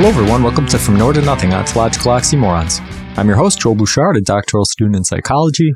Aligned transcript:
Hello, 0.00 0.08
everyone. 0.08 0.42
Welcome 0.42 0.64
to 0.68 0.78
From 0.78 0.96
Nowhere 0.96 1.12
to 1.12 1.20
Nothing 1.20 1.52
Ontological 1.52 2.12
Oxymorons. 2.12 2.80
I'm 3.18 3.28
your 3.28 3.36
host, 3.36 3.60
Joel 3.60 3.74
Bouchard, 3.74 4.16
a 4.16 4.22
doctoral 4.22 4.64
student 4.64 4.96
in 4.96 5.04
psychology. 5.04 5.74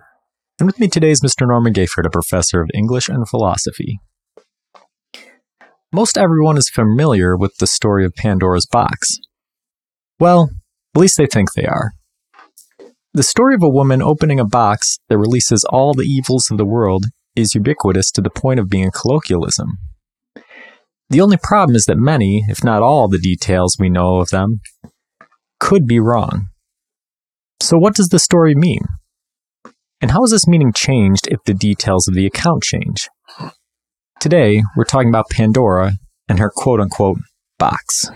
And 0.59 0.67
with 0.67 0.81
me 0.81 0.89
today 0.89 1.11
is 1.11 1.21
Mr. 1.21 1.47
Norman 1.47 1.75
Gayford, 1.75 2.07
a 2.07 2.11
professor 2.11 2.63
of 2.63 2.71
English 2.73 3.11
and 3.11 3.29
philosophy. 3.29 3.99
Most 5.93 6.17
everyone 6.17 6.57
is 6.57 6.71
familiar 6.71 7.37
with 7.37 7.55
the 7.59 7.67
story 7.67 8.07
of 8.07 8.15
Pandora's 8.15 8.65
box. 8.65 9.19
Well, 10.19 10.49
at 10.95 11.01
least 11.03 11.19
they 11.19 11.27
think 11.27 11.53
they 11.53 11.67
are. 11.67 11.93
The 13.13 13.23
story 13.23 13.55
of 13.55 13.63
a 13.63 13.69
woman 13.69 14.01
opening 14.01 14.41
a 14.41 14.47
box 14.47 15.01
that 15.11 15.19
releases 15.19 15.67
all 15.69 15.93
the 15.93 16.07
evils 16.07 16.51
of 16.51 16.57
the 16.57 16.65
world 16.65 17.05
is 17.37 17.55
ubiquitous 17.55 18.11
to 18.13 18.23
the 18.23 18.31
point 18.31 18.59
of 18.59 18.71
being 18.71 18.87
a 18.87 18.91
colloquialism. 18.91 19.77
The 21.11 21.21
only 21.21 21.37
problem 21.43 21.77
is 21.77 21.85
that 21.85 21.97
many, 21.99 22.45
if 22.49 22.65
not 22.65 22.83
all, 22.83 23.09
the 23.09 23.19
details 23.19 23.77
we 23.79 23.89
know 23.89 24.19
of 24.19 24.29
them 24.31 24.61
could 25.61 25.87
be 25.87 26.01
wrong. 26.01 26.47
So, 27.61 27.77
what 27.79 27.95
does 27.95 28.09
the 28.09 28.19
story 28.19 28.55
mean? 28.55 28.81
And 30.01 30.11
how 30.11 30.23
is 30.25 30.31
this 30.31 30.47
meaning 30.47 30.73
changed 30.75 31.29
if 31.29 31.43
the 31.45 31.55
details 31.55 32.09
of 32.09 32.15
the 32.15 32.27
account 32.27 32.63
change? 32.63 33.09
Today, 34.21 34.63
we're 34.77 34.85
talking 34.85 35.09
about 35.09 35.31
Pandora 35.31 35.93
and 36.29 36.39
her 36.39 36.51
quote 36.55 36.81
unquote 36.81 37.19
box. 37.59 38.11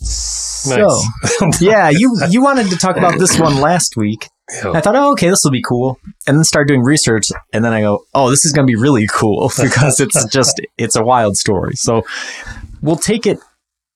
So, 0.00 1.00
yeah, 1.60 1.88
you 1.90 2.16
you 2.30 2.42
wanted 2.42 2.68
to 2.70 2.76
talk 2.76 2.96
about 2.96 3.18
this 3.18 3.38
one 3.38 3.60
last 3.60 3.96
week. 3.96 4.28
Yeah. 4.50 4.72
I 4.72 4.80
thought, 4.80 4.96
oh, 4.96 5.12
okay, 5.12 5.28
this 5.28 5.40
will 5.44 5.50
be 5.50 5.62
cool, 5.62 5.98
and 6.26 6.36
then 6.36 6.44
start 6.44 6.68
doing 6.68 6.82
research, 6.82 7.26
and 7.52 7.64
then 7.64 7.72
I 7.72 7.82
go, 7.82 8.04
oh, 8.14 8.30
this 8.30 8.44
is 8.44 8.52
going 8.52 8.66
to 8.66 8.70
be 8.70 8.80
really 8.80 9.06
cool 9.06 9.50
because 9.60 10.00
it's 10.00 10.24
just 10.32 10.60
it's 10.78 10.96
a 10.96 11.02
wild 11.02 11.36
story. 11.36 11.74
So 11.74 12.02
we'll 12.80 12.96
take 12.96 13.26
it 13.26 13.38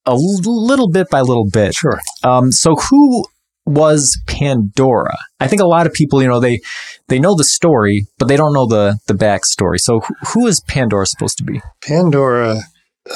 a 0.05 0.11
l- 0.11 0.41
little 0.43 0.89
bit 0.89 1.09
by 1.09 1.21
little 1.21 1.49
bit. 1.49 1.73
Sure. 1.73 1.99
Um, 2.23 2.51
so 2.51 2.75
who 2.75 3.25
was 3.65 4.19
Pandora? 4.27 5.17
I 5.39 5.47
think 5.47 5.61
a 5.61 5.67
lot 5.67 5.87
of 5.87 5.93
people, 5.93 6.21
you 6.21 6.27
know, 6.27 6.39
they 6.39 6.59
they 7.07 7.19
know 7.19 7.35
the 7.35 7.43
story, 7.43 8.05
but 8.19 8.27
they 8.27 8.37
don't 8.37 8.53
know 8.53 8.67
the 8.67 8.99
the 9.07 9.13
backstory. 9.13 9.79
So 9.79 10.01
who, 10.01 10.13
who 10.27 10.47
is 10.47 10.61
Pandora 10.67 11.05
supposed 11.07 11.37
to 11.39 11.43
be? 11.43 11.61
Pandora, 11.81 12.61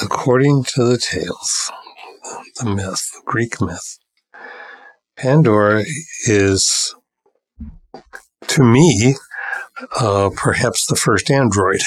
according 0.02 0.63
to 0.75 0.83
the 0.83 0.97
tales, 0.97 1.71
the 2.59 2.73
myth, 2.73 3.11
the 3.13 3.21
Greek 3.25 3.61
myth, 3.61 3.99
Pandora 5.17 5.83
is, 6.27 6.95
to 8.47 8.63
me, 8.63 9.15
uh, 9.99 10.29
perhaps 10.35 10.85
the 10.85 10.95
first 10.95 11.29
android. 11.29 11.81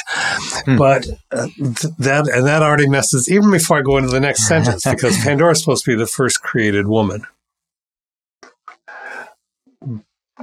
Hmm. 0.64 0.76
But 0.76 1.06
uh, 1.30 1.48
th- 1.56 1.94
that 1.98 2.28
and 2.28 2.46
that 2.46 2.62
already 2.62 2.88
messes 2.88 3.30
even 3.30 3.50
before 3.50 3.78
I 3.78 3.82
go 3.82 3.96
into 3.96 4.10
the 4.10 4.20
next 4.20 4.46
sentence 4.46 4.84
because 4.90 5.18
Pandora 5.18 5.52
is 5.52 5.60
supposed 5.60 5.84
to 5.84 5.90
be 5.90 5.96
the 5.96 6.06
first 6.06 6.42
created 6.42 6.86
woman. 6.86 7.26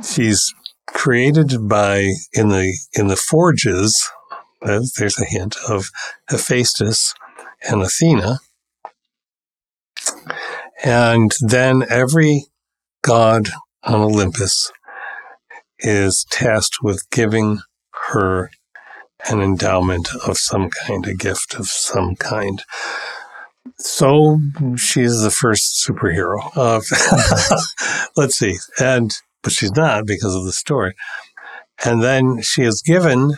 She's 0.04 0.54
created 0.88 1.68
by 1.68 2.12
in 2.34 2.50
the 2.50 2.78
in 2.94 3.08
the 3.08 3.16
forges. 3.16 4.10
uh, 4.62 4.82
there's 4.98 5.20
a 5.20 5.26
hint 5.26 5.56
of 5.70 5.90
Hephaestus 6.30 7.14
and 7.70 7.82
Athena, 7.82 8.40
and 10.84 11.32
then 11.42 11.84
every 11.90 12.46
god 13.04 13.50
on 13.84 14.02
Olympus 14.02 14.72
is 15.80 16.26
tasked 16.32 16.78
with 16.82 17.10
giving 17.10 17.60
her 18.10 18.50
an 19.30 19.42
endowment 19.42 20.10
of 20.26 20.38
some 20.38 20.70
kind, 20.70 21.06
a 21.06 21.14
gift 21.14 21.56
of 21.56 21.68
some 21.68 22.16
kind. 22.16 22.64
So 23.78 24.40
she's 24.76 25.22
the 25.22 25.32
first 25.32 25.86
superhero 25.86 26.40
let's 28.18 28.38
see, 28.38 28.58
and, 28.80 29.12
but 29.44 29.54
she's 29.54 29.72
not 29.74 30.06
because 30.06 30.36
of 30.36 30.46
the 30.46 30.52
story. 30.52 30.94
And 31.84 32.02
then 32.02 32.42
she 32.42 32.64
is 32.64 32.82
given, 32.82 33.34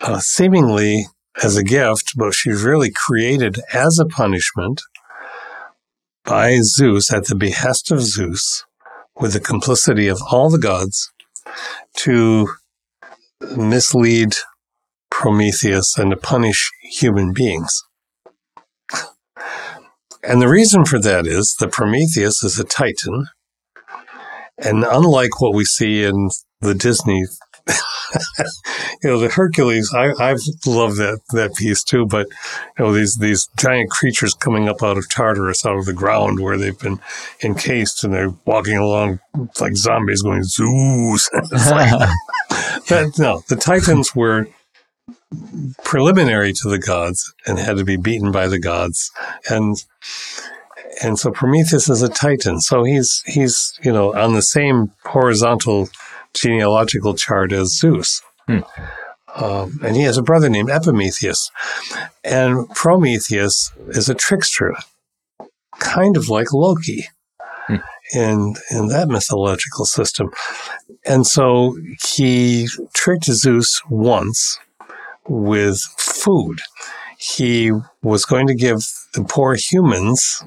uh, 0.00 0.18
seemingly 0.20 1.06
as 1.42 1.56
a 1.56 1.64
gift, 1.64 2.14
but 2.16 2.34
she's 2.34 2.62
really 2.62 2.90
created 2.90 3.60
as 3.72 3.98
a 3.98 4.06
punishment 4.06 4.82
by 6.24 6.58
Zeus 6.60 7.12
at 7.12 7.26
the 7.26 7.36
behest 7.36 7.92
of 7.92 8.00
Zeus 8.00 8.65
with 9.18 9.32
the 9.32 9.40
complicity 9.40 10.08
of 10.08 10.20
all 10.30 10.50
the 10.50 10.58
gods 10.58 11.10
to 11.98 12.48
mislead 13.56 14.34
Prometheus 15.10 15.96
and 15.96 16.10
to 16.10 16.16
punish 16.16 16.70
human 16.82 17.32
beings. 17.32 17.82
And 20.22 20.42
the 20.42 20.48
reason 20.48 20.84
for 20.84 20.98
that 21.00 21.26
is 21.26 21.54
that 21.60 21.72
Prometheus 21.72 22.42
is 22.42 22.58
a 22.58 22.64
titan. 22.64 23.26
And 24.58 24.84
unlike 24.84 25.40
what 25.40 25.54
we 25.54 25.64
see 25.64 26.04
in 26.04 26.30
the 26.60 26.74
Disney, 26.74 27.24
you 29.02 29.10
know, 29.10 29.18
the 29.18 29.28
Hercules, 29.28 29.92
I, 29.94 30.12
I've 30.20 30.40
loved 30.66 30.98
that, 30.98 31.20
that 31.32 31.54
piece 31.54 31.82
too, 31.82 32.06
but, 32.06 32.28
you 32.78 32.84
know, 32.84 32.92
these, 32.92 33.16
these 33.16 33.48
giant 33.56 33.90
creatures 33.90 34.34
coming 34.34 34.68
up 34.68 34.82
out 34.82 34.98
of 34.98 35.08
Tartarus, 35.08 35.66
out 35.66 35.76
of 35.76 35.86
the 35.86 35.92
ground 35.92 36.40
where 36.40 36.56
they've 36.56 36.78
been 36.78 37.00
encased 37.42 38.04
and 38.04 38.12
they're 38.12 38.34
walking 38.44 38.76
along 38.76 39.20
like 39.60 39.76
zombies 39.76 40.22
going, 40.22 40.44
Zeus. 40.44 41.28
It's 41.34 41.70
like- 41.70 41.90
that, 42.88 43.14
no, 43.18 43.42
the 43.48 43.56
Titans 43.56 44.14
were 44.14 44.48
preliminary 45.84 46.52
to 46.52 46.68
the 46.68 46.78
gods 46.78 47.34
and 47.46 47.58
had 47.58 47.76
to 47.76 47.84
be 47.84 47.96
beaten 47.96 48.30
by 48.32 48.46
the 48.48 48.58
gods. 48.58 49.10
And 49.50 49.76
and 51.02 51.18
so 51.18 51.30
Prometheus 51.30 51.90
is 51.90 52.02
a 52.02 52.08
Titan. 52.08 52.60
So 52.60 52.84
he's 52.84 53.22
he's, 53.26 53.78
you 53.82 53.92
know, 53.92 54.14
on 54.14 54.32
the 54.34 54.42
same 54.42 54.92
horizontal 55.04 55.88
genealogical 56.36 57.14
chart 57.14 57.52
as 57.52 57.76
Zeus. 57.78 58.22
Hmm. 58.46 58.60
Um, 59.34 59.80
and 59.84 59.96
he 59.96 60.02
has 60.02 60.16
a 60.16 60.22
brother 60.22 60.48
named 60.48 60.70
Epimetheus. 60.70 61.50
And 62.24 62.68
Prometheus 62.70 63.72
is 63.88 64.08
a 64.08 64.14
trickster, 64.14 64.74
kind 65.78 66.16
of 66.16 66.28
like 66.28 66.52
Loki 66.52 67.08
Hmm. 67.66 67.76
in 68.14 68.54
in 68.70 68.86
that 68.88 69.08
mythological 69.08 69.84
system. 69.84 70.30
And 71.04 71.26
so 71.26 71.76
he 72.14 72.68
tricked 72.94 73.24
Zeus 73.24 73.82
once 73.90 74.58
with 75.28 75.80
food. 75.98 76.60
He 77.18 77.72
was 78.02 78.24
going 78.24 78.46
to 78.46 78.54
give 78.54 78.86
the 79.14 79.24
poor 79.24 79.56
humans 79.56 80.44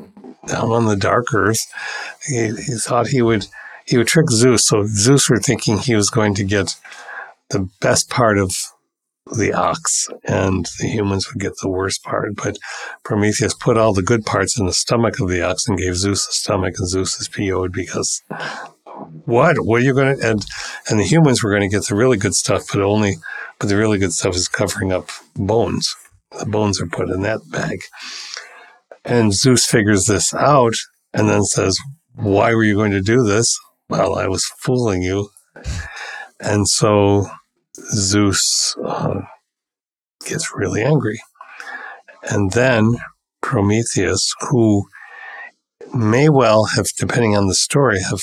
down 0.48 0.72
on 0.72 0.86
the 0.86 0.96
dark 0.96 1.34
earth. 1.34 1.66
He, 2.26 2.48
he 2.48 2.76
thought 2.78 3.08
he 3.08 3.22
would 3.22 3.48
he 3.90 3.98
would 3.98 4.08
trick 4.08 4.30
Zeus. 4.30 4.68
So 4.68 4.86
Zeus 4.86 5.30
were 5.30 5.40
thinking 5.40 5.80
he 5.80 5.96
was 5.96 6.12
going 6.12 6.36
to 6.36 6.44
get 6.44 6.76
the 7.50 7.68
best 7.82 8.10
part 8.10 8.38
of 8.38 8.56
the 9.36 9.52
ox, 9.52 10.08
and 10.24 10.68
the 10.80 10.88
humans 10.88 11.28
would 11.28 11.42
get 11.42 11.54
the 11.62 11.70
worst 11.70 12.04
part. 12.04 12.36
But 12.36 12.58
Prometheus 13.04 13.56
put 13.56 13.78
all 13.78 13.94
the 13.94 14.04
good 14.04 14.26
parts 14.26 14.60
in 14.60 14.68
the 14.68 14.74
stomach 14.74 15.20
of 15.20 15.28
the 15.28 15.42
ox 15.42 15.68
and 15.68 15.78
gave 15.78 15.96
Zeus 15.96 16.28
the 16.28 16.34
stomach, 16.34 16.76
and 16.78 16.88
Zeus 16.88 17.20
is 17.20 17.28
PO'd 17.28 17.72
because 17.72 18.22
what? 19.26 19.58
What 19.60 19.82
are 19.82 19.86
you 19.86 19.96
going 19.96 20.18
to? 20.18 20.30
And 20.30 20.46
and 20.88 21.00
the 21.00 21.04
humans 21.04 21.44
were 21.44 21.50
going 21.50 21.68
to 21.68 21.76
get 21.76 21.88
the 21.88 21.96
really 21.96 22.18
good 22.18 22.36
stuff, 22.36 22.68
but 22.72 22.82
only, 22.82 23.16
but 23.58 23.70
the 23.70 23.78
really 23.78 23.98
good 23.98 24.14
stuff 24.14 24.36
is 24.36 24.48
covering 24.48 24.92
up 24.92 25.10
bones. 25.36 25.96
The 26.38 26.46
bones 26.46 26.80
are 26.80 26.86
put 26.86 27.10
in 27.10 27.22
that 27.24 27.42
bag. 27.50 27.80
And 29.04 29.34
Zeus 29.34 29.66
figures 29.66 30.06
this 30.06 30.32
out 30.34 30.76
and 31.12 31.28
then 31.28 31.44
says, 31.44 31.80
Why 32.14 32.54
were 32.54 32.64
you 32.64 32.76
going 32.76 32.92
to 32.92 33.02
do 33.02 33.24
this? 33.24 33.58
Well, 33.90 34.16
I 34.16 34.28
was 34.28 34.46
fooling 34.60 35.02
you. 35.02 35.30
And 36.40 36.68
so 36.68 37.28
Zeus 37.76 38.76
uh, 38.86 39.22
gets 40.26 40.56
really 40.56 40.84
angry. 40.84 41.20
And 42.30 42.52
then 42.52 42.98
Prometheus, 43.42 44.34
who 44.42 44.88
may 45.94 46.30
well 46.30 46.66
have, 46.76 46.88
depending 47.00 47.36
on 47.36 47.48
the 47.48 47.56
story, 47.56 48.00
have 48.02 48.22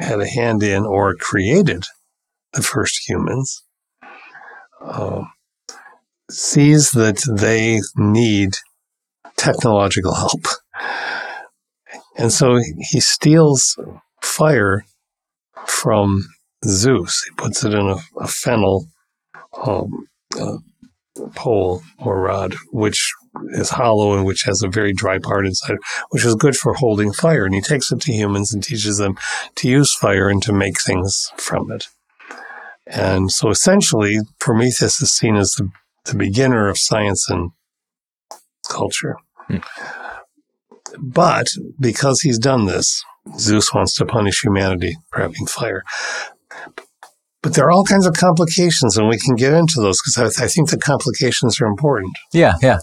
had 0.00 0.20
a 0.20 0.28
hand 0.28 0.62
in 0.62 0.86
or 0.86 1.14
created 1.14 1.84
the 2.54 2.62
first 2.62 3.06
humans, 3.06 3.62
uh, 4.80 5.24
sees 6.30 6.92
that 6.92 7.22
they 7.30 7.80
need 7.94 8.54
technological 9.36 10.14
help. 10.14 10.46
And 12.16 12.32
so 12.32 12.58
he 12.78 13.00
steals 13.00 13.78
fire 14.22 14.84
from 15.66 16.24
Zeus. 16.64 17.24
He 17.24 17.34
puts 17.36 17.64
it 17.64 17.74
in 17.74 17.88
a, 17.88 17.96
a 18.18 18.26
fennel 18.26 18.86
um, 19.66 20.06
pole 21.34 21.82
or 21.98 22.20
rod, 22.20 22.54
which 22.72 23.12
is 23.50 23.70
hollow 23.70 24.16
and 24.16 24.24
which 24.24 24.42
has 24.44 24.62
a 24.62 24.68
very 24.68 24.92
dry 24.92 25.18
part 25.18 25.46
inside, 25.46 25.76
which 26.10 26.24
is 26.24 26.34
good 26.34 26.56
for 26.56 26.74
holding 26.74 27.12
fire. 27.12 27.44
And 27.44 27.54
he 27.54 27.60
takes 27.60 27.90
it 27.90 28.00
to 28.02 28.12
humans 28.12 28.52
and 28.52 28.62
teaches 28.62 28.98
them 28.98 29.16
to 29.56 29.68
use 29.68 29.94
fire 29.94 30.28
and 30.28 30.42
to 30.42 30.52
make 30.52 30.80
things 30.80 31.32
from 31.36 31.70
it. 31.70 31.88
And 32.86 33.30
so 33.30 33.50
essentially, 33.50 34.18
Prometheus 34.38 35.00
is 35.00 35.12
seen 35.12 35.36
as 35.36 35.52
the, 35.52 35.70
the 36.04 36.16
beginner 36.16 36.68
of 36.68 36.78
science 36.78 37.28
and 37.30 37.50
culture. 38.68 39.16
Hmm. 39.48 39.58
But 40.98 41.46
because 41.80 42.20
he's 42.20 42.38
done 42.38 42.66
this, 42.66 43.02
Zeus 43.38 43.72
wants 43.74 43.94
to 43.96 44.04
punish 44.06 44.42
humanity 44.42 44.96
for 45.10 45.20
having 45.22 45.46
fire. 45.46 45.82
But 47.42 47.54
there 47.54 47.66
are 47.66 47.70
all 47.70 47.84
kinds 47.84 48.06
of 48.06 48.14
complications, 48.14 48.96
and 48.96 49.08
we 49.08 49.18
can 49.18 49.34
get 49.34 49.52
into 49.52 49.80
those 49.80 50.00
because 50.00 50.38
I, 50.40 50.44
I 50.44 50.48
think 50.48 50.70
the 50.70 50.78
complications 50.78 51.60
are 51.60 51.66
important. 51.66 52.16
Yeah, 52.32 52.54
yeah. 52.62 52.78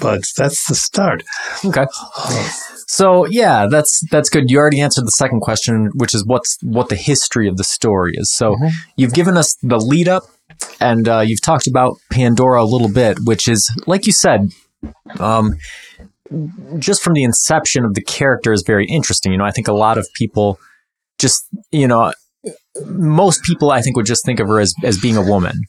But 0.00 0.24
that's 0.36 0.66
the 0.68 0.74
start. 0.74 1.22
Okay. 1.64 1.86
So 2.86 3.26
yeah, 3.26 3.66
that's 3.70 4.02
that's 4.10 4.28
good. 4.28 4.50
You 4.50 4.58
already 4.58 4.80
answered 4.80 5.06
the 5.06 5.10
second 5.12 5.40
question, 5.40 5.90
which 5.94 6.14
is 6.14 6.24
what's 6.26 6.58
what 6.62 6.90
the 6.90 6.96
history 6.96 7.48
of 7.48 7.56
the 7.56 7.64
story 7.64 8.12
is. 8.16 8.32
So 8.32 8.54
Mhm. 8.56 8.70
you've 8.96 9.14
given 9.14 9.36
us 9.36 9.56
the 9.62 9.78
lead 9.78 10.08
up, 10.08 10.24
and 10.80 11.08
uh, 11.08 11.20
you've 11.20 11.40
talked 11.42 11.66
about 11.66 11.96
Pandora 12.10 12.62
a 12.62 12.66
little 12.66 12.90
bit, 12.90 13.18
which 13.24 13.48
is 13.48 13.70
like 13.86 14.06
you 14.06 14.12
said, 14.12 14.50
um, 15.18 15.56
just 16.78 17.02
from 17.02 17.12
the 17.14 17.22
inception 17.22 17.84
of 17.84 17.94
the 17.94 18.02
character 18.02 18.52
is 18.52 18.62
very 18.66 18.86
interesting. 18.86 19.32
You 19.32 19.38
know, 19.38 19.44
I 19.44 19.50
think 19.50 19.68
a 19.68 19.72
lot 19.72 19.98
of 19.98 20.06
people 20.14 20.58
just 21.18 21.44
you 21.70 21.86
know, 21.88 22.12
most 22.86 23.42
people 23.42 23.70
I 23.70 23.80
think 23.82 23.96
would 23.96 24.06
just 24.06 24.24
think 24.24 24.40
of 24.40 24.48
her 24.48 24.60
as 24.60 24.74
as 24.84 24.98
being 24.98 25.16
a 25.16 25.22
woman. 25.22 25.62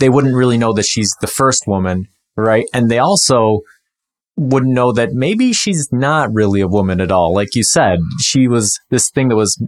They 0.00 0.08
wouldn't 0.08 0.34
really 0.34 0.58
know 0.58 0.72
that 0.72 0.84
she's 0.86 1.14
the 1.20 1.26
first 1.28 1.64
woman, 1.66 2.08
right? 2.36 2.66
And 2.74 2.90
they 2.90 2.98
also 2.98 3.60
wouldn't 4.36 4.74
know 4.74 4.92
that 4.92 5.12
maybe 5.12 5.52
she's 5.52 5.88
not 5.92 6.32
really 6.34 6.60
a 6.60 6.68
woman 6.68 7.00
at 7.00 7.10
all. 7.12 7.32
Like 7.32 7.54
you 7.54 7.62
said, 7.62 8.00
she 8.20 8.48
was 8.48 8.78
this 8.90 9.10
thing 9.10 9.28
that 9.28 9.36
was 9.36 9.60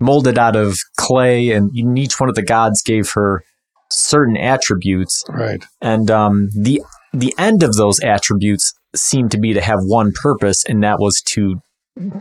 molded 0.00 0.38
out 0.38 0.56
of 0.56 0.78
clay, 0.96 1.50
and 1.52 1.70
each 1.98 2.18
one 2.18 2.28
of 2.30 2.34
the 2.34 2.42
gods 2.42 2.82
gave 2.82 3.10
her 3.12 3.44
certain 3.90 4.36
attributes, 4.36 5.24
Right. 5.28 5.64
and 5.82 6.10
um, 6.10 6.48
the 6.54 6.82
the 7.12 7.34
end 7.38 7.62
of 7.62 7.74
those 7.74 8.00
attributes 8.00 8.72
seemed 8.94 9.30
to 9.32 9.38
be 9.38 9.52
to 9.54 9.60
have 9.60 9.78
one 9.82 10.12
purpose, 10.12 10.64
and 10.64 10.82
that 10.82 10.98
was 10.98 11.20
to 11.26 11.60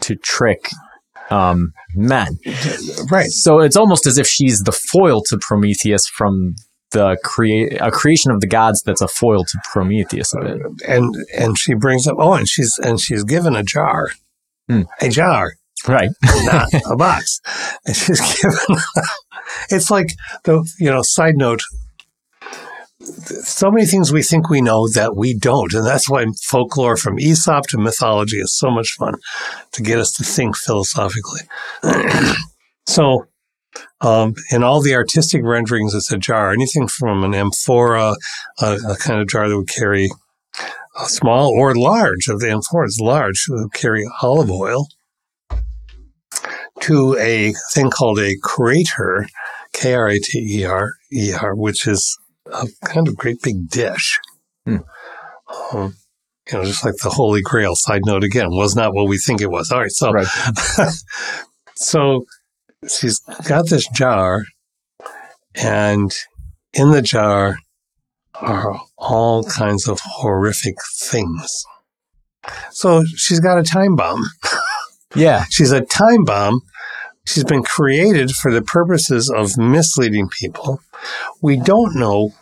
to 0.02 0.16
trick 0.16 0.68
um, 1.30 1.74
men. 1.96 2.38
Right. 3.10 3.30
So 3.30 3.60
it's 3.60 3.76
almost 3.78 4.08
as 4.08 4.18
if 4.18 4.28
she's 4.28 4.62
the 4.62 4.72
foil 4.72 5.22
to 5.30 5.38
Prometheus 5.40 6.08
from 6.08 6.56
the 6.92 7.18
create 7.24 7.78
a 7.80 7.92
creation 7.92 8.32
of 8.32 8.42
the 8.42 8.48
gods 8.48 8.82
that's 8.84 9.02
a 9.02 9.08
foil 9.08 9.44
to 9.44 9.58
Prometheus 9.72 10.34
a 10.34 10.40
bit. 10.42 10.62
And 10.88 11.16
and 11.38 11.58
she 11.58 11.76
brings 11.76 12.08
up 12.08 12.18
oh, 12.20 12.34
and 12.34 12.48
she's 12.50 12.78
and 12.84 13.00
she's 13.00 13.24
given 13.24 13.56
a 13.56 13.64
jar, 13.64 14.10
Hmm. 14.68 14.82
a 15.00 15.10
jar, 15.10 15.54
Right. 15.88 16.10
not 16.24 16.68
a 16.90 16.96
box. 16.98 17.40
And 17.86 17.96
she's 17.96 18.20
given. 18.42 18.78
it's 19.70 19.90
like 19.92 20.14
the 20.44 20.68
you 20.80 20.90
know. 20.90 21.02
Side 21.04 21.36
note. 21.38 21.62
So 23.44 23.72
many 23.72 23.86
things 23.86 24.12
we 24.12 24.24
think 24.24 24.50
we 24.50 24.62
know 24.62 24.88
that 24.90 25.16
we 25.16 25.34
don't, 25.34 25.74
and 25.74 25.86
that's 25.86 26.10
why 26.10 26.26
folklore 26.44 26.98
from 26.98 27.20
Aesop 27.20 27.68
to 27.68 27.78
mythology 27.78 28.38
is 28.38 28.58
so 28.58 28.70
much 28.70 28.96
fun 28.98 29.16
to 29.72 29.82
get 29.82 30.00
us 30.00 30.12
to 30.18 30.24
think 30.24 30.56
philosophically. 30.56 31.42
so, 32.88 33.26
um, 34.02 34.36
in 34.52 34.64
all 34.64 34.82
the 34.82 34.96
artistic 34.96 35.44
renderings, 35.44 35.94
it's 35.94 36.12
a 36.12 36.18
jar. 36.18 36.52
Anything 36.52 36.88
from 36.88 37.24
an 37.24 37.34
amphora, 37.34 38.16
a, 38.62 38.74
a 38.88 38.96
kind 38.98 39.22
of 39.22 39.28
jar 39.28 39.50
that 39.50 39.58
would 39.58 39.70
carry 39.70 40.10
small 41.06 41.50
or 41.50 41.76
large 41.76 42.28
of 42.28 42.40
the 42.40 42.52
amphora 42.52 42.88
is 42.88 43.00
large, 43.02 43.46
would 43.50 43.74
carry 43.74 44.06
olive 44.22 44.52
oil, 44.52 44.88
to 46.82 47.18
a 47.18 47.54
thing 47.74 47.90
called 47.90 48.20
a 48.20 48.36
crater, 48.42 49.28
K 49.74 49.94
R 49.94 50.08
A 50.10 50.20
T 50.20 50.60
E 50.60 50.66
R 50.66 50.94
E 51.12 51.34
R, 51.34 51.56
which 51.56 51.88
is 51.88 52.18
a 52.54 52.68
kind 52.86 53.08
of 53.08 53.16
great 53.16 53.42
big 53.42 53.70
dish. 53.70 54.20
Hmm. 54.66 54.78
Um, 55.74 55.96
you 56.52 56.58
know, 56.58 56.66
just 56.66 56.86
like 56.86 56.96
the 57.04 57.10
Holy 57.10 57.42
Grail. 57.42 57.76
Side 57.76 58.02
note 58.06 58.24
again, 58.24 58.50
was 58.50 58.76
not 58.76 58.94
what 58.94 59.08
we 59.08 59.18
think 59.18 59.42
it 59.42 59.52
was. 59.52 59.72
All 59.72 59.82
right, 59.82 59.92
so 59.92 60.12
Right. 60.12 60.28
so 61.76 62.26
she's 62.88 63.20
got 63.48 63.70
this 63.70 63.88
jar, 63.90 64.46
and 65.56 66.12
in 66.74 66.92
the 66.92 67.02
jar 67.02 67.58
are 68.36 68.80
all 68.98 69.44
kinds 69.44 69.88
of 69.88 70.00
horrific 70.04 70.76
things. 70.98 71.64
So 72.72 73.04
she's 73.16 73.40
got 73.40 73.60
a 73.60 73.64
time 73.64 73.96
bomb. 73.96 74.24
Yeah. 75.16 75.46
She's 75.50 75.72
a 75.72 75.82
time 75.82 76.24
bomb. 76.24 76.62
She's 77.26 77.44
been 77.44 77.64
created 77.64 78.32
for 78.32 78.52
the 78.52 78.62
purposes 78.62 79.30
of 79.30 79.58
misleading 79.58 80.30
people. 80.30 80.82
We 81.42 81.58
don't 81.58 81.96
know 81.96 82.34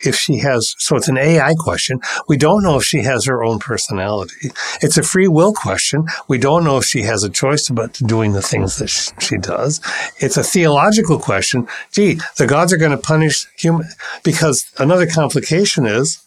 if 0.00 0.16
she 0.16 0.38
has, 0.38 0.74
so 0.78 0.96
it's 0.96 1.08
an 1.08 1.18
AI 1.18 1.54
question. 1.58 2.00
We 2.28 2.36
don't 2.36 2.62
know 2.62 2.76
if 2.76 2.84
she 2.84 3.02
has 3.02 3.26
her 3.26 3.42
own 3.44 3.58
personality. 3.58 4.50
It's 4.80 4.96
a 4.96 5.02
free 5.02 5.28
will 5.28 5.52
question. 5.52 6.06
We 6.28 6.38
don't 6.38 6.64
know 6.64 6.78
if 6.78 6.84
she 6.84 7.02
has 7.02 7.22
a 7.22 7.30
choice 7.30 7.68
about 7.68 7.94
doing 7.94 8.32
the 8.32 8.42
things 8.42 8.78
that 8.78 8.88
she 9.20 9.36
does. 9.36 9.80
It's 10.18 10.36
a 10.36 10.42
theological 10.42 11.18
question. 11.18 11.68
Gee, 11.92 12.20
the 12.38 12.46
gods 12.46 12.72
are 12.72 12.78
going 12.78 12.90
to 12.92 12.98
punish 12.98 13.46
human, 13.56 13.88
because 14.22 14.70
another 14.78 15.06
complication 15.06 15.86
is 15.86 16.22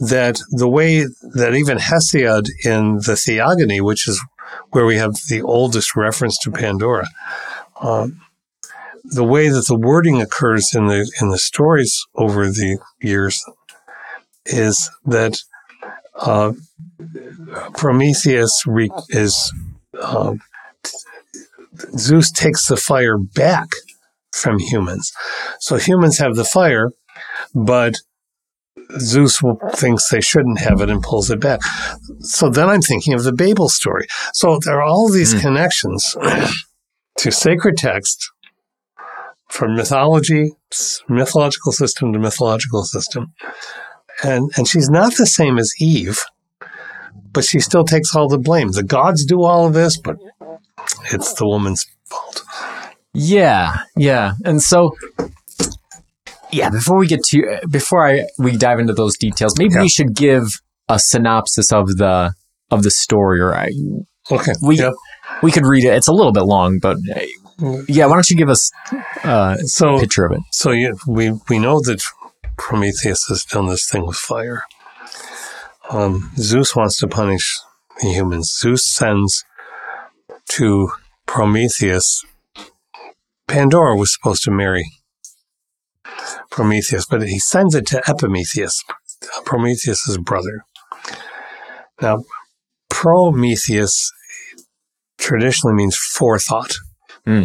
that 0.00 0.40
the 0.50 0.68
way 0.68 1.04
that 1.34 1.54
even 1.54 1.78
Hesiod 1.78 2.46
in 2.64 2.96
the 3.06 3.16
Theogony, 3.16 3.80
which 3.80 4.08
is 4.08 4.22
where 4.70 4.86
we 4.86 4.96
have 4.96 5.14
the 5.28 5.42
oldest 5.42 5.96
reference 5.96 6.38
to 6.38 6.50
Pandora, 6.50 7.08
um, 7.80 8.20
the 9.10 9.24
way 9.24 9.48
that 9.48 9.66
the 9.66 9.76
wording 9.78 10.20
occurs 10.20 10.70
in 10.74 10.86
the 10.86 11.10
in 11.20 11.30
the 11.30 11.38
stories 11.38 12.06
over 12.14 12.46
the 12.46 12.78
years 13.00 13.44
is 14.46 14.90
that 15.04 15.42
uh, 16.16 16.52
Prometheus 17.74 18.62
re- 18.66 18.90
is 19.08 19.52
um, 20.02 20.40
Zeus 21.96 22.30
takes 22.30 22.66
the 22.66 22.76
fire 22.76 23.16
back 23.18 23.68
from 24.32 24.58
humans, 24.58 25.12
so 25.60 25.76
humans 25.76 26.18
have 26.18 26.36
the 26.36 26.44
fire, 26.44 26.90
but 27.54 27.96
Zeus 28.98 29.40
thinks 29.74 30.08
they 30.08 30.20
shouldn't 30.20 30.60
have 30.60 30.80
it 30.80 30.90
and 30.90 31.02
pulls 31.02 31.30
it 31.30 31.40
back. 31.40 31.60
So 32.20 32.48
then 32.50 32.68
I'm 32.68 32.82
thinking 32.82 33.14
of 33.14 33.24
the 33.24 33.32
Babel 33.32 33.68
story. 33.68 34.06
So 34.32 34.58
there 34.64 34.78
are 34.78 34.82
all 34.82 35.08
these 35.10 35.34
Mm. 35.34 35.40
connections 35.40 36.16
to 37.18 37.30
sacred 37.30 37.76
text 37.76 38.30
from 39.50 39.74
mythology, 39.74 40.52
mythological 41.08 41.72
system 41.72 42.12
to 42.12 42.18
mythological 42.18 42.84
system. 42.84 43.32
And, 44.22 44.50
and 44.56 44.66
she's 44.68 44.88
not 44.88 45.16
the 45.16 45.26
same 45.26 45.58
as 45.58 45.72
Eve, 45.80 46.18
but 47.32 47.44
she 47.44 47.58
still 47.60 47.84
takes 47.84 48.14
all 48.14 48.28
the 48.28 48.38
blame. 48.38 48.70
The 48.72 48.82
gods 48.82 49.24
do 49.24 49.42
all 49.42 49.66
of 49.66 49.72
this, 49.74 49.96
but 49.98 50.16
it's 51.12 51.32
the 51.34 51.46
woman's 51.46 51.84
fault. 52.04 52.42
Yeah, 53.12 53.78
yeah. 53.96 54.32
And 54.44 54.62
so 54.62 54.94
yeah, 56.52 56.70
before 56.70 56.96
we 56.98 57.06
get 57.06 57.22
to 57.26 57.60
before 57.70 58.06
I 58.06 58.26
we 58.38 58.56
dive 58.56 58.78
into 58.78 58.92
those 58.92 59.16
details, 59.16 59.54
maybe 59.58 59.74
Yeah. 59.74 59.82
we 59.82 59.88
should 59.88 60.14
give 60.14 60.44
a 60.88 60.98
synopsis 60.98 61.72
of 61.72 61.96
the 61.96 62.34
of 62.70 62.82
the 62.82 62.90
story 62.90 63.40
or 63.40 63.54
I, 63.54 63.70
Okay. 64.30 64.52
We- 64.62 64.78
yeah. 64.78 64.90
we 65.42 65.50
could 65.50 65.66
read 65.66 65.84
it. 65.84 65.94
It's 65.94 66.06
a 66.08 66.12
little 66.12 66.32
bit 66.32 66.44
long, 66.44 66.78
but 66.80 66.96
yeah, 67.88 68.06
why 68.06 68.14
don't 68.14 68.30
you 68.30 68.36
give 68.36 68.48
us 68.48 68.70
uh, 69.24 69.56
a 69.58 69.66
So 69.66 69.98
picture 69.98 70.24
of 70.24 70.32
it? 70.32 70.40
So 70.52 70.70
you, 70.70 70.96
we 71.06 71.32
we 71.48 71.58
know 71.58 71.80
that 71.80 72.02
Prometheus 72.56 73.26
has 73.28 73.44
done 73.44 73.66
this 73.66 73.88
thing 73.88 74.06
with 74.06 74.16
fire. 74.16 74.64
Um, 75.90 76.30
Zeus 76.36 76.76
wants 76.76 76.98
to 77.00 77.08
punish 77.08 77.58
the 78.00 78.08
humans. 78.08 78.56
Zeus 78.56 78.84
sends 78.84 79.44
to 80.50 80.90
Prometheus. 81.26 82.24
Pandora 83.48 83.96
was 83.96 84.12
supposed 84.12 84.44
to 84.44 84.50
marry 84.50 84.84
Prometheus, 86.50 87.06
but 87.06 87.22
he 87.22 87.38
sends 87.38 87.74
it 87.74 87.86
to 87.86 88.02
Epimetheus, 88.08 88.84
Prometheus's 89.44 90.18
brother. 90.18 90.64
Now, 92.00 92.24
Prometheus 92.88 94.12
traditionally 95.18 95.74
means 95.74 95.96
forethought. 95.96 96.72
Hmm. 97.24 97.44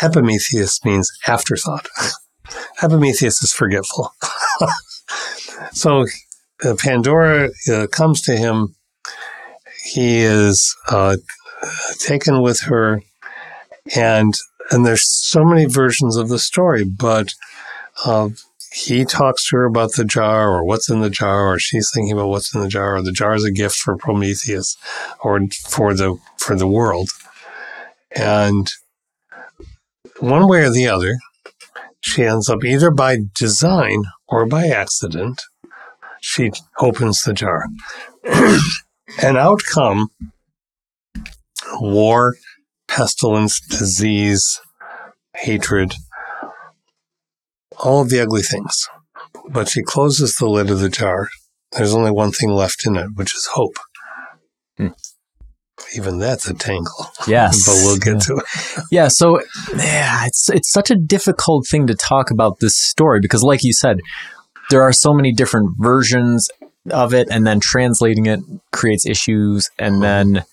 Epimetheus 0.00 0.84
means 0.84 1.10
afterthought. 1.26 1.88
Epimetheus 2.82 3.42
is 3.42 3.52
forgetful. 3.52 4.12
so 5.72 6.06
uh, 6.64 6.74
Pandora 6.78 7.50
uh, 7.72 7.86
comes 7.88 8.20
to 8.22 8.36
him. 8.36 8.74
He 9.84 10.18
is 10.18 10.76
uh, 10.88 11.16
taken 11.98 12.42
with 12.42 12.60
her, 12.62 13.02
and 13.94 14.34
and 14.70 14.84
there's 14.84 15.08
so 15.08 15.44
many 15.44 15.64
versions 15.66 16.16
of 16.16 16.28
the 16.28 16.38
story, 16.38 16.84
but 16.84 17.34
uh, 18.04 18.30
he 18.72 19.04
talks 19.04 19.48
to 19.48 19.56
her 19.56 19.64
about 19.64 19.92
the 19.92 20.04
jar 20.04 20.50
or 20.50 20.64
what's 20.64 20.90
in 20.90 21.00
the 21.00 21.10
jar, 21.10 21.46
or 21.46 21.58
she's 21.58 21.90
thinking 21.92 22.12
about 22.12 22.28
what's 22.28 22.54
in 22.54 22.60
the 22.60 22.68
jar, 22.68 22.96
or 22.96 23.02
the 23.02 23.12
jar 23.12 23.34
is 23.34 23.44
a 23.44 23.52
gift 23.52 23.76
for 23.76 23.96
Prometheus 23.96 24.76
or 25.22 25.40
for 25.68 25.94
the 25.94 26.18
for 26.36 26.56
the 26.56 26.68
world, 26.68 27.08
and 28.14 28.70
one 30.20 30.48
way 30.48 30.62
or 30.62 30.70
the 30.70 30.86
other, 30.86 31.16
she 32.00 32.24
ends 32.24 32.48
up 32.48 32.64
either 32.64 32.90
by 32.90 33.18
design 33.34 34.04
or 34.28 34.46
by 34.46 34.66
accident. 34.66 35.42
She 36.20 36.52
opens 36.80 37.22
the 37.22 37.32
jar. 37.32 37.64
an 38.24 39.36
outcome 39.36 40.08
war, 41.80 42.36
pestilence, 42.88 43.60
disease, 43.60 44.60
hatred, 45.36 45.94
all 47.78 48.02
of 48.02 48.10
the 48.10 48.20
ugly 48.20 48.42
things. 48.42 48.88
But 49.48 49.68
she 49.68 49.82
closes 49.82 50.34
the 50.36 50.48
lid 50.48 50.70
of 50.70 50.80
the 50.80 50.88
jar. 50.88 51.28
There's 51.72 51.94
only 51.94 52.10
one 52.10 52.32
thing 52.32 52.50
left 52.50 52.86
in 52.86 52.96
it, 52.96 53.10
which 53.14 53.34
is 53.34 53.48
hope. 53.52 53.76
Hmm. 54.76 54.88
Even 55.96 56.18
that's 56.18 56.48
a 56.48 56.54
tangle. 56.54 57.10
Yes. 57.26 57.66
but 57.66 57.74
we'll 57.76 57.98
get 57.98 58.22
to 58.26 58.36
it. 58.36 58.84
Yeah, 58.90 59.08
so 59.08 59.40
yeah, 59.74 60.26
it's 60.26 60.50
it's 60.50 60.70
such 60.70 60.90
a 60.90 60.96
difficult 60.96 61.66
thing 61.66 61.86
to 61.86 61.94
talk 61.94 62.30
about 62.30 62.58
this 62.60 62.78
story 62.78 63.20
because 63.20 63.42
like 63.42 63.64
you 63.64 63.72
said, 63.72 64.00
there 64.70 64.82
are 64.82 64.92
so 64.92 65.12
many 65.12 65.32
different 65.32 65.76
versions 65.78 66.48
of 66.90 67.14
it 67.14 67.28
and 67.30 67.46
then 67.46 67.60
translating 67.60 68.26
it 68.26 68.40
creates 68.72 69.06
issues 69.06 69.68
and 69.78 70.02
then 70.02 70.44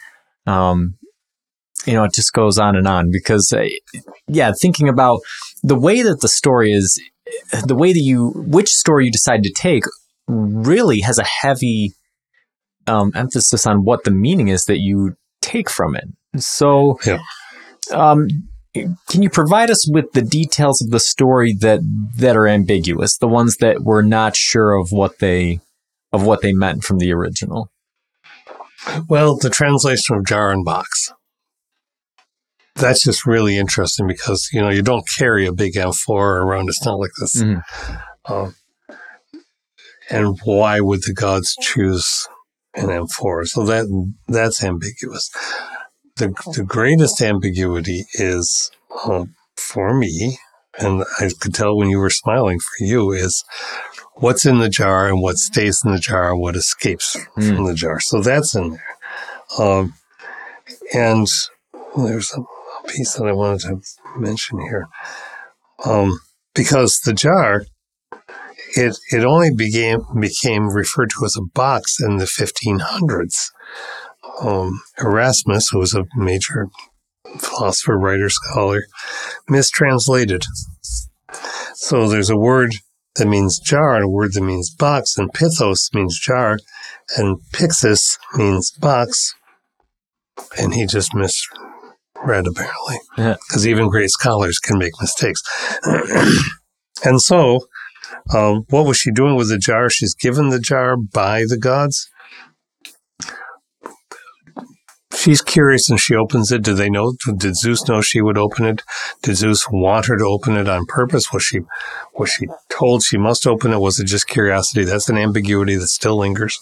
um 0.48 0.96
you 1.86 1.94
know, 1.94 2.06
it 2.06 2.14
just 2.14 2.34
goes 2.34 2.58
on 2.58 2.76
and 2.76 2.88
on 2.88 3.12
because 3.12 3.52
uh, 3.52 3.68
yeah, 4.28 4.54
thinking 4.62 4.88
about 4.88 5.20
the 5.64 5.76
way 5.78 6.02
that 6.02 6.22
the 6.22 6.28
story 6.28 6.72
is 6.72 7.02
the 7.66 7.76
way 7.76 7.92
that 7.94 8.00
you 8.00 8.32
which 8.36 8.70
story 8.70 9.06
you 9.06 9.12
decide 9.12 9.44
to 9.44 9.52
take 9.52 9.84
really 10.28 11.02
has 11.02 11.18
a 11.18 11.24
heavy 11.24 11.92
um, 12.88 13.12
emphasis 13.16 13.66
on 13.66 13.84
what 13.84 14.04
the 14.04 14.12
meaning 14.12 14.48
is 14.48 14.66
that 14.66 14.80
you 14.80 15.16
take 15.54 15.70
from 15.70 15.96
it. 15.96 16.06
So, 16.38 17.00
Yeah. 17.06 17.20
um, 17.92 18.28
can 18.74 19.22
you 19.22 19.30
provide 19.30 19.70
us 19.70 19.88
with 19.88 20.12
the 20.14 20.22
details 20.22 20.82
of 20.82 20.90
the 20.90 21.00
story 21.00 21.54
that 21.62 21.80
that 22.18 22.36
are 22.36 22.48
ambiguous, 22.48 23.18
the 23.18 23.28
ones 23.28 23.58
that 23.58 23.82
we're 23.82 24.02
not 24.02 24.36
sure 24.36 24.74
of 24.74 24.92
what 24.92 25.20
they 25.20 25.60
of 26.12 26.24
what 26.26 26.42
they 26.42 26.54
meant 26.54 26.84
from 26.84 26.98
the 26.98 27.12
original? 27.14 27.70
Well, 29.08 29.38
the 29.38 29.50
translation 29.50 30.16
of 30.16 30.26
jar 30.26 30.52
and 30.52 30.66
box. 30.66 31.12
That's 32.76 33.04
just 33.04 33.26
really 33.28 33.56
interesting 33.58 34.08
because, 34.08 34.50
you 34.52 34.60
know, 34.60 34.70
you 34.70 34.82
don't 34.82 35.08
carry 35.08 35.46
a 35.46 35.54
big 35.54 35.78
amphora 35.78 36.44
around. 36.44 36.70
It's 36.70 36.84
not 36.84 37.00
like 37.00 37.12
this. 37.20 37.36
Mhm. 37.36 37.62
Um, 38.26 38.56
and 40.10 40.40
why 40.44 40.80
would 40.80 41.04
the 41.04 41.14
gods 41.14 41.56
choose 41.62 42.28
an 42.76 42.90
amphora? 42.90 43.46
So 43.46 43.66
that 43.66 43.86
that's 44.28 44.64
ambiguous. 44.64 45.30
The, 46.18 46.34
the 46.56 46.64
greatest 46.64 47.22
ambiguity 47.22 48.06
is 48.14 48.70
uh, 49.06 49.26
for 49.56 49.94
me, 49.96 50.38
and 50.80 51.04
I 51.20 51.30
could 51.40 51.54
tell 51.54 51.76
when 51.76 51.90
you 51.90 51.98
were 52.00 52.10
smiling 52.12 52.60
for 52.60 52.86
you, 52.86 53.12
is 53.12 53.44
what's 54.16 54.46
in 54.46 54.60
the 54.60 54.70
jar 54.70 55.08
and 55.08 55.22
what 55.22 55.38
stays 55.38 55.82
in 55.84 55.92
the 55.92 56.00
jar 56.00 56.32
and 56.32 56.40
what 56.40 56.56
escapes 56.56 57.18
Hmm. 57.36 57.56
from 57.56 57.64
the 57.66 57.74
jar. 57.74 58.00
So 58.00 58.22
that's 58.22 58.56
in 58.56 58.72
there. 58.72 58.98
Um, 59.58 59.94
and 60.94 61.28
there's 61.98 62.32
a, 62.34 62.42
a 62.42 62.88
piece 62.88 63.14
that 63.14 63.26
I 63.26 63.32
wanted 63.34 63.62
to 63.62 63.82
mention 64.18 64.60
here. 64.62 64.88
Um, 65.84 66.20
because 66.54 67.00
the 67.00 67.14
jar, 67.14 67.66
it, 68.76 68.98
it 69.12 69.24
only 69.24 69.50
became, 69.56 70.00
became 70.20 70.70
referred 70.70 71.10
to 71.12 71.26
as 71.26 71.36
a 71.38 71.42
box 71.54 72.00
in 72.00 72.18
the 72.18 72.26
1500s. 72.26 73.50
Um, 74.42 74.80
Erasmus, 75.00 75.70
who 75.72 75.80
was 75.80 75.94
a 75.94 76.06
major 76.16 76.68
philosopher, 77.40 77.98
writer, 77.98 78.30
scholar, 78.30 78.84
mistranslated. 79.48 80.44
So 81.76 82.08
there's 82.08 82.30
a 82.30 82.38
word 82.38 82.76
that 83.16 83.28
means 83.28 83.60
jar 83.60 83.96
and 83.96 84.06
a 84.06 84.10
word 84.10 84.34
that 84.34 84.42
means 84.42 84.74
box, 84.74 85.18
and 85.18 85.32
pithos 85.34 85.94
means 85.94 86.20
jar, 86.20 86.58
and 87.18 87.38
pyxis 87.54 88.18
means 88.36 88.72
box, 88.72 89.36
and 90.60 90.74
he 90.74 90.86
just 90.88 91.14
misread 91.14 92.48
apparently, 92.48 92.98
Yeah. 93.18 93.36
because 93.48 93.68
even 93.68 93.90
great 93.90 94.10
scholars 94.10 94.58
can 94.60 94.80
make 94.80 94.94
mistakes. 95.00 95.42
and 97.06 97.22
so, 97.22 97.60
um, 98.34 98.66
what 98.70 98.86
was 98.86 98.98
she 98.98 99.12
doing 99.12 99.36
with 99.36 99.50
the 99.50 99.58
jar? 99.58 99.90
She's 99.90 100.14
given 100.14 100.50
the 100.50 100.60
jar 100.60 100.96
by 100.98 101.44
the 101.48 101.58
gods. 101.58 102.10
She's 105.16 105.42
curious 105.42 105.90
and 105.90 106.00
she 106.00 106.16
opens 106.16 106.52
it. 106.52 106.64
Did 106.64 106.78
they 106.78 106.90
know? 106.90 107.14
Did 107.38 107.56
Zeus 107.56 107.88
know 107.88 108.02
she 108.02 108.22
would 108.22 108.38
open 108.38 108.66
it? 108.66 108.82
Did 109.22 109.36
Zeus 109.36 109.68
want 109.72 110.08
her 110.08 110.18
to 110.18 110.26
open 110.26 110.58
it 110.58 110.68
on 110.68 110.86
purpose? 110.86 111.32
Was 111.32 111.44
she 111.44 111.60
was 112.16 112.30
she 112.30 112.48
told 112.70 113.04
she 113.04 113.18
must 113.18 113.48
open 113.48 113.72
it? 113.72 113.80
Was 113.80 114.00
it 114.00 114.06
just 114.06 114.28
curiosity? 114.28 114.84
That's 114.84 115.10
an 115.10 115.18
ambiguity 115.18 115.76
that 115.76 115.88
still 115.88 116.18
lingers. 116.18 116.60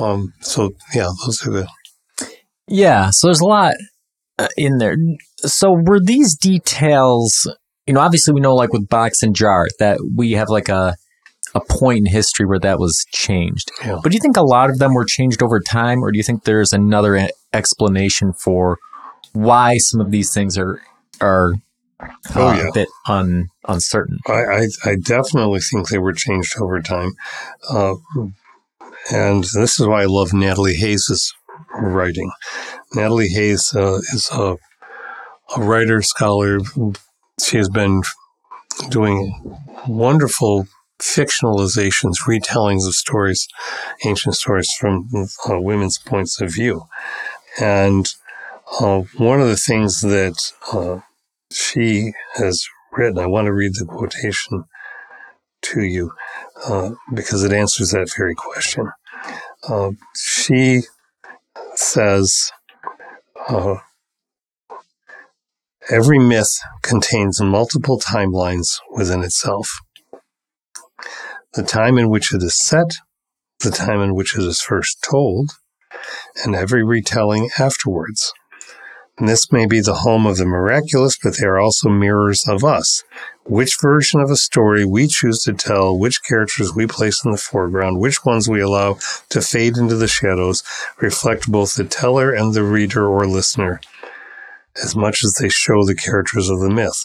Um. 0.00 0.32
So 0.40 0.72
yeah, 0.94 1.10
those 1.24 1.46
are 1.46 1.50
the 1.50 1.68
Yeah, 2.66 3.10
so 3.10 3.28
there's 3.28 3.40
a 3.40 3.44
lot 3.44 3.74
uh, 4.38 4.48
in 4.56 4.78
there. 4.78 4.96
So 5.36 5.72
were 5.72 6.00
these 6.00 6.36
details, 6.36 7.46
you 7.90 7.94
know, 7.94 8.00
obviously 8.02 8.32
we 8.32 8.40
know 8.40 8.54
like 8.54 8.72
with 8.72 8.88
box 8.88 9.20
and 9.20 9.34
jar 9.34 9.66
that 9.80 9.98
we 10.16 10.30
have 10.32 10.48
like 10.48 10.68
a 10.68 10.94
a 11.56 11.60
point 11.68 11.98
in 11.98 12.06
history 12.06 12.46
where 12.46 12.60
that 12.60 12.78
was 12.78 13.04
changed. 13.10 13.72
Yeah. 13.84 13.98
But 14.00 14.12
do 14.12 14.14
you 14.14 14.20
think 14.20 14.36
a 14.36 14.42
lot 14.42 14.70
of 14.70 14.78
them 14.78 14.94
were 14.94 15.04
changed 15.04 15.42
over 15.42 15.58
time 15.58 16.04
or 16.04 16.12
do 16.12 16.16
you 16.16 16.22
think 16.22 16.44
there's 16.44 16.72
another 16.72 17.28
explanation 17.52 18.32
for 18.32 18.78
why 19.32 19.76
some 19.78 20.00
of 20.00 20.12
these 20.12 20.32
things 20.32 20.56
are 20.56 20.80
are 21.20 21.54
Oh, 22.36 22.46
uh, 22.48 22.54
yeah. 22.54 22.68
a 22.68 22.72
bit 22.72 22.88
un, 23.08 23.48
uncertain? 23.66 24.18
I, 24.28 24.32
I, 24.32 24.66
I 24.84 24.94
definitely 25.02 25.58
think 25.60 25.88
they 25.88 25.98
were 25.98 26.12
changed 26.12 26.54
over 26.60 26.80
time. 26.80 27.10
Uh, 27.68 27.94
and 29.12 29.42
this 29.42 29.80
is 29.80 29.86
why 29.88 30.02
I 30.02 30.06
love 30.06 30.32
Natalie 30.32 30.76
Haynes' 30.76 31.34
writing. 31.74 32.30
Natalie 32.94 33.28
Haynes 33.30 33.74
uh, 33.74 33.98
is 34.14 34.28
a, 34.32 34.56
a 35.56 35.60
writer, 35.60 36.00
scholar. 36.00 36.60
She 37.44 37.56
has 37.56 37.68
been 37.68 38.02
doing 38.90 39.58
wonderful 39.86 40.66
fictionalizations, 41.00 42.26
retellings 42.28 42.86
of 42.86 42.94
stories, 42.94 43.48
ancient 44.04 44.34
stories 44.34 44.70
from 44.78 45.08
uh, 45.48 45.60
women's 45.60 45.98
points 45.98 46.40
of 46.40 46.52
view. 46.52 46.84
And 47.60 48.08
uh, 48.78 49.02
one 49.16 49.40
of 49.40 49.48
the 49.48 49.56
things 49.56 50.00
that 50.02 50.52
uh, 50.72 51.00
she 51.52 52.12
has 52.34 52.66
written. 52.92 53.18
I 53.18 53.26
want 53.26 53.46
to 53.46 53.52
read 53.52 53.72
the 53.74 53.84
quotation 53.84 54.64
to 55.62 55.82
you 55.82 56.12
uh, 56.64 56.92
because 57.12 57.44
it 57.44 57.52
answers 57.52 57.90
that 57.90 58.12
very 58.16 58.34
question. 58.34 58.90
Uh, 59.68 59.90
she 60.16 60.82
says, 61.74 62.50
uh, 63.48 63.76
Every 65.90 66.20
myth 66.20 66.60
contains 66.82 67.42
multiple 67.42 67.98
timelines 67.98 68.78
within 68.94 69.24
itself. 69.24 69.68
The 71.54 71.64
time 71.64 71.98
in 71.98 72.08
which 72.08 72.32
it 72.32 72.44
is 72.44 72.54
set, 72.54 72.94
the 73.58 73.72
time 73.72 74.00
in 74.00 74.14
which 74.14 74.36
it 74.38 74.44
is 74.44 74.60
first 74.60 75.04
told, 75.10 75.50
and 76.44 76.54
every 76.54 76.84
retelling 76.84 77.50
afterwards. 77.58 78.32
And 79.18 79.28
this 79.28 79.50
may 79.50 79.66
be 79.66 79.80
the 79.80 79.96
home 79.96 80.26
of 80.26 80.36
the 80.36 80.46
miraculous, 80.46 81.18
but 81.20 81.38
they 81.38 81.46
are 81.46 81.58
also 81.58 81.88
mirrors 81.88 82.44
of 82.46 82.62
us. 82.62 83.02
Which 83.44 83.76
version 83.82 84.20
of 84.20 84.30
a 84.30 84.36
story 84.36 84.84
we 84.84 85.08
choose 85.08 85.42
to 85.42 85.52
tell, 85.52 85.98
which 85.98 86.22
characters 86.22 86.72
we 86.72 86.86
place 86.86 87.24
in 87.24 87.32
the 87.32 87.36
foreground, 87.36 87.98
which 87.98 88.24
ones 88.24 88.48
we 88.48 88.60
allow 88.60 88.98
to 89.30 89.42
fade 89.42 89.76
into 89.76 89.96
the 89.96 90.06
shadows, 90.06 90.62
reflect 91.00 91.50
both 91.50 91.74
the 91.74 91.84
teller 91.84 92.32
and 92.32 92.54
the 92.54 92.62
reader 92.62 93.08
or 93.08 93.26
listener, 93.26 93.80
as 94.82 94.94
much 94.96 95.24
as 95.24 95.34
they 95.34 95.48
show 95.48 95.84
the 95.84 95.94
characters 95.94 96.48
of 96.48 96.60
the 96.60 96.70
myth. 96.70 97.02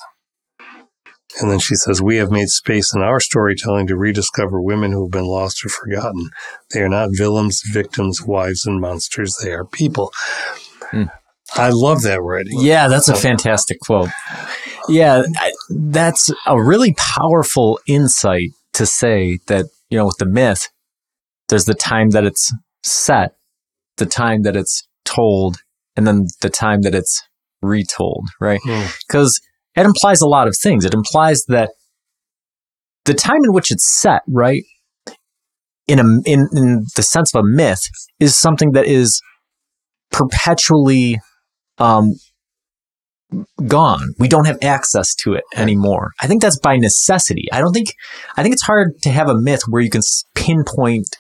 And 1.42 1.52
then 1.52 1.60
she 1.60 1.76
says, 1.76 2.02
We 2.02 2.18
have 2.18 2.32
made 2.32 2.50
space 2.50 2.94
in 2.94 3.02
our 3.02 3.20
storytelling 3.20 3.88
to 3.88 3.98
rediscover 3.98 4.62
women 4.62 4.92
who 4.92 5.04
have 5.04 5.12
been 5.12 5.26
lost 5.26 5.66
or 5.66 5.70
forgotten. 5.70 6.30
They 6.72 6.82
are 6.82 6.90
not 6.90 7.10
villains, 7.12 7.62
victims, 7.74 8.22
wives, 8.22 8.66
and 8.66 8.80
monsters. 8.80 9.36
They 9.44 9.52
are 9.52 9.66
people. 9.66 10.14
Hmm. 10.92 11.06
I 11.56 11.70
love 11.70 12.02
that 12.04 12.22
writing. 12.22 12.60
Yeah, 12.60 12.88
that's 12.88 13.10
a 13.10 13.16
fantastic 13.16 13.80
quote. 13.80 14.10
Yeah, 14.88 15.24
that's 15.70 16.32
a 16.46 16.62
really 16.62 16.96
powerful 16.98 17.80
insight 17.88 18.52
to 18.74 18.86
say 18.86 19.40
that, 19.48 19.66
you 19.90 19.98
know, 19.98 20.06
with 20.06 20.18
the 20.18 20.26
myth, 20.26 20.70
there's 21.48 21.66
the 21.66 21.76
time 21.76 22.12
that 22.12 22.24
it's 22.24 22.52
set, 22.84 23.36
the 23.98 24.06
time 24.06 24.44
that 24.44 24.56
it's 24.56 24.88
told, 25.06 25.58
and 25.96 26.08
then 26.08 26.28
the 26.42 26.50
time 26.50 26.82
that 26.82 26.96
it's 26.96 27.22
retold, 27.66 28.28
right? 28.40 28.60
Hmm. 28.64 28.86
Because 29.08 29.40
it 29.76 29.86
implies 29.86 30.22
a 30.22 30.28
lot 30.28 30.48
of 30.48 30.56
things. 30.62 30.86
It 30.86 30.94
implies 30.94 31.44
that 31.48 31.72
the 33.06 33.14
time 33.14 33.44
in 33.44 33.54
which 33.54 33.72
it's 33.72 33.86
set, 33.86 34.22
right, 34.28 34.64
in 35.88 36.00
a 36.00 36.04
in, 36.26 36.48
in 36.54 36.86
the 36.96 37.04
sense 37.04 37.34
of 37.36 37.40
a 37.44 37.48
myth, 37.48 37.88
is 38.20 38.38
something 38.38 38.72
that 38.72 38.86
is 38.86 39.22
perpetually 40.12 41.20
um, 41.78 42.14
gone. 43.68 44.14
We 44.18 44.28
don't 44.28 44.46
have 44.46 44.58
access 44.62 45.14
to 45.16 45.34
it 45.34 45.44
anymore. 45.56 46.12
I 46.22 46.28
think 46.28 46.42
that's 46.42 46.60
by 46.60 46.78
necessity. 46.78 47.48
I 47.52 47.60
don't 47.60 47.74
think, 47.74 47.94
I 48.38 48.44
think 48.44 48.54
it's 48.54 48.64
hard 48.64 49.02
to 49.04 49.10
have 49.10 49.30
a 49.30 49.40
myth 49.40 49.64
where 49.68 49.82
you 49.82 49.90
can 49.90 50.02
pinpoint 50.34 51.18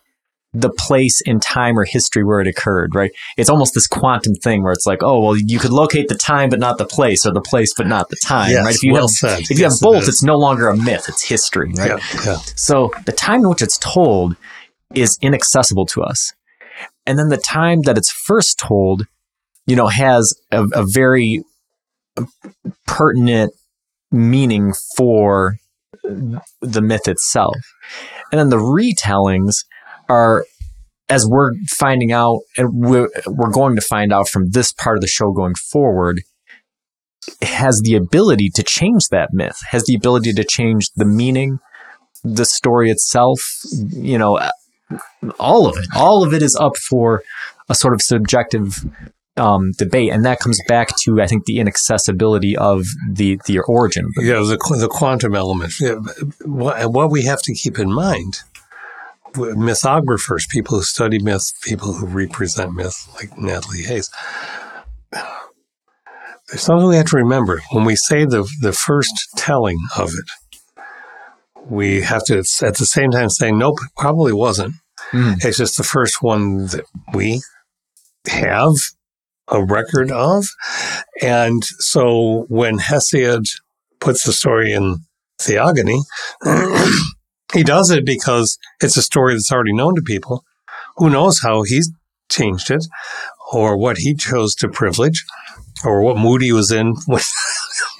the 0.55 0.69
place 0.69 1.21
in 1.25 1.39
time 1.39 1.77
or 1.77 1.83
history 1.83 2.23
where 2.23 2.39
it 2.39 2.47
occurred, 2.47 2.95
right? 2.95 3.11
It's 3.37 3.49
almost 3.49 3.73
this 3.73 3.87
quantum 3.87 4.33
thing 4.35 4.63
where 4.63 4.71
it's 4.71 4.85
like, 4.85 5.03
oh, 5.03 5.19
well, 5.19 5.35
you 5.37 5.59
could 5.59 5.71
locate 5.71 6.07
the 6.07 6.15
time 6.15 6.49
but 6.49 6.59
not 6.59 6.77
the 6.77 6.85
place, 6.85 7.25
or 7.25 7.33
the 7.33 7.41
place 7.41 7.73
but 7.75 7.87
not 7.87 8.09
the 8.09 8.15
time, 8.23 8.51
Yes, 8.51 8.65
right? 8.65 8.75
If 8.75 8.83
you 8.83 8.93
well 8.93 9.03
have 9.07 9.11
said. 9.11 9.39
if 9.41 9.49
you 9.51 9.57
Yes, 9.57 9.79
have 9.79 9.81
both, 9.81 10.03
is. 10.03 10.07
it's 10.09 10.23
no 10.23 10.37
longer 10.37 10.69
a 10.69 10.77
myth; 10.77 11.05
it's 11.09 11.23
history, 11.23 11.71
right? 11.77 11.89
Yeah, 11.89 12.21
yeah. 12.25 12.37
So 12.55 12.91
the 13.05 13.11
time 13.11 13.41
in 13.41 13.49
which 13.49 13.61
it's 13.61 13.77
told 13.77 14.35
is 14.93 15.17
inaccessible 15.21 15.85
to 15.87 16.03
us. 16.03 16.31
And 17.05 17.19
then 17.19 17.29
the 17.29 17.37
time 17.37 17.81
that 17.81 17.97
it's 17.97 18.11
first 18.11 18.57
told, 18.57 19.05
you 19.67 19.75
know, 19.75 19.87
has 19.87 20.33
a, 20.51 20.63
a 20.73 20.85
very 20.87 21.43
uh, 22.17 22.23
pertinent 22.87 23.51
meaning 24.11 24.73
for 24.95 25.55
the 26.61 26.81
myth 26.81 27.07
itself. 27.07 27.55
And 28.31 28.39
then 28.39 28.49
the 28.49 28.57
retellings 28.57 29.65
are, 30.09 30.45
as 31.09 31.25
we're 31.27 31.51
finding 31.69 32.11
out, 32.11 32.39
and 32.57 32.69
we're, 32.73 33.09
we're 33.27 33.51
going 33.51 33.75
to 33.75 33.81
find 33.81 34.11
out 34.11 34.27
from 34.27 34.51
this 34.51 34.71
part 34.71 34.97
of 34.97 35.01
the 35.01 35.07
show 35.07 35.31
going 35.31 35.55
forward, 35.55 36.21
has 37.41 37.81
the 37.81 37.95
ability 37.95 38.49
to 38.55 38.63
change 38.63 39.07
that 39.09 39.29
myth, 39.33 39.57
has 39.69 39.83
the 39.85 39.95
ability 39.95 40.33
to 40.33 40.43
change 40.43 40.89
the 40.95 41.05
meaning, 41.05 41.59
the 42.23 42.45
story 42.45 42.89
itself, 42.89 43.39
you 43.91 44.17
know, 44.17 44.39
all 45.39 45.67
of 45.67 45.77
it. 45.77 45.87
All 45.95 46.23
of 46.23 46.33
it 46.33 46.41
is 46.41 46.55
up 46.55 46.77
for 46.77 47.23
a 47.69 47.75
sort 47.75 47.93
of 47.93 48.01
subjective 48.01 48.85
um, 49.37 49.71
debate, 49.77 50.11
and 50.11 50.23
that 50.25 50.39
comes 50.39 50.59
back 50.67 50.95
to 51.03 51.21
I 51.21 51.27
think 51.27 51.45
the 51.45 51.59
inaccessibility 51.59 52.55
of 52.55 52.85
the 53.11 53.39
the 53.45 53.59
origin. 53.59 54.11
Yeah, 54.17 54.35
the, 54.35 54.57
the 54.79 54.87
quantum 54.89 55.35
element. 55.35 55.73
Yeah, 55.79 55.95
what, 56.45 56.91
what 56.91 57.11
we 57.11 57.23
have 57.23 57.41
to 57.43 57.53
keep 57.53 57.77
in 57.79 57.91
mind, 57.91 58.41
w- 58.54 58.54
mythographers, 59.35 60.47
people 60.49 60.77
who 60.77 60.83
study 60.83 61.19
myth, 61.19 61.51
people 61.63 61.93
who 61.93 62.05
represent 62.05 62.73
myth, 62.73 63.07
like 63.15 63.37
Natalie 63.37 63.83
Haynes, 63.83 64.09
there's 65.11 66.61
something 66.61 66.87
we 66.87 66.95
have 66.95 67.07
to 67.07 67.17
remember. 67.17 67.61
When 67.71 67.85
we 67.85 67.95
say 67.95 68.25
the, 68.25 68.47
the 68.61 68.73
first 68.73 69.29
telling 69.35 69.79
of 69.97 70.09
it, 70.09 70.83
we 71.67 72.01
have 72.01 72.23
to 72.25 72.37
at 72.61 72.75
the 72.75 72.85
same 72.85 73.11
time 73.11 73.29
say, 73.29 73.51
nope, 73.51 73.79
it 73.83 73.91
probably 73.97 74.33
wasn't. 74.33 74.75
Mm. 75.11 75.43
It's 75.43 75.57
just 75.57 75.77
the 75.77 75.83
first 75.83 76.21
one 76.21 76.67
that 76.67 76.85
we 77.13 77.41
have 78.27 78.73
a 79.47 79.63
record 79.63 80.11
of. 80.11 80.45
And 81.21 81.63
so 81.63 82.45
when 82.49 82.77
Hesiod 82.77 83.45
puts 83.99 84.23
the 84.23 84.33
story 84.33 84.71
in 84.73 84.97
Theogony, 85.39 86.01
he 87.55 87.63
does 87.63 87.89
it 87.89 88.05
because 88.05 88.57
it's 88.81 88.97
a 88.97 89.01
story 89.01 89.33
that's 89.33 89.51
already 89.51 89.73
known 89.73 89.95
to 89.95 90.01
people. 90.01 90.43
Who 90.97 91.09
knows 91.09 91.39
how 91.41 91.63
he's 91.63 91.91
changed 92.29 92.69
it 92.69 92.85
or 93.51 93.77
what 93.77 93.97
he 93.97 94.13
chose 94.13 94.53
to 94.55 94.67
privilege 94.69 95.25
or 95.83 96.01
what 96.01 96.17
mood 96.17 96.41
he 96.41 96.51
was 96.51 96.71
in 96.71 96.95
when 97.07 97.21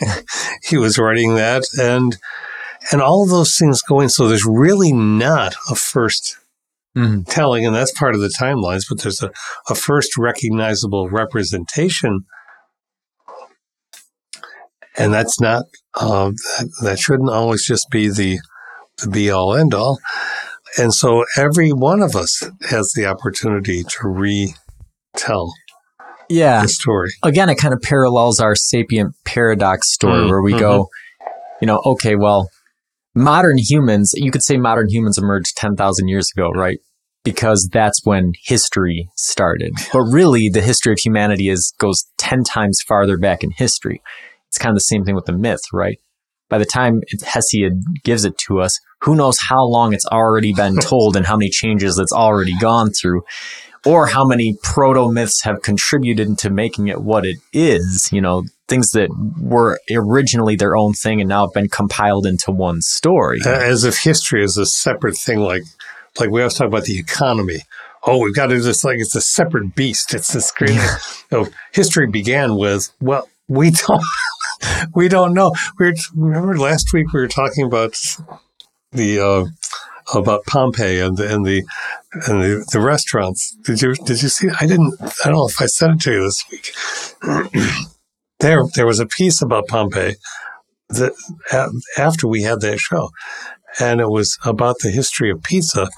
he 0.64 0.78
was 0.78 0.98
writing 0.98 1.36
that 1.36 1.64
and 1.80 2.18
and 2.92 3.02
all 3.02 3.24
of 3.24 3.30
those 3.30 3.58
things 3.58 3.82
going 3.82 4.10
so 4.10 4.28
there's 4.28 4.46
really 4.46 4.92
not 4.94 5.56
a 5.70 5.76
first 5.76 6.38
Mhm. 6.96 7.28
telling, 7.28 7.66
and 7.66 7.76
that's 7.76 7.92
part 7.92 8.16
of 8.16 8.22
the 8.22 8.30
timelines, 8.30 8.86
but 8.88 9.02
there's 9.02 9.22
a, 9.22 9.30
a 9.70 9.76
first 9.76 10.18
recognizable 10.18 11.10
representation. 11.10 12.22
And 14.98 15.14
that's 15.14 15.42
not, 15.42 15.66
um, 16.00 16.36
that, 16.58 16.70
that 16.84 17.00
shouldn't 17.00 17.30
always 17.30 17.66
just 17.66 17.90
be 17.90 18.08
the, 18.08 18.40
the 19.02 19.10
be 19.10 19.30
all 19.30 19.56
end 19.56 19.74
all. 19.74 20.00
And 20.78 20.94
so 20.94 21.26
every 21.38 21.72
one 21.72 22.02
of 22.02 22.16
us 22.16 22.44
has 22.70 22.92
the 22.96 23.06
opportunity 23.06 23.84
to 23.84 24.08
retell 24.08 25.54
Yeah. 26.30 26.62
the 26.64 26.68
story. 26.68 27.12
Again, 27.24 27.50
it 27.50 27.56
kind 27.56 27.74
of 27.74 27.82
parallels 27.82 28.40
our 28.40 28.56
sapient 28.56 29.16
paradox 29.26 29.92
story 29.94 30.24
Mm, 30.24 30.30
where 30.30 30.42
we 30.42 30.54
go, 30.54 30.90
you 31.62 31.68
know, 31.68 31.82
okay, 31.86 32.16
well, 32.16 32.50
modern 33.14 33.58
humans, 33.58 34.12
you 34.16 34.32
could 34.32 34.44
say 34.44 34.58
modern 34.58 34.90
humans 34.90 35.18
emerged 35.18 35.56
10,000 35.56 36.08
years 36.10 36.30
ago, 36.36 36.50
right? 36.50 36.80
Because 37.24 37.70
that's 37.72 38.02
when 38.06 38.34
history 38.44 39.08
started. 39.16 39.72
But 39.94 40.02
really, 40.02 40.50
the 40.50 40.62
history 40.62 40.92
of 40.94 41.00
humanity 41.00 41.48
is 41.50 41.74
goes 41.80 42.06
10 42.18 42.44
times 42.44 42.82
farther 42.88 43.18
back 43.18 43.44
in 43.44 43.52
history. 43.52 44.02
It's 44.50 44.58
kind 44.58 44.72
of 44.72 44.76
the 44.76 44.82
same 44.82 45.06
thing 45.06 45.16
with 45.16 45.26
the 45.26 45.32
myth, 45.34 45.62
right? 45.74 45.98
By 46.50 46.58
the 46.58 46.66
time 46.66 47.02
Hesiod 47.22 47.82
gives 48.04 48.26
it 48.26 48.38
to 48.48 48.60
us, 48.62 48.80
who 49.02 49.16
knows 49.16 49.40
how 49.50 49.64
long 49.64 49.94
it's 49.94 50.06
already 50.06 50.54
been 50.54 50.78
told 50.82 51.16
and 51.16 51.26
how 51.26 51.38
many 51.38 51.50
changes 51.50 51.98
it's 51.98 52.14
already 52.14 52.58
gone 52.58 52.92
through, 52.92 53.24
or 53.86 54.08
how 54.08 54.26
many 54.26 54.58
proto 54.64 55.12
myths 55.12 55.44
have 55.44 55.62
contributed 55.62 56.38
to 56.40 56.50
making 56.50 56.88
it 56.88 57.02
what 57.02 57.26
it 57.26 57.38
is. 57.54 58.10
You 58.12 58.22
know, 58.22 58.44
things 58.68 58.92
that 58.92 59.10
were 59.40 59.80
originally 59.94 60.56
their 60.56 60.76
own 60.76 60.94
thing 60.94 61.22
and 61.22 61.30
now 61.30 61.46
have 61.46 61.54
been 61.54 61.70
compiled 61.70 62.26
into 62.26 62.52
one 62.52 62.82
story. 62.82 63.40
As 63.46 63.84
if 63.84 64.00
history 64.00 64.44
is 64.44 64.58
a 64.58 64.66
separate 64.66 65.18
thing, 65.18 65.40
like 65.40 65.64
like 66.20 66.30
we 66.30 66.42
always 66.42 66.56
talk 66.56 66.68
about 66.68 66.86
the 66.86 66.98
economy. 66.98 67.62
Oh, 68.08 68.20
we've 68.20 68.36
got 68.36 68.48
to 68.48 68.56
do 68.56 68.62
this 68.62 68.84
like 68.84 69.00
it's 69.00 69.16
a 69.16 69.22
separate 69.22 69.76
beast. 69.76 70.14
It's 70.14 70.34
this 70.34 70.52
great. 70.52 70.76
You 70.76 70.82
know, 71.32 71.48
history 71.74 72.08
began 72.08 72.56
with 72.56 72.92
well, 73.02 73.28
we 73.48 73.72
don't 73.88 74.04
we 74.96 75.08
don't 75.08 75.34
know. 75.34 75.54
We 75.80 75.94
remember 76.14 76.58
last 76.58 76.94
week 76.94 77.14
we 77.14 77.22
were 77.22 77.28
talking 77.28 77.66
about 77.66 77.96
the 78.92 79.20
uh, 79.20 79.46
about 80.18 80.46
Pompeii 80.46 81.00
and 81.00 81.18
the 81.18 81.34
and 81.34 81.46
the 81.46 81.64
and 82.28 82.42
the, 82.42 82.66
the 82.72 82.80
restaurants. 82.80 83.56
Did 83.64 83.82
you 83.82 83.96
did 83.96 84.22
you 84.22 84.30
see? 84.30 84.50
I 84.60 84.66
didn't. 84.66 84.96
I 85.02 85.30
don't 85.30 85.36
know 85.36 85.48
if 85.48 85.62
I 85.62 85.66
sent 85.66 85.94
it 85.94 86.02
to 86.02 86.12
you 86.14 86.24
this 86.24 86.46
week. 86.52 86.74
there 88.40 88.64
there 88.76 88.86
was 88.86 89.00
a 89.00 89.06
piece 89.06 89.42
about 89.42 89.68
Pompeii 89.68 90.16
that 90.90 91.14
after 91.98 92.28
we 92.28 92.44
had 92.44 92.62
that 92.62 92.80
show 92.80 93.10
and 93.80 94.00
it 94.00 94.10
was 94.10 94.38
about 94.46 94.78
the 94.80 94.92
history 94.92 95.30
of 95.30 95.42
pizza 95.44 95.90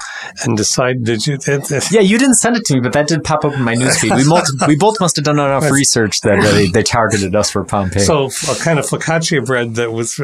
and 0.44 0.58
decide 0.58 1.04
did 1.04 1.26
you 1.28 1.36
it, 1.36 1.72
it- 1.72 1.92
Yeah, 1.92 2.02
you 2.02 2.18
didn't 2.18 2.36
send 2.36 2.58
it 2.58 2.66
to 2.66 2.76
me, 2.76 2.80
but 2.80 2.94
that 2.94 3.08
did 3.08 3.24
pop 3.24 3.46
up 3.46 3.54
in 3.54 3.62
my 3.62 3.76
newsfeed. 3.76 4.16
We, 4.16 4.24
multi- 4.24 4.54
we 4.68 4.76
both 4.76 5.00
must 5.00 5.16
have 5.16 5.26
done 5.26 5.40
enough 5.40 5.72
research 5.72 6.22
that 6.22 6.42
they, 6.42 6.68
they 6.68 6.84
targeted 6.84 7.36
us 7.36 7.52
for 7.52 7.64
Pompeii. 7.64 8.04
so 8.04 8.30
a 8.50 8.56
kind 8.56 8.80
of 8.80 8.86
focaccia 8.86 9.46
bread 9.46 9.76
that 9.76 9.92
was 9.92 10.20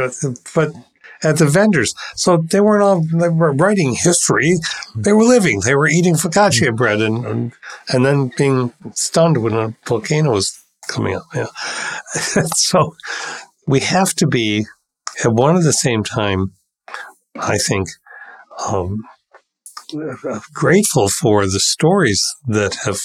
but 0.55 0.73
at 1.23 1.37
the 1.37 1.45
vendors. 1.45 1.93
So 2.15 2.37
they 2.37 2.59
weren't 2.59 2.83
all 2.83 3.01
they 3.01 3.29
were 3.29 3.53
writing 3.53 3.93
history. 3.93 4.59
They 4.95 5.13
were 5.13 5.23
living. 5.23 5.61
They 5.61 5.75
were 5.75 5.87
eating 5.87 6.15
focaccia 6.15 6.69
mm. 6.69 6.75
bread 6.75 7.01
and 7.01 7.25
and, 7.25 7.53
and 7.89 8.05
then 8.05 8.31
being 8.37 8.73
stunned 8.93 9.41
when 9.41 9.53
a 9.53 9.75
volcano 9.85 10.31
was 10.31 10.59
coming 10.87 11.15
up 11.15 11.23
yeah. 11.33 11.45
So 12.55 12.95
we 13.67 13.79
have 13.79 14.13
to 14.15 14.27
be 14.27 14.65
at 15.23 15.31
one 15.31 15.55
at 15.55 15.63
the 15.63 15.73
same 15.73 16.03
time 16.03 16.53
i 17.35 17.57
think 17.57 17.87
um, 18.67 19.03
grateful 20.53 21.09
for 21.09 21.45
the 21.45 21.59
stories 21.59 22.23
that 22.47 22.75
have 22.85 22.99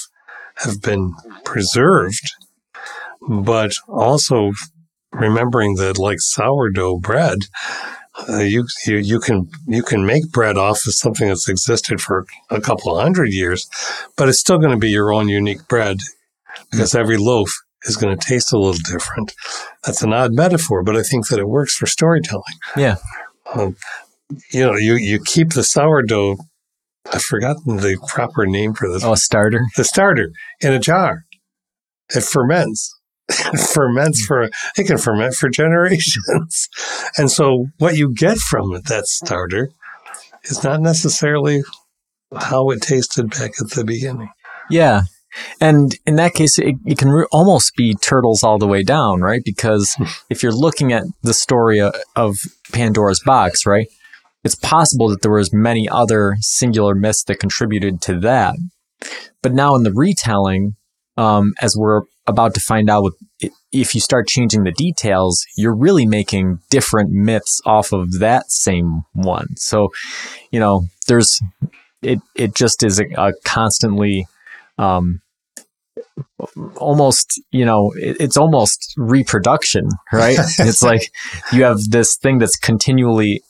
have 0.57 0.81
been 0.81 1.13
preserved, 1.45 2.35
but 3.27 3.73
also 3.87 4.51
remembering 5.11 5.75
that, 5.75 5.97
like 5.97 6.19
sourdough 6.19 6.99
bread, 6.99 7.37
uh, 8.27 8.39
you, 8.39 8.65
you 8.85 8.97
you 8.97 9.19
can 9.19 9.49
you 9.65 9.81
can 9.81 10.05
make 10.05 10.31
bread 10.31 10.57
off 10.57 10.85
of 10.85 10.93
something 10.93 11.27
that's 11.27 11.47
existed 11.47 12.01
for 12.01 12.25
a 12.49 12.59
couple 12.59 12.95
of 12.95 13.01
hundred 13.01 13.31
years, 13.31 13.69
but 14.17 14.27
it's 14.27 14.39
still 14.39 14.57
going 14.57 14.73
to 14.73 14.77
be 14.77 14.89
your 14.89 15.13
own 15.13 15.29
unique 15.29 15.67
bread 15.67 15.97
because 16.71 16.93
every 16.93 17.17
loaf 17.17 17.49
is 17.83 17.95
going 17.95 18.17
to 18.17 18.27
taste 18.27 18.51
a 18.51 18.57
little 18.57 18.81
different. 18.91 19.33
That's 19.85 20.01
an 20.01 20.11
odd 20.11 20.33
metaphor, 20.33 20.83
but 20.83 20.97
I 20.97 21.03
think 21.03 21.29
that 21.29 21.39
it 21.39 21.47
works 21.47 21.75
for 21.75 21.87
storytelling 21.87 22.43
yeah. 22.75 22.97
um, 23.53 23.77
you 24.51 24.65
know, 24.65 24.75
you, 24.75 24.95
you 24.95 25.19
keep 25.23 25.53
the 25.53 25.63
sourdough. 25.63 26.37
I've 27.11 27.23
forgotten 27.23 27.77
the 27.77 27.97
proper 28.07 28.45
name 28.45 28.73
for 28.73 28.91
this. 28.91 29.03
Oh, 29.03 29.15
starter. 29.15 29.65
The 29.75 29.83
starter 29.83 30.31
in 30.61 30.73
a 30.73 30.79
jar. 30.79 31.25
It 32.13 32.23
ferments. 32.23 32.95
It 33.29 33.59
ferments 33.73 34.25
for 34.25 34.43
it 34.43 34.87
can 34.87 34.97
ferment 34.97 35.35
for 35.35 35.49
generations. 35.53 36.69
And 37.17 37.31
so 37.31 37.67
what 37.77 37.95
you 37.95 38.13
get 38.13 38.37
from 38.37 38.73
it, 38.73 38.85
that 38.85 39.05
starter, 39.07 39.69
is 40.43 40.63
not 40.63 40.81
necessarily 40.81 41.63
how 42.35 42.69
it 42.69 42.81
tasted 42.81 43.29
back 43.31 43.51
at 43.61 43.71
the 43.71 43.83
beginning. 43.83 44.29
Yeah. 44.69 45.03
And 45.61 45.95
in 46.05 46.15
that 46.15 46.33
case, 46.33 46.57
it, 46.57 46.75
it 46.85 46.97
can 46.97 47.09
re- 47.09 47.27
almost 47.31 47.75
be 47.75 47.93
turtles 47.93 48.43
all 48.43 48.57
the 48.57 48.67
way 48.67 48.83
down, 48.83 49.21
right? 49.21 49.41
Because 49.43 49.93
hmm. 49.93 50.05
if 50.29 50.41
you're 50.41 50.51
looking 50.51 50.91
at 50.91 51.03
the 51.21 51.33
story 51.33 51.79
of, 51.79 51.93
of 52.15 52.37
Pandora's 52.71 53.21
box, 53.23 53.65
right, 53.65 53.87
it's 54.43 54.55
possible 54.55 55.09
that 55.09 55.21
there 55.21 55.31
was 55.31 55.53
many 55.53 55.87
other 55.89 56.35
singular 56.39 56.95
myths 56.95 57.23
that 57.25 57.39
contributed 57.39 58.01
to 58.03 58.19
that. 58.19 58.55
But 59.41 59.53
now 59.53 59.75
in 59.75 59.83
the 59.83 59.93
retelling, 59.93 60.75
um, 61.17 61.53
as 61.61 61.75
we're 61.77 62.03
about 62.27 62.53
to 62.53 62.61
find 62.61 62.89
out, 62.89 63.03
with, 63.03 63.51
if 63.71 63.93
you 63.93 64.01
start 64.01 64.27
changing 64.27 64.63
the 64.63 64.71
details, 64.71 65.43
you're 65.57 65.75
really 65.75 66.05
making 66.05 66.59
different 66.69 67.11
myths 67.11 67.61
off 67.65 67.91
of 67.91 68.19
that 68.19 68.51
same 68.51 69.03
one. 69.13 69.47
So, 69.57 69.89
you 70.51 70.59
know, 70.59 70.85
there's 71.07 71.41
it 72.01 72.19
it 72.35 72.55
just 72.55 72.83
is 72.83 72.99
a, 72.99 73.05
a 73.17 73.33
constantly 73.43 74.25
um, 74.77 75.21
almost 76.77 77.41
you 77.51 77.65
know 77.65 77.91
it, 77.97 78.17
it's 78.19 78.37
almost 78.37 78.93
reproduction 78.97 79.89
right 80.13 80.37
it's 80.59 80.81
like 80.81 81.11
you 81.51 81.63
have 81.63 81.79
this 81.89 82.15
thing 82.15 82.37
that's 82.37 82.55
continually 82.55 83.41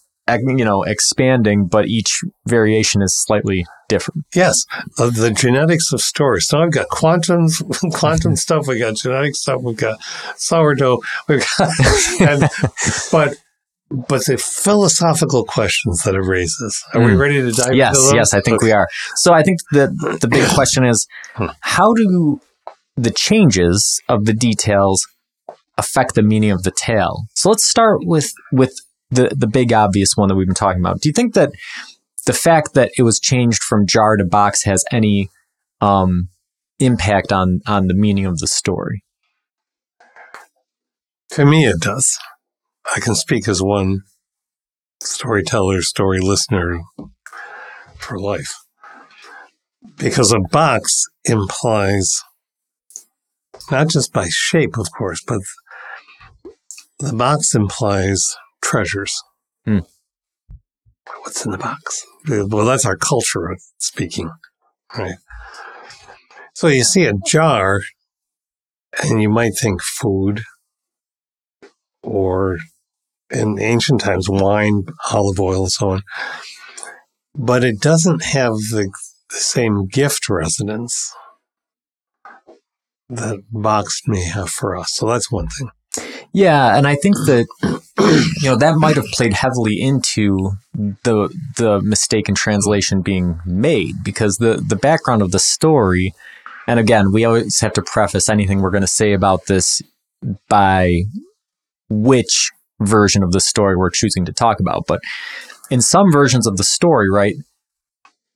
you 0.45 0.65
know 0.65 0.83
expanding 0.83 1.65
but 1.67 1.87
each 1.87 2.21
variation 2.47 3.01
is 3.01 3.15
slightly 3.25 3.65
different 3.87 4.23
Yes, 4.35 4.65
uh, 4.99 5.09
the 5.09 5.31
genetics 5.31 5.91
of 5.91 5.99
stories. 6.01 6.47
So 6.47 6.59
I've 6.59 6.71
got 6.71 6.87
quantum, 6.89 7.47
quantum 7.93 8.35
stuff. 8.35 8.67
We 8.67 8.77
got 8.77 8.95
genetic 8.95 9.35
stuff. 9.35 9.61
We've 9.63 9.75
got 9.75 9.97
sourdough. 10.37 11.01
We've 11.27 11.43
got, 11.57 11.69
and, 12.21 12.41
but 13.11 13.35
but 13.89 14.21
the 14.27 14.37
philosophical 14.37 15.43
questions 15.43 16.03
that 16.03 16.13
it 16.13 16.19
raises. 16.21 16.83
Are 16.93 17.01
we 17.01 17.13
Mm. 17.13 17.19
ready 17.19 17.41
to 17.41 17.51
dive 17.51 17.73
yes 17.73 17.95
into 17.95 18.01
those? 18.07 18.13
yes 18.13 18.33
i 18.35 18.41
think 18.41 18.61
we 18.61 18.71
are 18.71 18.87
so 19.15 19.33
i 19.33 19.41
think 19.41 19.57
the 19.71 19.87
the 20.21 20.27
big 20.27 20.47
question 20.53 20.85
is 20.85 21.07
how 21.61 21.93
do 21.93 22.39
the 22.95 23.09
changes 23.11 23.99
of 24.07 24.25
the 24.25 24.33
details 24.33 25.07
affect 25.79 26.13
the 26.13 26.21
meaning 26.21 26.51
of 26.51 26.61
the 26.63 26.71
tale 26.71 27.23
so 27.33 27.49
let's 27.49 27.67
start 27.67 27.99
with 28.03 28.31
with 28.51 28.73
the 29.11 29.29
the 29.35 29.47
big 29.47 29.73
obvious 29.73 30.11
one 30.15 30.27
that 30.29 30.35
we've 30.35 30.47
been 30.47 30.55
talking 30.55 30.81
about 30.81 31.01
do 31.01 31.09
you 31.09 31.13
think 31.13 31.33
that 31.33 31.51
the 32.25 32.33
fact 32.33 32.73
that 32.73 32.91
it 32.97 33.03
was 33.03 33.19
changed 33.19 33.63
from 33.63 33.87
jar 33.87 34.17
to 34.17 34.25
box 34.25 34.63
has 34.63 34.83
any 34.91 35.29
um 35.81 36.29
impact 36.79 37.31
on 37.31 37.59
on 37.65 37.87
the 37.87 37.93
meaning 37.95 38.25
of 38.25 38.37
the 38.39 38.47
story 38.47 39.03
To 41.31 41.45
me, 41.45 41.65
it 41.65 41.79
does. 41.79 42.17
I 42.95 42.99
can 42.99 43.13
speak 43.15 43.47
as 43.47 43.61
one 43.61 44.01
storyteller, 45.01 45.81
story 45.81 46.19
listener 46.19 46.81
for 47.97 48.19
life. 48.19 48.55
Because 49.97 50.31
a 50.33 50.39
box 50.39 51.05
implies, 51.25 52.21
not 53.69 53.89
just 53.89 54.11
by 54.11 54.27
shape, 54.29 54.77
of 54.77 54.87
course, 54.97 55.21
but 55.25 55.41
the 56.99 57.13
box 57.13 57.53
implies 57.53 58.35
treasures. 58.61 59.21
Hmm. 59.65 59.79
What's 61.21 61.45
in 61.45 61.51
the 61.51 61.57
box? 61.57 62.05
Well, 62.27 62.65
that's 62.65 62.85
our 62.85 62.97
culture 62.97 63.57
speaking, 63.77 64.29
right? 64.97 65.15
So 66.53 66.67
you 66.67 66.83
see 66.83 67.05
a 67.05 67.13
jar, 67.25 67.81
and 69.03 69.21
you 69.21 69.29
might 69.29 69.53
think 69.59 69.81
food, 69.81 70.41
or 72.03 72.57
in 73.29 73.59
ancient 73.59 74.01
times, 74.01 74.27
wine, 74.29 74.85
olive 75.11 75.39
oil, 75.39 75.61
and 75.63 75.71
so 75.71 75.89
on. 75.91 76.01
But 77.35 77.63
it 77.63 77.79
doesn't 77.79 78.23
have 78.23 78.53
the, 78.71 78.91
the 79.29 79.37
same 79.37 79.87
gift 79.87 80.29
resonance 80.29 81.13
that 83.09 83.41
box 83.51 84.01
may 84.05 84.23
have 84.23 84.49
for 84.49 84.75
us. 84.75 84.89
So 84.93 85.07
that's 85.07 85.31
one 85.31 85.47
thing. 85.47 85.69
Yeah, 86.31 86.77
and 86.77 86.87
I 86.87 86.95
think 86.95 87.15
that 87.25 87.47
you 88.41 88.49
know 88.49 88.55
that 88.55 88.75
might 88.77 88.95
have 88.95 89.05
played 89.13 89.33
heavily 89.33 89.81
into 89.81 90.51
the 90.73 91.35
the 91.57 91.81
mistake 91.81 92.29
in 92.29 92.35
translation 92.35 93.01
being 93.01 93.39
made 93.45 94.03
because 94.03 94.37
the 94.37 94.63
the 94.65 94.75
background 94.75 95.21
of 95.21 95.31
the 95.31 95.39
story, 95.39 96.13
and 96.67 96.79
again, 96.79 97.11
we 97.11 97.25
always 97.25 97.59
have 97.61 97.73
to 97.73 97.81
preface 97.81 98.29
anything 98.29 98.61
we're 98.61 98.69
going 98.69 98.81
to 98.81 98.87
say 98.87 99.13
about 99.13 99.47
this 99.47 99.81
by 100.47 101.01
which 101.89 102.51
version 102.79 103.23
of 103.23 103.31
the 103.31 103.41
story 103.41 103.75
we're 103.75 103.89
choosing 103.89 104.25
to 104.25 104.33
talk 104.33 104.59
about. 104.59 104.85
But 104.87 105.01
in 105.71 105.81
some 105.81 106.11
versions 106.11 106.45
of 106.45 106.57
the 106.57 106.63
story, 106.63 107.09
right, 107.09 107.35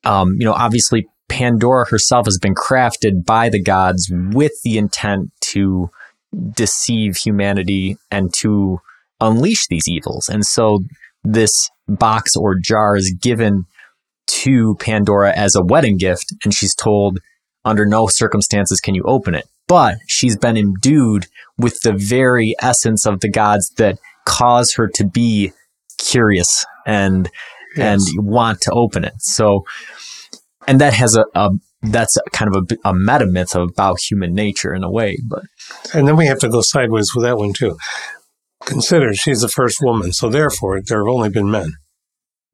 um, 0.04 0.36
you 0.40 0.46
know, 0.46 0.54
obviously 0.54 1.08
Pandora 1.30 1.88
herself 1.90 2.26
has 2.26 2.38
been 2.40 2.56
crafted 2.56 3.26
by 3.26 3.50
the 3.50 3.62
gods 3.62 4.12
with 4.12 4.54
the 4.64 4.78
intent 4.78 5.32
to 5.42 5.90
deceive 6.52 7.18
humanity 7.18 7.98
and 8.12 8.34
to 8.36 8.80
unleash 9.20 9.68
these 9.68 9.88
evils. 9.88 10.30
And 10.30 10.46
so 10.46 10.80
this 11.24 11.70
box 11.88 12.36
or 12.36 12.56
jar 12.60 12.96
is 12.96 13.16
given 13.22 13.66
to 14.28 14.76
Pandora 14.80 15.34
as 15.36 15.56
a 15.56 15.64
wedding 15.64 15.98
gift, 15.98 16.34
and 16.44 16.54
she's 16.54 16.76
told, 16.76 17.20
under 17.66 17.86
no 17.86 18.08
circumstances 18.08 18.80
can 18.80 18.96
you 18.96 19.04
open 19.04 19.36
it. 19.36 19.46
But 19.68 19.96
she's 20.08 20.38
been 20.38 20.58
imbued 20.58 21.28
with 21.58 21.80
the 21.82 21.94
very 21.94 22.56
essence 22.62 23.06
of 23.06 23.22
the 23.22 23.30
gods 23.30 23.70
that 23.78 23.98
cause 24.26 24.74
her 24.74 24.90
to 24.96 25.06
be 25.06 25.52
curious 25.98 26.66
and 26.86 27.30
and 27.78 28.02
want 28.18 28.62
to 28.62 28.72
open 28.72 29.04
it. 29.04 29.14
So, 29.20 29.66
and 30.68 30.80
that 30.80 30.94
has 30.94 31.16
a, 31.16 31.26
a 31.34 31.50
that's 31.84 32.18
kind 32.32 32.56
of 32.56 32.64
a, 32.64 32.90
a 32.90 32.94
meta 32.94 33.26
myth 33.26 33.56
about 33.56 34.00
human 34.00 34.34
nature 34.34 34.74
in 34.74 34.84
a 34.84 34.92
way. 34.92 35.18
But 35.28 35.44
And 35.94 36.08
then 36.08 36.16
we 36.16 36.26
have 36.28 36.40
to 36.40 36.50
go 36.50 36.62
sideways 36.62 37.14
with 37.14 37.26
that 37.26 37.38
one 37.38 37.54
too. 37.54 37.78
Consider 38.66 39.14
she's 39.14 39.42
the 39.42 39.50
first 39.50 39.80
woman, 39.82 40.14
so 40.14 40.30
therefore 40.30 40.82
there 40.82 41.00
have 41.00 41.14
only 41.14 41.30
been 41.30 41.52
men. 41.52 41.74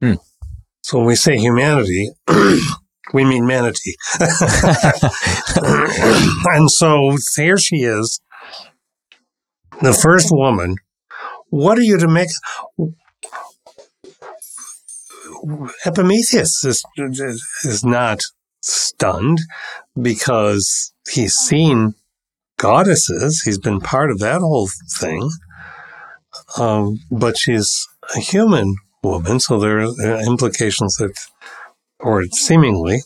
Hmm. 0.02 0.14
So 0.82 0.98
when 0.98 1.06
we 1.06 1.14
say 1.14 1.38
humanity, 1.38 2.10
we 3.12 3.24
mean 3.24 3.46
manatee. 3.46 3.94
and 6.44 6.70
so 6.70 7.16
here 7.36 7.58
she 7.58 7.82
is, 7.84 8.20
the 9.80 9.92
first 9.92 10.28
woman. 10.30 10.76
What 11.50 11.78
are 11.78 11.82
you 11.82 11.98
to 11.98 12.08
make? 12.08 12.28
Epimetheus 15.84 16.64
is, 16.64 16.84
is 17.64 17.84
not 17.84 18.20
stunned 18.60 19.38
because 20.00 20.92
he's 21.10 21.34
seen 21.34 21.94
goddesses. 22.58 23.42
He's 23.44 23.58
been 23.58 23.80
part 23.80 24.10
of 24.10 24.18
that 24.18 24.40
whole 24.40 24.68
thing. 24.98 25.30
Um, 26.58 26.98
but 27.10 27.38
she's 27.38 27.86
a 28.14 28.20
human 28.20 28.76
woman, 29.02 29.40
so 29.40 29.58
there 29.58 29.80
are 29.80 30.22
implications 30.22 30.96
that, 30.96 31.12
or 31.98 32.24
seemingly, 32.26 33.00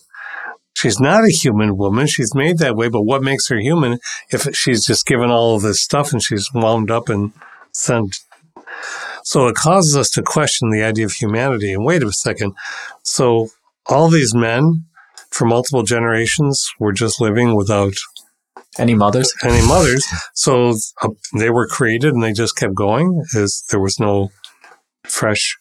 she's 0.75 0.99
not 0.99 1.25
a 1.25 1.31
human 1.31 1.77
woman. 1.77 2.07
She's 2.07 2.35
made 2.35 2.59
that 2.59 2.77
way, 2.77 2.89
but 2.89 3.03
what 3.03 3.23
makes 3.23 3.49
her 3.49 3.59
human 3.59 3.99
if 4.31 4.55
she's 4.55 4.85
just 4.85 5.07
given 5.07 5.31
all 5.31 5.57
of 5.57 5.63
this 5.63 5.83
stuff 5.83 6.13
and 6.13 6.23
she's 6.23 6.53
wound 6.53 6.91
up 6.91 7.09
and 7.09 7.33
sent? 7.73 8.21
So 9.25 9.47
it 9.47 9.55
causes 9.55 9.97
us 9.97 10.11
to 10.11 10.23
question 10.23 10.71
the 10.71 10.83
idea 10.83 11.07
of 11.07 11.13
humanity. 11.13 11.73
And 11.73 11.85
wait 11.85 12.03
a 12.03 12.13
second. 12.13 12.55
So 13.03 13.49
all 13.87 14.09
these 14.09 14.35
men 14.35 14.85
for 15.35 15.45
multiple 15.47 15.83
generations 15.83 16.71
were 16.79 16.93
just 16.93 17.21
living 17.21 17.55
without 17.57 17.95
any 18.79 18.95
mothers? 18.95 19.33
any 19.45 19.67
mothers. 19.67 20.05
So 20.35 20.75
uh, 21.03 21.09
they 21.39 21.51
were 21.51 21.67
created 21.67 22.15
and 22.15 22.23
they 22.23 22.33
just 22.33 22.57
kept 22.57 22.75
going. 22.75 23.23
As 23.37 23.63
there 23.71 23.81
was 23.81 23.99
no 24.01 24.31
fresh 25.05 25.57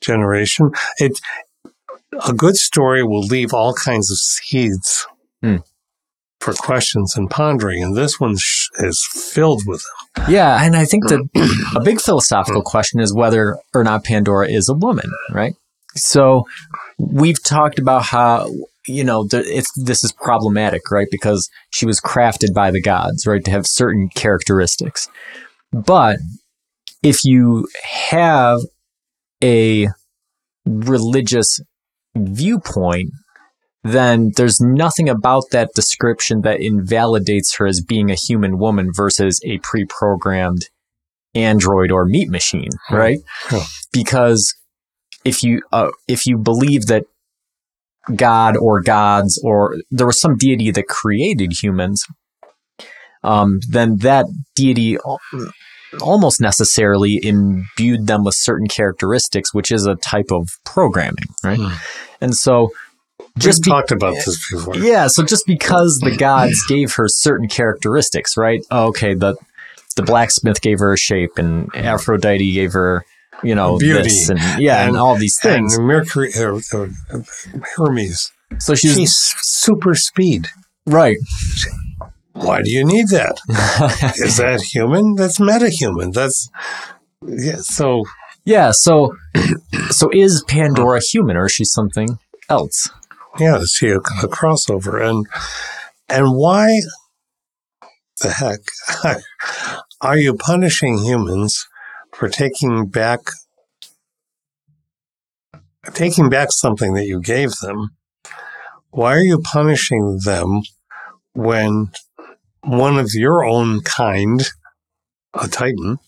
generation. 0.00 0.70
It 0.98 1.20
a 2.28 2.32
good 2.32 2.56
story 2.56 3.02
will 3.02 3.24
leave 3.24 3.54
all 3.54 3.72
kinds 3.74 4.10
of 4.10 4.18
seeds 4.18 5.06
Hmm. 5.42 5.56
for 6.40 6.52
questions 6.54 7.16
and 7.16 7.28
pondering, 7.30 7.82
and 7.82 7.96
this 7.96 8.20
one 8.20 8.36
sh- 8.38 8.68
is 8.78 9.02
filled 9.12 9.62
with 9.66 9.82
them. 10.16 10.26
Yeah, 10.30 10.62
and 10.64 10.76
I 10.76 10.84
think 10.84 11.08
that 11.08 11.20
a 11.76 11.80
big 11.80 12.00
philosophical 12.00 12.62
question 12.62 13.00
is 13.00 13.14
whether 13.14 13.56
or 13.74 13.82
not 13.82 14.04
Pandora 14.04 14.48
is 14.48 14.68
a 14.68 14.74
woman, 14.74 15.10
right? 15.32 15.54
So 15.96 16.46
we've 16.98 17.42
talked 17.42 17.78
about 17.78 18.02
how 18.04 18.48
you 18.86 19.04
know 19.04 19.26
it's 19.32 19.70
this 19.76 20.02
is 20.04 20.12
problematic, 20.12 20.90
right? 20.90 21.08
Because 21.10 21.48
she 21.70 21.86
was 21.86 22.00
crafted 22.00 22.54
by 22.54 22.70
the 22.70 22.80
gods, 22.82 23.26
right, 23.26 23.44
to 23.44 23.50
have 23.50 23.66
certain 23.66 24.08
characteristics. 24.14 25.08
But 25.72 26.18
if 27.02 27.24
you 27.24 27.66
have 28.10 28.60
a 29.42 29.88
religious 30.66 31.60
viewpoint, 32.16 33.10
then 33.84 34.30
there's 34.36 34.60
nothing 34.60 35.08
about 35.08 35.44
that 35.50 35.70
description 35.74 36.42
that 36.42 36.60
invalidates 36.60 37.56
her 37.56 37.66
as 37.66 37.80
being 37.80 38.10
a 38.10 38.14
human 38.14 38.58
woman 38.58 38.90
versus 38.94 39.40
a 39.44 39.58
pre-programmed 39.58 40.68
android 41.34 41.90
or 41.90 42.04
meat 42.04 42.28
machine, 42.28 42.68
Hmm. 42.88 42.94
right? 42.94 43.18
Because 43.92 44.54
if 45.24 45.42
you 45.42 45.62
uh, 45.72 45.90
if 46.08 46.26
you 46.26 46.36
believe 46.36 46.86
that 46.86 47.04
God 48.16 48.56
or 48.56 48.80
gods 48.82 49.40
or 49.44 49.76
there 49.90 50.06
was 50.06 50.20
some 50.20 50.36
deity 50.36 50.70
that 50.72 50.88
created 50.88 51.52
humans, 51.62 52.04
um, 53.22 53.60
then 53.68 53.98
that 53.98 54.26
deity 54.56 54.98
almost 56.00 56.40
necessarily 56.40 57.20
imbued 57.22 58.06
them 58.06 58.24
with 58.24 58.34
certain 58.34 58.66
characteristics, 58.66 59.52
which 59.54 59.70
is 59.70 59.86
a 59.86 59.94
type 59.96 60.30
of 60.32 60.48
programming, 60.64 61.26
right? 61.44 61.58
Hmm. 61.60 61.74
And 62.20 62.34
so, 62.34 62.72
Just 63.38 63.62
be- 63.62 63.70
talked 63.70 63.92
about 63.92 64.14
this 64.14 64.50
before. 64.50 64.76
yeah, 64.76 65.06
so 65.06 65.22
just 65.22 65.46
because 65.46 65.98
the 66.02 66.16
gods 66.16 66.64
gave 66.68 66.94
her 66.94 67.08
certain 67.08 67.46
characteristics, 67.48 68.36
right? 68.36 68.64
Oh, 68.70 68.86
okay, 68.88 69.14
the 69.14 69.36
the 69.94 70.02
blacksmith 70.02 70.62
gave 70.62 70.78
her 70.78 70.94
a 70.94 70.96
shape, 70.96 71.36
and 71.36 71.68
Aphrodite 71.76 72.52
gave 72.54 72.72
her 72.72 73.04
you 73.42 73.54
know, 73.54 73.78
Beauty. 73.78 74.02
this 74.04 74.28
and 74.28 74.38
yeah, 74.58 74.80
and, 74.80 74.90
And- 74.90 74.96
all 74.98 75.16
these 75.16 75.38
things. 75.42 75.76
And 75.76 75.86
Mercury, 75.86 76.30
uh, 76.36 76.58
uh, 76.74 76.86
Hermes. 77.76 78.30
so 78.58 78.74
she's 78.74 78.94
She's 78.94 79.14
super 79.40 79.94
speed. 79.94 80.48
right. 80.86 81.16
Why 82.34 82.62
do 82.62 82.70
you 82.70 82.84
need 82.84 83.08
that? 83.08 83.38
Is 84.16 84.38
that 84.38 84.62
human? 84.62 85.16
That's 85.16 85.38
metahuman. 85.38 86.12
That's 86.14 86.48
yeah. 87.26 87.56
So 87.60 88.04
yeah. 88.44 88.70
So, 88.72 89.14
so 89.90 90.08
is 90.12 90.42
Pandora 90.48 91.00
human 91.12 91.36
or 91.36 91.44
is 91.46 91.52
she 91.52 91.64
something 91.64 92.18
else? 92.48 92.88
yeah, 93.38 93.58
is 93.58 93.72
she 93.78 93.88
a, 93.88 93.98
a 93.98 94.28
crossover? 94.28 95.00
And 95.06 95.26
and 96.08 96.34
why 96.34 96.80
the 98.20 98.30
heck 98.30 98.60
are 100.00 100.18
you 100.18 100.34
punishing 100.34 100.98
humans 100.98 101.66
for 102.22 102.28
taking 102.28 102.86
back 102.86 103.18
taking 105.92 106.30
back 106.30 106.52
something 106.52 106.94
that 106.94 107.06
you 107.06 107.20
gave 107.20 107.50
them? 107.62 107.96
Why 108.90 109.16
are 109.16 109.24
you 109.24 109.40
punishing 109.40 110.20
them 110.24 110.60
when 111.34 111.90
one 112.60 112.96
of 112.96 113.10
your 113.12 113.44
own 113.44 113.80
kind, 113.80 114.40
a 115.34 115.48
Titan, 115.48 115.98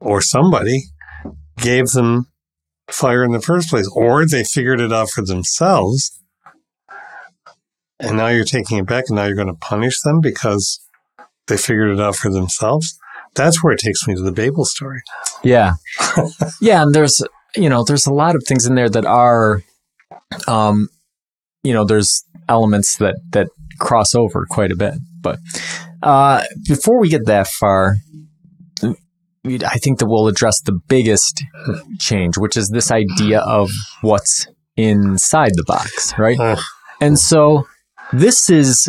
or 0.00 0.20
somebody, 0.20 0.86
gave 1.58 1.90
them 1.90 2.26
fire 2.90 3.22
in 3.22 3.30
the 3.30 3.40
first 3.40 3.70
place, 3.70 3.88
or 3.94 4.26
they 4.26 4.42
figured 4.42 4.80
it 4.80 4.92
out 4.92 5.10
for 5.10 5.24
themselves, 5.24 6.20
and 8.00 8.16
now 8.16 8.26
you're 8.26 8.44
taking 8.44 8.78
it 8.78 8.86
back, 8.86 9.04
and 9.06 9.14
now 9.14 9.26
you're 9.26 9.36
going 9.36 9.46
to 9.46 9.54
punish 9.54 10.00
them 10.00 10.20
because 10.20 10.80
they 11.46 11.56
figured 11.56 11.90
it 11.90 12.00
out 12.00 12.16
for 12.16 12.32
themselves? 12.32 12.98
That's 13.36 13.62
where 13.62 13.72
it 13.72 13.78
takes 13.80 14.06
me 14.06 14.14
to 14.14 14.22
the 14.22 14.32
Babel 14.32 14.64
story. 14.64 15.02
Yeah. 15.44 15.74
yeah. 16.60 16.82
And 16.82 16.94
there's, 16.94 17.22
you 17.54 17.68
know, 17.68 17.84
there's 17.84 18.06
a 18.06 18.12
lot 18.12 18.34
of 18.34 18.42
things 18.46 18.66
in 18.66 18.74
there 18.74 18.88
that 18.88 19.04
are, 19.06 19.62
um, 20.48 20.88
you 21.62 21.72
know, 21.72 21.84
there's 21.84 22.24
elements 22.48 22.96
that, 22.98 23.16
that 23.30 23.48
cross 23.78 24.14
over 24.14 24.46
quite 24.48 24.72
a 24.72 24.76
bit. 24.76 24.94
But, 25.20 25.38
uh, 26.02 26.42
before 26.66 27.00
we 27.00 27.08
get 27.08 27.26
that 27.26 27.48
far, 27.48 27.96
I 28.82 29.78
think 29.78 30.00
that 30.00 30.06
we'll 30.06 30.26
address 30.26 30.60
the 30.60 30.78
biggest 30.88 31.42
change, 32.00 32.36
which 32.36 32.56
is 32.56 32.70
this 32.70 32.90
idea 32.90 33.40
of 33.40 33.70
what's 34.00 34.48
inside 34.76 35.52
the 35.54 35.64
box, 35.66 36.12
right? 36.18 36.38
Uh, 36.38 36.56
And 37.00 37.18
so 37.18 37.66
this 38.12 38.50
is 38.50 38.88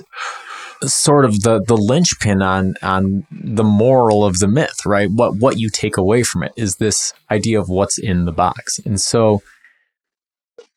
sort 0.84 1.26
of 1.26 1.42
the 1.42 1.63
the 1.68 1.78
linchpin 1.78 2.42
on 2.42 2.76
on 2.82 3.26
the 3.32 3.63
moral 3.63 4.24
of 4.26 4.40
the 4.40 4.48
myth, 4.48 4.86
right? 4.86 5.10
What 5.12 5.38
what 5.38 5.58
you 5.60 5.70
take 5.70 5.98
away 5.98 6.24
from 6.24 6.44
it 6.44 6.52
is 6.56 6.76
this 6.76 7.13
idea 7.32 7.60
of 7.60 7.70
what's 7.70 7.98
in 7.98 8.26
the 8.26 8.32
box. 8.32 8.80
And 8.86 9.00
so 9.02 9.42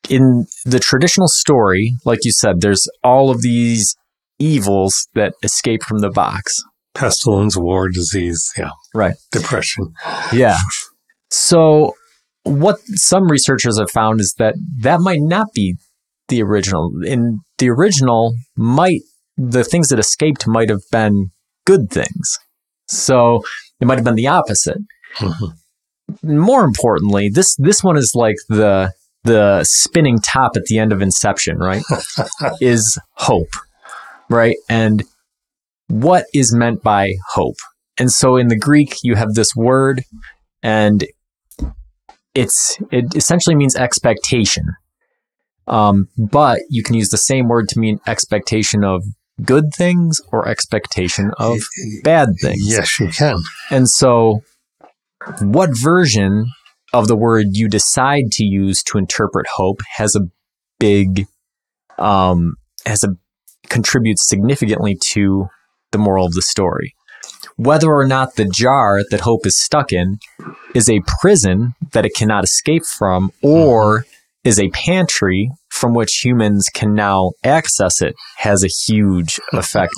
in 0.08 0.46
the 0.64 0.78
traditional 0.80 1.28
story, 1.28 1.94
like 2.04 2.20
you 2.24 2.32
said, 2.32 2.60
there's 2.60 2.88
all 3.04 3.30
of 3.30 3.42
these 3.42 3.94
evils 4.38 5.08
that 5.14 5.34
escape 5.42 5.82
from 5.82 5.98
the 5.98 6.10
box. 6.10 6.62
pestilence, 6.94 7.56
war, 7.56 7.88
disease, 7.88 8.50
yeah, 8.58 8.70
Right. 8.94 9.14
depression. 9.30 9.92
Yeah. 10.32 10.56
So, 11.30 11.94
what 12.42 12.80
some 12.94 13.30
researchers 13.30 13.78
have 13.78 13.90
found 13.92 14.20
is 14.20 14.34
that 14.38 14.56
that 14.80 15.00
might 15.00 15.20
not 15.20 15.48
be 15.54 15.76
the 16.28 16.42
original. 16.42 16.90
In 17.04 17.40
the 17.58 17.68
original, 17.70 18.34
might 18.56 19.02
the 19.48 19.64
things 19.64 19.88
that 19.88 19.98
escaped 19.98 20.46
might 20.46 20.68
have 20.68 20.82
been 20.92 21.30
good 21.64 21.90
things. 21.90 22.38
So 22.88 23.42
it 23.80 23.86
might 23.86 23.96
have 23.96 24.04
been 24.04 24.16
the 24.16 24.26
opposite. 24.26 24.78
Mhm. 25.16 25.52
More 26.22 26.64
importantly, 26.64 27.30
this 27.32 27.54
this 27.56 27.82
one 27.82 27.96
is 27.96 28.12
like 28.14 28.36
the 28.48 28.92
the 29.24 29.64
spinning 29.64 30.18
top 30.18 30.52
at 30.56 30.64
the 30.64 30.78
end 30.78 30.92
of 30.92 31.00
Inception, 31.02 31.58
right? 31.58 31.82
is 32.60 32.98
hope, 33.14 33.54
right? 34.28 34.56
And 34.68 35.04
what 35.88 36.24
is 36.34 36.54
meant 36.54 36.82
by 36.82 37.14
hope? 37.32 37.56
And 37.98 38.10
so 38.10 38.36
in 38.36 38.48
the 38.48 38.58
Greek, 38.58 38.96
you 39.02 39.14
have 39.14 39.34
this 39.34 39.54
word, 39.54 40.04
and 40.62 41.04
it's 42.34 42.78
it 42.90 43.14
essentially 43.14 43.54
means 43.56 43.76
expectation. 43.76 44.64
Um, 45.66 46.08
but 46.18 46.60
you 46.68 46.82
can 46.82 46.96
use 46.96 47.10
the 47.10 47.18
same 47.18 47.48
word 47.48 47.68
to 47.68 47.78
mean 47.78 48.00
expectation 48.06 48.82
of 48.84 49.04
good 49.44 49.72
things 49.76 50.20
or 50.32 50.48
expectation 50.48 51.32
of 51.38 51.58
bad 52.02 52.30
things. 52.40 52.60
Yes, 52.62 52.98
you 52.98 53.08
can. 53.08 53.38
And 53.70 53.88
so, 53.88 54.42
what 55.40 55.70
version 55.72 56.46
of 56.92 57.08
the 57.08 57.16
word 57.16 57.46
you 57.52 57.68
decide 57.68 58.24
to 58.32 58.44
use 58.44 58.82
to 58.84 58.98
interpret 58.98 59.46
hope 59.54 59.80
has 59.96 60.16
a 60.16 60.22
big, 60.78 61.26
um, 61.98 62.54
has 62.86 63.04
a 63.04 63.10
contributes 63.68 64.28
significantly 64.28 64.98
to 65.12 65.48
the 65.92 65.98
moral 65.98 66.26
of 66.26 66.32
the 66.32 66.42
story. 66.42 66.94
Whether 67.56 67.92
or 67.92 68.06
not 68.06 68.36
the 68.36 68.44
jar 68.44 69.00
that 69.10 69.20
hope 69.20 69.46
is 69.46 69.62
stuck 69.62 69.92
in 69.92 70.18
is 70.74 70.90
a 70.90 71.02
prison 71.20 71.74
that 71.92 72.04
it 72.04 72.14
cannot 72.14 72.44
escape 72.44 72.84
from, 72.84 73.30
or 73.42 74.04
is 74.44 74.58
a 74.58 74.70
pantry 74.70 75.50
from 75.70 75.94
which 75.94 76.20
humans 76.22 76.68
can 76.72 76.94
now 76.94 77.32
access 77.44 78.02
it, 78.02 78.14
has 78.36 78.62
a 78.62 78.68
huge 78.68 79.40
effect 79.52 79.94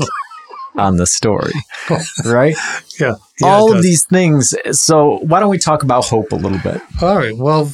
on 0.76 0.96
the 0.96 1.06
story. 1.06 1.52
Right? 2.24 2.56
Yeah. 2.98 3.14
yeah 3.40 3.48
all 3.48 3.74
of 3.74 3.82
these 3.82 4.04
things. 4.06 4.54
So 4.70 5.18
why 5.22 5.40
don't 5.40 5.50
we 5.50 5.58
talk 5.58 5.82
about 5.82 6.06
hope 6.06 6.32
a 6.32 6.36
little 6.36 6.58
bit? 6.58 6.80
All 7.02 7.16
right. 7.16 7.36
Well, 7.36 7.72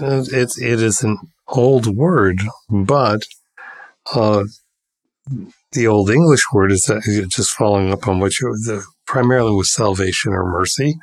it's 0.00 0.58
it 0.60 0.80
is 0.80 1.02
an 1.02 1.18
old 1.48 1.86
word, 1.96 2.40
but 2.70 3.22
uh, 4.14 4.44
the 5.72 5.86
old 5.86 6.10
English 6.10 6.44
word 6.52 6.72
is 6.72 6.82
that 6.82 7.02
just 7.30 7.50
following 7.50 7.92
up 7.92 8.08
on 8.08 8.20
what 8.20 8.38
you 8.40 8.54
the 8.64 8.84
primarily 9.06 9.52
was 9.52 9.72
salvation 9.72 10.32
or 10.32 10.44
mercy. 10.50 10.96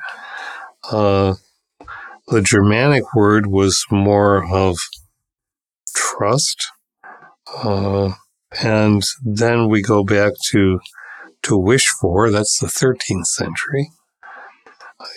Uh, 0.90 1.34
the 2.28 2.42
Germanic 2.42 3.14
word 3.14 3.46
was 3.46 3.84
more 3.90 4.44
of 4.52 4.76
trust, 5.94 6.66
uh, 7.56 8.12
and 8.62 9.02
then 9.24 9.68
we 9.68 9.82
go 9.82 10.04
back 10.04 10.32
to 10.50 10.80
to 11.42 11.56
wish 11.56 11.86
for. 12.00 12.30
That's 12.30 12.58
the 12.58 12.66
13th 12.66 13.26
century, 13.26 13.90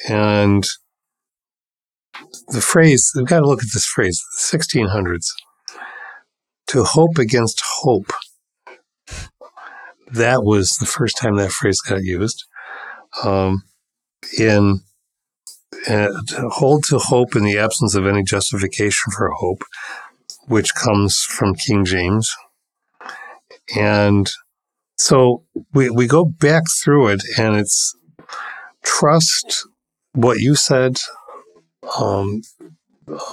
and 0.08 0.66
the 2.48 2.62
phrase, 2.62 3.12
we've 3.16 3.26
got 3.26 3.40
to 3.40 3.48
look 3.48 3.62
at 3.64 3.74
this 3.74 3.86
phrase, 3.86 4.24
1600s. 4.40 5.26
To 6.68 6.84
hope 6.84 7.18
against 7.18 7.62
hope. 7.82 8.12
That 10.12 10.44
was 10.44 10.78
the 10.80 10.86
first 10.86 11.18
time 11.18 11.36
that 11.36 11.52
phrase 11.52 11.82
got 11.82 12.04
used. 12.04 12.46
Um, 13.24 13.64
in 14.38 14.82
uh, 15.88 16.10
to 16.28 16.50
hold 16.50 16.84
to 16.86 16.98
hope 16.98 17.36
in 17.36 17.44
the 17.44 17.58
absence 17.58 17.96
of 17.96 18.08
any 18.08 18.24
justification 18.24 19.12
for 19.12 19.30
hope, 19.32 19.64
which 20.48 20.76
comes 20.76 21.20
from 21.20 21.56
King 21.56 21.86
James. 21.86 22.34
And 23.76 24.30
so 24.98 25.44
we, 25.74 25.90
we 25.90 26.08
go 26.08 26.26
back 26.26 26.64
through 26.84 27.10
it, 27.10 27.22
and 27.38 27.56
it's 27.56 27.96
trust 28.84 29.68
what 30.14 30.40
you 30.40 30.56
said 30.56 30.98
um, 32.00 32.42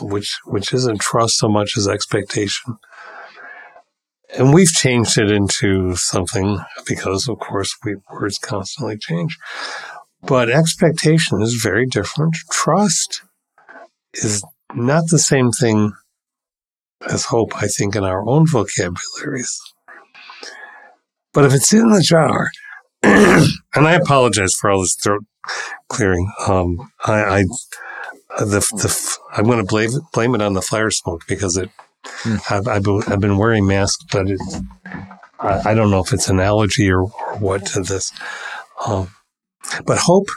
which 0.00 0.38
which 0.44 0.72
isn't 0.72 1.00
trust 1.00 1.38
so 1.38 1.48
much 1.48 1.76
as 1.76 1.88
expectation. 1.88 2.76
And 4.36 4.54
we've 4.54 4.72
changed 4.72 5.18
it 5.18 5.30
into 5.30 5.96
something 5.96 6.58
because, 6.86 7.28
of 7.28 7.40
course, 7.40 7.76
we 7.84 7.96
words 8.12 8.38
constantly 8.38 8.96
change. 8.96 9.36
But 10.22 10.50
expectation 10.50 11.42
is 11.42 11.54
very 11.54 11.86
different. 11.86 12.36
Trust 12.52 13.22
is 14.14 14.44
not 14.74 15.04
the 15.08 15.18
same 15.18 15.50
thing 15.50 15.92
as 17.08 17.24
hope, 17.24 17.52
I 17.56 17.66
think, 17.66 17.96
in 17.96 18.04
our 18.04 18.26
own 18.28 18.46
vocabularies. 18.46 19.60
But 21.32 21.44
if 21.44 21.54
it's 21.54 21.72
in 21.72 21.90
the 21.90 22.02
jar, 22.02 22.50
and 23.02 23.48
I 23.74 23.92
apologize 23.92 24.54
for 24.54 24.70
all 24.70 24.80
this 24.80 24.96
throat 24.96 25.24
clearing. 25.88 26.30
Um, 26.46 26.90
I, 27.04 27.22
I 27.22 27.44
the 28.38 28.60
the 28.60 29.18
I'm 29.32 29.44
going 29.44 29.58
to 29.58 29.64
blame 29.64 29.90
it, 29.90 30.02
blame 30.12 30.34
it 30.34 30.42
on 30.42 30.54
the 30.54 30.62
fire 30.62 30.90
smoke 30.90 31.22
because 31.26 31.56
it. 31.56 31.70
Hmm. 32.04 32.36
I've, 32.48 32.66
I've 32.66 32.82
been, 32.82 33.02
I've 33.08 33.20
been 33.20 33.36
wearing 33.36 33.66
masks, 33.66 34.04
but 34.10 34.30
it, 34.30 34.40
I, 35.38 35.70
I 35.70 35.74
don't 35.74 35.90
know 35.90 36.00
if 36.00 36.12
it's 36.12 36.28
an 36.28 36.40
allergy 36.40 36.90
or, 36.90 37.02
or 37.02 37.36
what 37.38 37.66
to 37.66 37.82
this. 37.82 38.12
Um, 38.86 39.10
but 39.84 39.98
hope 39.98 40.28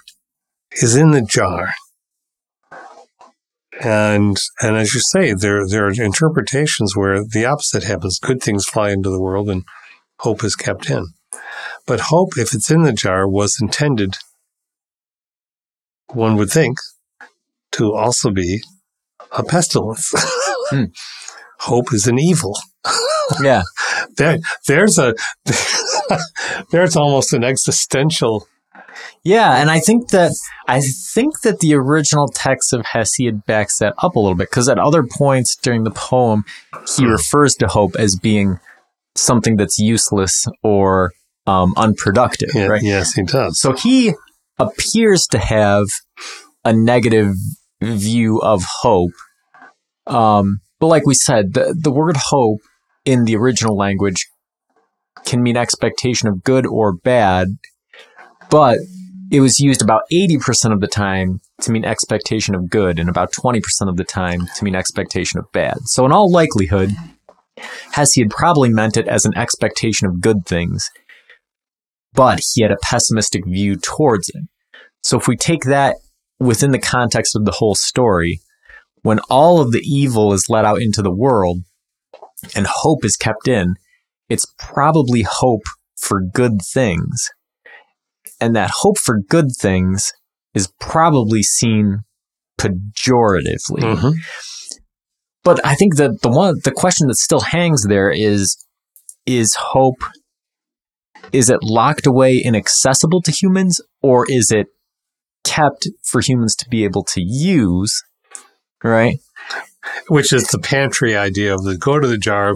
is 0.71 0.95
in 0.95 1.11
the 1.11 1.21
jar, 1.21 1.73
and 3.81 4.37
and 4.61 4.77
as 4.77 4.93
you 4.93 5.01
say, 5.01 5.33
there 5.33 5.67
there 5.67 5.87
are 5.87 5.91
interpretations 5.91 6.95
where 6.95 7.23
the 7.23 7.45
opposite 7.45 7.83
happens. 7.83 8.19
Good 8.19 8.41
things 8.41 8.65
fly 8.65 8.91
into 8.91 9.09
the 9.09 9.21
world, 9.21 9.49
and 9.49 9.63
hope 10.19 10.43
is 10.43 10.55
kept 10.55 10.89
in. 10.89 11.07
But 11.85 12.01
hope, 12.01 12.37
if 12.37 12.53
it's 12.53 12.71
in 12.71 12.83
the 12.83 12.93
jar, 12.93 13.27
was 13.27 13.59
intended. 13.61 14.17
One 16.07 16.35
would 16.35 16.51
think 16.51 16.77
to 17.73 17.93
also 17.93 18.29
be 18.31 18.61
a 19.31 19.43
pestilence. 19.43 20.13
Hmm. 20.69 20.85
Hope 21.59 21.93
is 21.93 22.07
an 22.07 22.17
evil. 22.17 22.57
Yeah. 23.41 23.63
There, 24.17 24.39
there's 24.67 24.97
a 24.97 25.15
there's 26.71 26.95
almost 26.95 27.33
an 27.33 27.43
existential. 27.43 28.47
Yeah, 29.23 29.57
and 29.57 29.71
I 29.71 29.79
think 29.79 30.09
that 30.09 30.31
I 30.67 30.81
think 30.81 31.41
that 31.41 31.59
the 31.59 31.73
original 31.75 32.27
text 32.27 32.73
of 32.73 32.81
Hesiod 32.81 33.45
backs 33.45 33.77
that 33.79 33.93
up 33.99 34.15
a 34.15 34.19
little 34.19 34.35
bit 34.35 34.49
because 34.49 34.67
at 34.69 34.79
other 34.79 35.03
points 35.03 35.55
during 35.55 35.83
the 35.83 35.91
poem, 35.91 36.43
he 36.95 37.05
refers 37.05 37.55
to 37.55 37.67
hope 37.67 37.95
as 37.95 38.15
being 38.15 38.59
something 39.15 39.57
that's 39.57 39.79
useless 39.79 40.47
or 40.61 41.11
um, 41.45 41.73
unproductive, 41.77 42.49
Yeah, 42.53 42.67
right? 42.67 42.81
Yes, 42.83 43.13
he 43.13 43.23
does. 43.23 43.59
So 43.59 43.73
he 43.73 44.13
appears 44.59 45.27
to 45.27 45.39
have 45.39 45.85
a 46.63 46.73
negative 46.73 47.35
view 47.81 48.39
of 48.41 48.63
hope. 48.81 49.11
Um, 50.07 50.61
but 50.79 50.87
like 50.87 51.05
we 51.05 51.13
said, 51.13 51.53
the, 51.53 51.75
the 51.77 51.91
word 51.91 52.17
hope 52.17 52.61
in 53.05 53.25
the 53.25 53.35
original 53.35 53.75
language 53.75 54.27
can 55.25 55.41
mean 55.41 55.57
expectation 55.57 56.27
of 56.27 56.43
good 56.43 56.65
or 56.65 56.93
bad, 56.93 57.47
but 58.53 58.77
it 59.31 59.39
was 59.39 59.59
used 59.59 59.81
about 59.81 60.03
80% 60.13 60.71
of 60.71 60.79
the 60.79 60.85
time 60.85 61.41
to 61.61 61.71
mean 61.71 61.83
expectation 61.83 62.53
of 62.53 62.69
good 62.69 62.99
and 62.99 63.09
about 63.09 63.33
20% 63.33 63.63
of 63.89 63.97
the 63.97 64.03
time 64.03 64.47
to 64.55 64.63
mean 64.63 64.75
expectation 64.75 65.39
of 65.39 65.51
bad. 65.51 65.79
So 65.85 66.05
in 66.05 66.11
all 66.11 66.31
likelihood, 66.31 66.91
Hesiod 67.95 68.29
probably 68.29 68.69
meant 68.69 68.95
it 68.95 69.07
as 69.07 69.25
an 69.25 69.35
expectation 69.35 70.07
of 70.07 70.21
good 70.21 70.45
things, 70.45 70.91
but 72.13 72.41
he 72.53 72.61
had 72.61 72.71
a 72.71 72.77
pessimistic 72.83 73.43
view 73.47 73.75
towards 73.75 74.29
it. 74.29 74.43
So 75.01 75.17
if 75.17 75.27
we 75.27 75.35
take 75.35 75.63
that 75.63 75.95
within 76.39 76.69
the 76.69 76.77
context 76.77 77.35
of 77.35 77.45
the 77.45 77.53
whole 77.53 77.73
story, 77.73 78.39
when 79.01 79.17
all 79.31 79.61
of 79.61 79.71
the 79.71 79.81
evil 79.81 80.31
is 80.31 80.45
let 80.47 80.63
out 80.63 80.79
into 80.79 81.01
the 81.01 81.11
world 81.11 81.63
and 82.55 82.67
hope 82.69 83.03
is 83.03 83.17
kept 83.17 83.47
in, 83.47 83.77
it's 84.29 84.45
probably 84.59 85.23
hope 85.23 85.63
for 85.97 86.21
good 86.21 86.61
things. 86.61 87.31
And 88.39 88.55
that 88.55 88.71
hope 88.71 88.97
for 88.97 89.19
good 89.19 89.47
things 89.57 90.11
is 90.53 90.71
probably 90.79 91.43
seen 91.43 91.99
pejoratively. 92.59 93.79
Mhm. 93.81 94.13
But 95.43 95.65
I 95.65 95.75
think 95.75 95.97
that 95.97 96.21
the 96.21 96.29
one 96.29 96.59
the 96.63 96.71
question 96.71 97.07
that 97.07 97.15
still 97.15 97.41
hangs 97.41 97.83
there 97.87 98.09
is 98.11 98.57
is 99.25 99.55
hope 99.55 100.03
is 101.31 101.49
it 101.49 101.59
locked 101.63 102.05
away 102.05 102.37
inaccessible 102.37 103.21
to 103.23 103.31
humans 103.31 103.79
or 104.01 104.25
is 104.29 104.51
it 104.51 104.67
kept 105.43 105.87
for 106.03 106.21
humans 106.21 106.55
to 106.55 106.69
be 106.69 106.83
able 106.83 107.03
to 107.03 107.21
use 107.21 108.03
right 108.83 109.19
Which 110.07 110.31
is 110.31 110.43
the 110.47 110.59
pantry 110.59 111.15
idea 111.17 111.53
of 111.53 111.63
the 111.63 111.77
go 111.77 111.99
to 111.99 112.07
the 112.07 112.17
jar, 112.17 112.55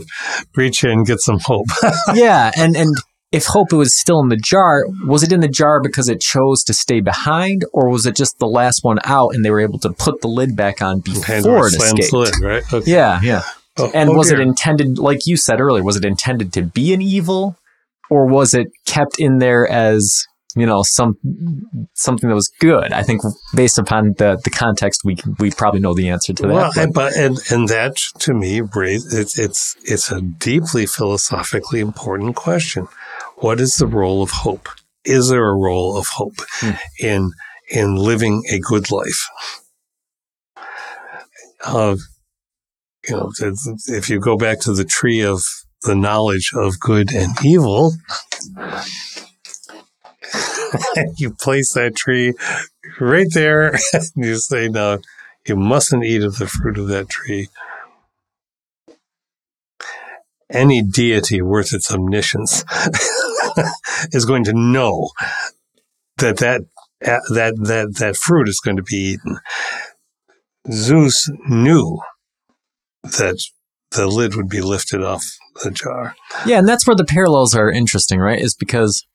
reach 0.55 0.83
in, 0.85 1.03
get 1.03 1.19
some 1.19 1.39
hope. 1.39 1.67
yeah 2.13 2.51
and 2.57 2.75
and 2.77 2.95
if 3.31 3.45
hope 3.45 3.73
was 3.73 3.99
still 3.99 4.19
in 4.21 4.29
the 4.29 4.37
jar 4.37 4.85
was 5.05 5.21
it 5.21 5.31
in 5.31 5.41
the 5.41 5.47
jar 5.49 5.81
because 5.81 6.07
it 6.07 6.21
chose 6.21 6.63
to 6.63 6.73
stay 6.73 7.01
behind 7.01 7.65
or 7.73 7.89
was 7.89 8.05
it 8.05 8.15
just 8.15 8.39
the 8.39 8.47
last 8.47 8.83
one 8.83 8.99
out 9.03 9.35
and 9.35 9.43
they 9.43 9.51
were 9.51 9.59
able 9.59 9.79
to 9.79 9.89
put 9.91 10.21
the 10.21 10.27
lid 10.27 10.55
back 10.55 10.81
on 10.81 11.01
before 11.01 11.67
it 11.67 11.73
escaped 11.73 12.13
lid, 12.13 12.33
right? 12.41 12.63
Okay. 12.73 12.89
yeah 12.89 13.19
yeah 13.21 13.43
Oh, 13.77 13.91
And 13.93 14.09
oh 14.09 14.13
was 14.13 14.31
it 14.31 14.39
intended, 14.39 14.97
like 14.97 15.25
you 15.25 15.37
said 15.37 15.59
earlier, 15.59 15.83
was 15.83 15.95
it 15.95 16.05
intended 16.05 16.51
to 16.53 16.63
be 16.63 16.93
an 16.93 17.01
evil, 17.01 17.55
or 18.09 18.25
was 18.25 18.53
it 18.53 18.67
kept 18.85 19.19
in 19.19 19.37
there 19.37 19.67
as 19.67 20.25
you 20.55 20.65
know 20.65 20.81
some 20.81 21.17
something 21.93 22.29
that 22.29 22.35
was 22.35 22.51
good? 22.59 22.91
I 22.91 23.03
think 23.03 23.21
based 23.53 23.77
upon 23.77 24.15
the 24.17 24.39
the 24.43 24.49
context, 24.49 25.01
we 25.03 25.17
we 25.39 25.51
probably 25.51 25.79
know 25.79 25.93
the 25.93 26.09
answer 26.09 26.33
to 26.33 26.43
that. 26.43 26.53
Well, 26.53 26.71
and, 26.75 26.93
but 26.93 27.13
and 27.15 27.37
and 27.51 27.67
that 27.69 27.97
to 28.19 28.33
me, 28.33 28.61
it's 28.61 29.37
it's 29.37 29.75
it's 29.83 30.11
a 30.11 30.21
deeply 30.21 30.87
philosophically 30.87 31.79
important 31.79 32.35
question. 32.35 32.87
What 33.37 33.59
is 33.59 33.75
the 33.77 33.87
role 33.87 34.21
of 34.23 34.31
hope? 34.31 34.67
Is 35.05 35.29
there 35.29 35.47
a 35.47 35.55
role 35.55 35.97
of 35.97 36.05
hope 36.15 36.35
Hmm. 36.59 36.71
in 36.99 37.31
in 37.69 37.95
living 37.95 38.43
a 38.49 38.59
good 38.59 38.89
life? 38.91 39.27
Uh, 41.63 41.97
you 43.07 43.15
know, 43.15 43.31
if- 43.39 43.89
if 43.89 44.09
you 44.09 44.19
go 44.19 44.37
back 44.37 44.59
to 44.61 44.73
the 44.73 44.85
tree 44.85 45.21
of 45.21 45.43
the 45.83 45.95
knowledge 45.95 46.51
of 46.55 46.79
good 46.79 47.11
and 47.13 47.31
evil, 47.43 47.93
you 51.17 51.33
place 51.39 51.73
that 51.73 51.95
tree 51.95 52.33
right 52.99 53.27
there, 53.33 53.77
and 53.93 54.03
you 54.15 54.37
say, 54.37 54.67
"No, 54.69 54.99
you 55.47 55.55
mustn't 55.55 56.03
eat 56.05 56.23
of 56.23 56.37
the 56.37 56.47
fruit 56.47 56.77
of 56.77 56.87
that 56.87 57.09
tree." 57.09 57.49
Any 60.51 60.81
deity 60.81 61.41
worth 61.41 61.73
its 61.73 61.91
omniscience 61.91 62.63
is 64.11 64.25
going 64.25 64.45
to 64.45 64.53
know 64.53 65.09
that 66.17 66.37
that 66.37 66.61
that 67.01 67.53
that 67.57 67.95
that 67.99 68.15
fruit 68.15 68.47
is 68.47 68.61
going 68.63 68.77
to 68.77 68.83
be 68.83 68.95
eaten. 68.95 69.39
Zeus 70.71 71.29
knew 71.47 71.99
that 73.03 73.41
the 73.91 74.07
lid 74.07 74.35
would 74.35 74.49
be 74.49 74.61
lifted 74.61 75.01
off 75.01 75.25
the 75.63 75.71
jar. 75.71 76.15
yeah, 76.45 76.59
and 76.59 76.67
that's 76.67 76.85
where 76.85 76.95
the 76.95 77.05
parallels 77.05 77.55
are 77.55 77.71
interesting, 77.71 78.19
right? 78.19 78.39
Is 78.39 78.55
because 78.55 79.05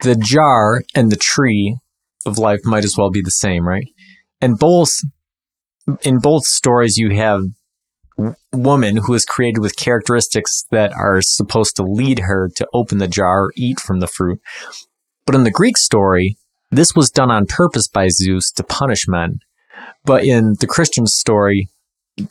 the 0.00 0.14
jar 0.14 0.82
and 0.94 1.10
the 1.10 1.16
tree 1.16 1.78
of 2.26 2.38
life 2.38 2.60
might 2.64 2.84
as 2.84 2.96
well 2.96 3.10
be 3.10 3.22
the 3.22 3.30
same, 3.30 3.66
right? 3.66 3.86
And 4.40 4.58
both 4.58 4.90
in 6.02 6.18
both 6.18 6.44
stories, 6.44 6.96
you 6.96 7.14
have 7.14 7.42
woman 8.52 8.98
who 8.98 9.14
is 9.14 9.24
created 9.24 9.60
with 9.60 9.76
characteristics 9.76 10.64
that 10.70 10.92
are 10.92 11.20
supposed 11.20 11.76
to 11.76 11.82
lead 11.82 12.20
her 12.20 12.50
to 12.56 12.68
open 12.72 12.98
the 12.98 13.08
jar 13.08 13.44
or 13.44 13.52
eat 13.56 13.80
from 13.80 14.00
the 14.00 14.06
fruit. 14.06 14.40
But 15.26 15.34
in 15.34 15.44
the 15.44 15.50
Greek 15.50 15.76
story, 15.76 16.36
this 16.70 16.94
was 16.94 17.10
done 17.10 17.30
on 17.30 17.46
purpose 17.46 17.88
by 17.88 18.08
Zeus 18.08 18.50
to 18.52 18.62
punish 18.62 19.06
men. 19.08 19.40
But 20.04 20.24
in 20.24 20.54
the 20.60 20.66
Christian 20.66 21.06
story, 21.06 21.68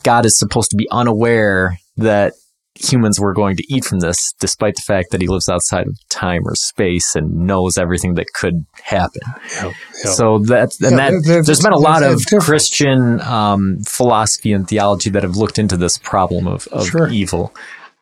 God 0.04 0.26
is 0.26 0.38
supposed 0.38 0.72
to 0.72 0.78
be 0.78 0.88
unaware 0.92 1.80
that 1.98 2.34
humans 2.76 3.20
were 3.20 3.34
going 3.34 3.56
to 3.56 3.64
eat 3.74 3.86
from 3.86 4.00
this, 4.00 4.18
despite 4.40 4.76
the 4.76 4.82
fact 4.82 5.12
that 5.12 5.22
he 5.22 5.28
lives 5.28 5.48
outside 5.48 5.88
of 5.88 5.96
time 6.10 6.42
or 6.46 6.56
space 6.56 7.16
and 7.16 7.32
knows 7.46 7.78
everything 7.78 8.16
that 8.16 8.26
could 8.34 8.66
happen. 8.82 9.22
Yeah, 9.56 9.72
yeah. 10.04 10.12
So 10.12 10.40
that 10.40 10.72
and 10.82 10.92
Yeah, 10.92 10.98
that 10.98 10.98
there- 11.12 11.22
there's- 11.22 11.46
there's 11.46 11.62
been 11.62 11.72
a 11.74 11.78
lot 11.78 12.02
of 12.04 12.20
difference. 12.20 12.46
Christian 12.46 13.22
um, 13.22 13.78
philosophy 13.88 14.52
and 14.54 14.68
theology 14.68 15.10
that 15.12 15.22
have 15.24 15.38
looked 15.38 15.60
into 15.60 15.78
this 15.78 15.98
problem 16.00 16.48
of, 16.48 16.68
of 16.72 16.88
Sure. 16.88 17.10
evil. 17.10 17.54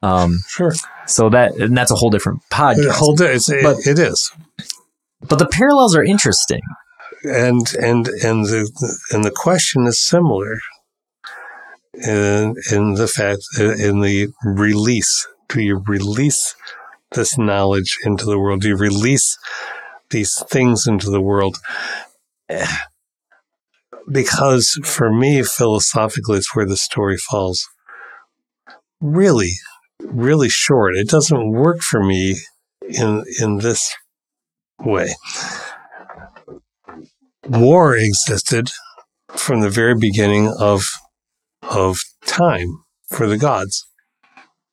Um, 0.03 0.39
sure. 0.47 0.73
so 1.05 1.29
that 1.29 1.53
and 1.57 1.77
that's 1.77 1.91
a 1.91 1.95
whole 1.95 2.10
different 2.10 2.39
podcast. 2.49 3.19
It. 3.21 3.36
It's, 3.36 3.49
it, 3.49 3.63
But- 3.63 3.86
it 3.86 3.99
is. 3.99 4.31
but 5.28 5.38
the 5.38 5.45
parallels 5.47 5.95
are 5.95 6.03
interesting. 6.03 6.61
and 7.24 7.67
and 7.80 8.07
and 8.07 8.45
the 8.45 8.67
and 9.11 9.24
the 9.24 9.30
question 9.30 9.86
is 9.86 9.99
similar 10.03 10.59
in 11.93 12.55
in 12.71 12.93
the 12.93 13.07
fact 13.07 13.41
uh, 13.59 13.73
in 13.73 14.01
the 14.01 14.29
release. 14.43 15.27
Do 15.49 15.61
you 15.61 15.83
release 15.85 16.55
this 17.11 17.37
knowledge 17.37 17.97
into 18.05 18.25
the 18.25 18.39
world? 18.39 18.61
Do 18.61 18.69
you 18.69 18.77
release 18.77 19.37
these 20.09 20.41
things 20.49 20.87
into 20.87 21.09
the 21.09 21.21
world? 21.21 21.57
Because 24.11 24.79
for 24.83 25.13
me 25.13 25.43
philosophically 25.43 26.39
it's 26.39 26.55
where 26.55 26.65
the 26.65 26.75
story 26.75 27.17
falls. 27.17 27.69
Really 28.99 29.51
really 30.03 30.49
short. 30.49 30.95
It 30.95 31.07
doesn't 31.07 31.51
work 31.51 31.81
for 31.81 32.03
me 32.03 32.37
in 32.83 33.23
in 33.39 33.57
this 33.57 33.95
way. 34.79 35.13
War 37.47 37.95
existed 37.95 38.71
from 39.29 39.61
the 39.61 39.69
very 39.69 39.95
beginning 39.95 40.53
of 40.59 40.85
of 41.64 41.99
time 42.26 42.84
for 43.09 43.28
the 43.28 43.38
gods. 43.38 43.86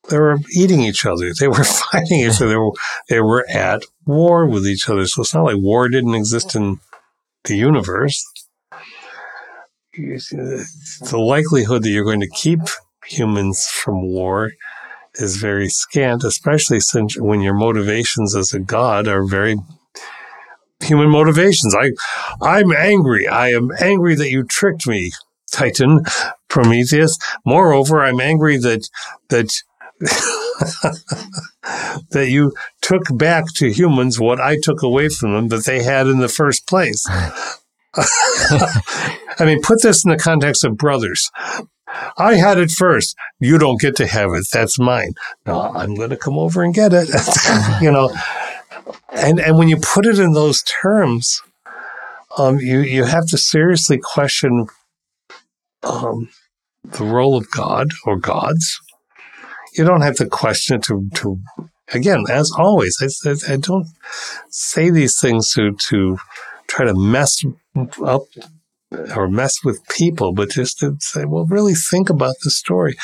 They 0.09 0.17
were 0.17 0.39
eating 0.55 0.81
each 0.81 1.05
other. 1.05 1.31
They 1.39 1.47
were 1.47 1.63
fighting 1.91 2.21
each 2.21 2.41
other. 2.41 2.49
They 2.49 2.55
were, 2.55 2.71
they 3.09 3.19
were 3.19 3.45
at 3.49 3.83
war 4.05 4.45
with 4.45 4.65
each 4.65 4.89
other. 4.89 5.05
So 5.05 5.21
it's 5.21 5.33
not 5.33 5.43
like 5.45 5.57
war 5.57 5.87
didn't 5.87 6.15
exist 6.15 6.55
in 6.55 6.79
the 7.43 7.55
universe. 7.55 8.23
The 9.95 11.19
likelihood 11.19 11.83
that 11.83 11.89
you're 11.89 12.05
going 12.05 12.21
to 12.21 12.29
keep 12.29 12.59
humans 13.05 13.65
from 13.65 14.07
war 14.07 14.51
is 15.15 15.37
very 15.37 15.67
scant, 15.67 16.23
especially 16.23 16.79
since 16.79 17.19
when 17.19 17.41
your 17.41 17.53
motivations 17.53 18.35
as 18.35 18.53
a 18.53 18.59
god 18.59 19.07
are 19.07 19.25
very 19.25 19.57
human 20.81 21.09
motivations. 21.09 21.75
I, 21.75 21.91
I'm 22.41 22.71
angry. 22.71 23.27
I 23.27 23.49
am 23.51 23.71
angry 23.79 24.15
that 24.15 24.29
you 24.29 24.43
tricked 24.43 24.87
me, 24.87 25.11
Titan, 25.49 26.03
Prometheus. 26.47 27.17
Moreover, 27.45 28.01
I'm 28.01 28.19
angry 28.19 28.57
that 28.57 28.89
that 29.29 29.51
that 32.11 32.29
you 32.29 32.53
took 32.81 33.03
back 33.17 33.45
to 33.55 33.71
humans 33.71 34.19
what 34.19 34.39
I 34.39 34.57
took 34.61 34.81
away 34.81 35.09
from 35.09 35.33
them 35.33 35.47
that 35.49 35.65
they 35.65 35.83
had 35.83 36.07
in 36.07 36.19
the 36.19 36.29
first 36.29 36.67
place. 36.67 37.05
I 37.95 39.45
mean, 39.45 39.61
put 39.61 39.81
this 39.81 40.05
in 40.05 40.11
the 40.11 40.17
context 40.17 40.63
of 40.63 40.77
brothers. 40.77 41.29
I 42.17 42.35
had 42.35 42.57
it 42.57 42.71
first. 42.71 43.15
You 43.39 43.57
don't 43.57 43.81
get 43.81 43.95
to 43.97 44.07
have 44.07 44.31
it. 44.33 44.45
That's 44.53 44.79
mine. 44.79 45.13
No, 45.45 45.61
I'm 45.61 45.95
going 45.95 46.11
to 46.11 46.17
come 46.17 46.37
over 46.37 46.63
and 46.63 46.73
get 46.73 46.91
it. 46.93 47.09
you 47.81 47.91
know, 47.91 48.13
and 49.11 49.39
and 49.39 49.57
when 49.57 49.69
you 49.69 49.77
put 49.77 50.05
it 50.05 50.19
in 50.19 50.33
those 50.33 50.63
terms, 50.63 51.41
um, 52.37 52.59
you 52.59 52.79
you 52.79 53.05
have 53.05 53.27
to 53.27 53.37
seriously 53.37 53.97
question 53.97 54.67
um, 55.83 56.29
the 56.83 57.03
role 57.03 57.35
of 57.35 57.49
God 57.51 57.87
or 58.05 58.17
gods. 58.17 58.79
You 59.73 59.83
don't 59.83 60.01
have 60.01 60.15
to 60.15 60.25
question 60.27 60.81
to 60.81 61.09
to 61.15 61.39
again, 61.93 62.23
as 62.29 62.51
always. 62.57 62.97
I, 63.01 63.29
I, 63.29 63.53
I 63.53 63.57
don't 63.57 63.87
say 64.49 64.89
these 64.89 65.19
things 65.19 65.53
to 65.53 65.73
to 65.89 66.17
try 66.67 66.85
to 66.85 66.93
mess 66.93 67.43
up 68.03 68.23
or 69.15 69.27
mess 69.27 69.63
with 69.63 69.87
people, 69.89 70.33
but 70.33 70.49
just 70.49 70.79
to 70.79 70.97
say, 70.99 71.25
well, 71.25 71.45
really 71.45 71.75
think 71.75 72.09
about 72.09 72.35
the 72.43 72.49
story. 72.49 72.95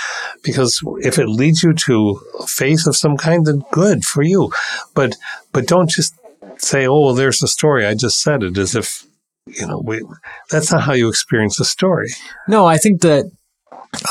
Because 0.43 0.81
if 1.01 1.19
it 1.19 1.27
leads 1.27 1.63
you 1.63 1.73
to 1.73 2.19
faith 2.47 2.87
of 2.87 2.95
some 2.95 3.17
kind, 3.17 3.45
then 3.45 3.63
good 3.71 4.03
for 4.03 4.23
you. 4.23 4.51
But 4.93 5.15
but 5.51 5.67
don't 5.67 5.89
just 5.89 6.15
say, 6.57 6.87
oh, 6.87 7.01
well, 7.01 7.13
there's 7.13 7.39
the 7.39 7.47
story. 7.47 7.85
I 7.85 7.93
just 7.93 8.21
said 8.21 8.43
it 8.43 8.57
as 8.57 8.75
if, 8.75 9.05
you 9.47 9.67
know, 9.67 9.81
we, 9.83 10.01
that's 10.49 10.71
not 10.71 10.83
how 10.83 10.93
you 10.93 11.07
experience 11.07 11.59
a 11.59 11.65
story. 11.65 12.07
No, 12.47 12.65
I 12.65 12.77
think 12.77 13.01
that, 13.01 13.29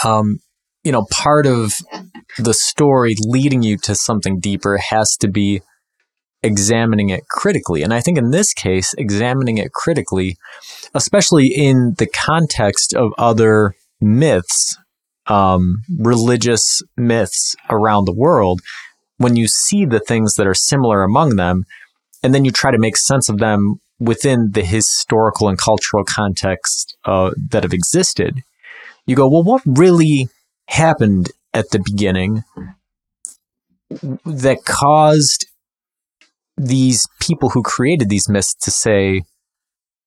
um, 0.05 0.39
you 0.83 0.93
know, 0.93 1.07
part 1.11 1.47
of 1.47 1.75
the 2.39 2.55
story 2.55 3.15
leading 3.21 3.63
you 3.63 3.77
to 3.79 3.95
something 3.95 4.39
deeper 4.39 4.79
has 4.79 5.17
to 5.21 5.29
be 5.29 5.63
examining 6.43 7.09
it 7.09 7.27
critically. 7.29 7.83
And 7.83 7.93
I 7.93 8.01
think 8.01 8.19
in 8.19 8.31
this 8.31 8.53
case, 8.53 8.95
examining 8.99 9.59
it 9.59 9.73
critically, 9.73 10.37
especially 10.93 11.47
in 11.47 11.95
the 11.99 12.07
context 12.07 12.95
of 12.95 13.13
other 13.17 13.75
myths, 14.01 14.77
um, 15.27 15.79
religious 15.99 16.83
myths 16.97 17.57
around 17.71 18.05
the 18.05 18.15
world, 18.15 18.61
when 19.17 19.37
you 19.37 19.49
see 19.49 19.87
the 19.87 20.01
things 20.01 20.35
that 20.35 20.47
are 20.47 20.55
similar 20.55 21.03
among 21.03 21.37
them, 21.37 21.65
and 22.23 22.35
then 22.35 22.45
you 22.45 22.51
try 22.51 22.71
to 22.71 22.79
make 22.79 22.97
sense 22.97 23.29
of 23.29 23.39
them 23.39 23.77
within 23.99 24.51
the 24.53 24.65
historical 24.65 25.49
and 25.49 25.59
cultural 25.59 26.05
context 26.05 26.97
uh, 27.05 27.31
that 27.51 27.63
have 27.63 27.73
existed, 27.73 28.43
you 29.07 29.17
go, 29.17 29.29
well, 29.29 29.43
what 29.43 29.63
really 29.65 30.29
happened 30.69 31.31
at 31.53 31.71
the 31.71 31.83
beginning 31.85 32.43
that 34.25 34.65
caused 34.65 35.47
these 36.57 37.07
people 37.21 37.51
who 37.51 37.63
created 37.63 38.09
these 38.09 38.29
myths 38.29 38.55
to 38.55 38.71
say 38.71 39.23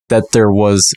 that 0.09 0.23
there 0.31 0.51
was 0.51 0.93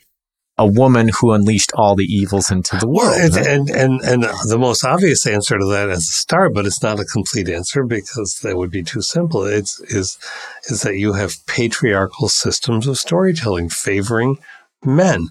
a 0.60 0.66
woman 0.66 1.08
who 1.08 1.32
unleashed 1.32 1.72
all 1.74 1.96
the 1.96 2.04
evils 2.04 2.50
into 2.50 2.76
the 2.76 2.86
world. 2.86 2.98
Well, 2.98 3.24
and, 3.24 3.34
right? 3.34 3.46
and, 3.48 3.70
and 3.70 4.00
and 4.02 4.22
the 4.46 4.58
most 4.58 4.84
obvious 4.84 5.26
answer 5.26 5.58
to 5.58 5.64
that 5.64 5.88
is 5.88 6.00
a 6.00 6.12
star, 6.12 6.50
but 6.50 6.66
it's 6.66 6.82
not 6.82 7.00
a 7.00 7.04
complete 7.06 7.48
answer 7.48 7.82
because 7.82 8.40
that 8.42 8.58
would 8.58 8.70
be 8.70 8.82
too 8.82 9.00
simple. 9.00 9.44
It's 9.44 9.80
is 9.80 10.18
is 10.68 10.82
that 10.82 10.98
you 10.98 11.14
have 11.14 11.44
patriarchal 11.46 12.28
systems 12.28 12.86
of 12.86 12.98
storytelling 12.98 13.70
favoring 13.70 14.36
men, 14.84 15.28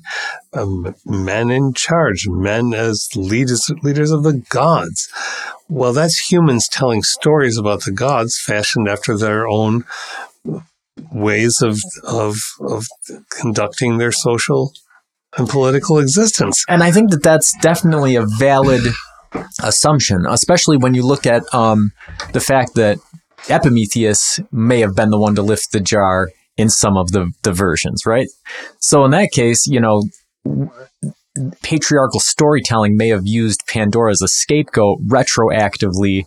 um, 0.54 0.96
men 1.06 1.52
in 1.52 1.74
charge, 1.74 2.28
men 2.28 2.74
as 2.74 3.08
leaders 3.16 3.72
leaders 3.84 4.10
of 4.10 4.24
the 4.24 4.44
gods. 4.50 5.10
Well, 5.68 5.94
that's 5.94 6.32
humans 6.32 6.68
telling 6.68 7.04
stories 7.04 7.56
about 7.56 7.84
the 7.84 7.92
gods 7.92 8.42
fashioned 8.44 8.88
after 8.88 9.16
their 9.16 9.48
own 9.48 9.86
ways 11.12 11.62
of 11.62 11.78
of 12.04 12.38
of 12.60 12.88
conducting 13.30 14.00
their 14.00 14.12
social 14.12 14.74
and 15.38 15.48
political 15.48 16.00
existence. 16.00 16.64
And 16.68 16.84
I 16.84 16.92
think 16.92 17.12
that 17.12 17.24
that's 17.24 17.56
definitely 17.62 18.16
a 18.16 18.26
valid 18.38 18.82
assumption, 19.64 20.26
especially 20.28 20.78
when 20.78 20.94
you 20.94 21.06
look 21.06 21.26
at 21.26 21.44
um, 21.54 21.92
the 22.34 22.40
fact 22.40 22.76
that 22.76 22.98
Epimetheus 23.50 24.40
may 24.52 24.80
have 24.80 24.96
been 24.96 25.12
the 25.12 25.20
one 25.20 25.36
to 25.36 25.42
lift 25.42 25.72
the 25.72 25.80
jar 25.80 26.30
in 26.58 26.70
some 26.70 26.98
of 26.98 27.12
the, 27.12 27.32
the 27.44 27.54
versions, 27.54 28.06
right? 28.06 28.28
So 28.80 29.06
in 29.06 29.12
that 29.12 29.32
case, 29.32 29.66
you 29.66 29.80
know, 29.80 30.04
patriarchal 31.62 32.20
storytelling 32.20 32.98
may 32.98 33.10
have 33.10 33.26
used 33.26 33.66
Pandora 33.68 34.12
as 34.12 34.22
a 34.22 34.28
scapegoat 34.28 35.00
retroactively 35.08 36.24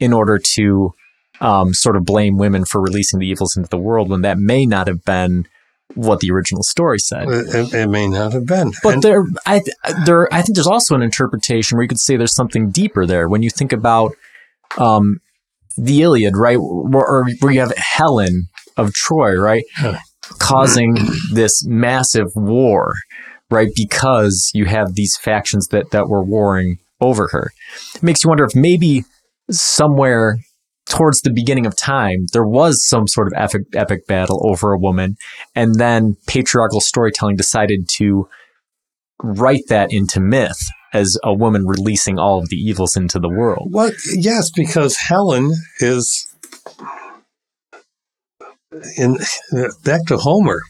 in 0.00 0.12
order 0.12 0.40
to 0.56 0.94
um, 1.40 1.74
sort 1.74 1.96
of 1.96 2.04
blame 2.04 2.38
women 2.38 2.64
for 2.64 2.80
releasing 2.80 3.20
the 3.20 3.26
evils 3.26 3.56
into 3.56 3.68
the 3.68 3.78
world 3.78 4.10
when 4.10 4.22
that 4.22 4.38
may 4.38 4.66
not 4.66 4.88
have 4.88 5.04
been 5.04 5.46
what 5.94 6.20
the 6.20 6.30
original 6.30 6.62
story 6.62 6.98
said. 6.98 7.28
It, 7.28 7.74
it 7.74 7.88
may 7.88 8.08
not 8.08 8.32
have 8.32 8.46
been. 8.46 8.72
But 8.82 8.94
and 8.94 9.02
there, 9.02 9.24
I, 9.46 9.62
there, 10.04 10.32
I 10.32 10.42
think 10.42 10.56
there's 10.56 10.66
also 10.66 10.94
an 10.94 11.02
interpretation 11.02 11.76
where 11.76 11.82
you 11.82 11.88
could 11.88 12.00
say 12.00 12.16
there's 12.16 12.34
something 12.34 12.70
deeper 12.70 13.06
there 13.06 13.28
when 13.28 13.42
you 13.42 13.50
think 13.50 13.72
about 13.72 14.12
um, 14.76 15.20
the 15.76 16.02
Iliad, 16.02 16.36
right? 16.36 16.58
Or, 16.58 17.26
where 17.40 17.52
you 17.52 17.60
have 17.60 17.72
Helen 17.76 18.48
of 18.76 18.92
Troy, 18.92 19.34
right? 19.36 19.64
Causing 20.38 20.96
this 21.32 21.64
massive 21.66 22.28
war, 22.34 22.94
right? 23.50 23.68
Because 23.74 24.50
you 24.54 24.66
have 24.66 24.94
these 24.94 25.16
factions 25.16 25.68
that, 25.68 25.90
that 25.90 26.08
were 26.08 26.22
warring 26.22 26.78
over 27.00 27.28
her. 27.32 27.50
It 27.94 28.02
makes 28.02 28.24
you 28.24 28.28
wonder 28.28 28.44
if 28.44 28.54
maybe 28.54 29.04
somewhere 29.50 30.38
towards 30.88 31.20
the 31.20 31.32
beginning 31.32 31.66
of 31.66 31.76
time, 31.76 32.26
there 32.32 32.46
was 32.46 32.86
some 32.86 33.06
sort 33.06 33.26
of 33.26 33.34
epic, 33.36 33.62
epic 33.74 34.06
battle 34.06 34.40
over 34.44 34.72
a 34.72 34.78
woman. 34.78 35.16
And 35.54 35.76
then 35.76 36.16
patriarchal 36.26 36.80
storytelling 36.80 37.36
decided 37.36 37.88
to 37.96 38.28
write 39.22 39.64
that 39.68 39.92
into 39.92 40.20
myth 40.20 40.60
as 40.92 41.18
a 41.22 41.34
woman 41.34 41.66
releasing 41.66 42.18
all 42.18 42.38
of 42.38 42.48
the 42.48 42.56
evils 42.56 42.96
into 42.96 43.18
the 43.18 43.28
world. 43.28 43.68
Well, 43.72 43.92
yes, 44.14 44.50
because 44.50 44.96
Helen 44.96 45.52
is 45.80 46.26
in 48.96 49.16
back 49.84 50.06
to 50.06 50.16
Homer. 50.18 50.62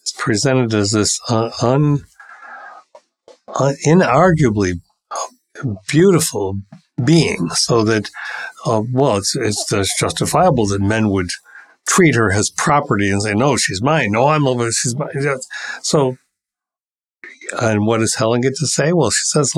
It's 0.00 0.12
presented 0.16 0.74
as 0.74 0.92
this 0.92 1.18
uh, 1.28 1.50
un, 1.62 2.04
un, 3.58 3.74
inarguably 3.86 4.80
beautiful 5.88 6.58
being, 7.04 7.50
so 7.50 7.84
that 7.84 8.10
uh, 8.66 8.82
well, 8.92 9.16
it's, 9.16 9.34
it's, 9.36 9.72
it's 9.72 9.98
justifiable 9.98 10.66
that 10.66 10.80
men 10.80 11.10
would 11.10 11.28
treat 11.86 12.14
her 12.14 12.32
as 12.32 12.50
property 12.50 13.10
and 13.10 13.22
say, 13.22 13.34
"No, 13.34 13.56
she's 13.56 13.82
mine. 13.82 14.12
No, 14.12 14.28
I'm 14.28 14.46
over. 14.46 14.70
She's 14.70 14.96
mine." 14.96 15.10
So, 15.82 16.16
and 17.60 17.86
what 17.86 17.98
does 17.98 18.14
Helen 18.14 18.40
get 18.40 18.54
to 18.56 18.66
say? 18.66 18.92
Well, 18.92 19.10
she 19.10 19.24
says, 19.24 19.54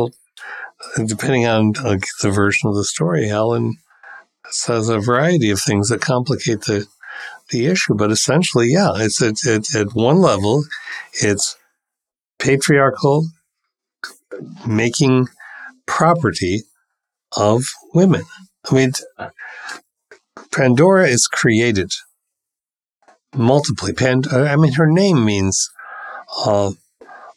depending 1.07 1.47
on 1.47 1.75
uh, 1.79 1.99
the 2.23 2.31
version 2.31 2.69
of 2.69 2.77
the 2.77 2.85
story, 2.85 3.29
Helen 3.29 3.77
says 4.51 4.89
a 4.89 4.99
variety 4.99 5.51
of 5.51 5.61
things 5.61 5.89
that 5.89 6.01
complicate 6.01 6.63
the 6.63 6.87
the 7.51 7.67
issue. 7.67 7.95
But 7.95 8.11
essentially, 8.11 8.69
yeah, 8.71 8.93
it's 8.97 9.23
at, 9.23 9.47
at, 9.47 9.75
at 9.75 9.95
one 9.95 10.21
level, 10.21 10.65
it's 11.13 11.57
patriarchal 12.39 13.29
making 14.67 15.29
property 15.87 16.63
of 17.37 17.64
women. 17.93 18.24
I 18.70 18.74
mean, 18.74 18.93
Pandora 20.51 21.09
is 21.09 21.26
created 21.26 21.91
multiply. 23.37 23.91
Pand- 23.93 24.28
I 24.28 24.57
mean, 24.57 24.72
her 24.74 24.87
name 24.87 25.24
means 25.24 25.70
uh, 26.45 26.72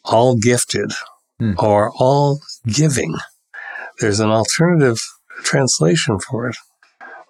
all 0.04 0.36
gifted 0.36 0.92
hmm. 1.38 1.52
or 1.58 1.92
all 1.98 2.40
giving. 2.66 3.16
There's 4.00 4.20
an 4.20 4.30
alternative 4.30 5.00
translation 5.42 6.18
for 6.20 6.48
it. 6.48 6.56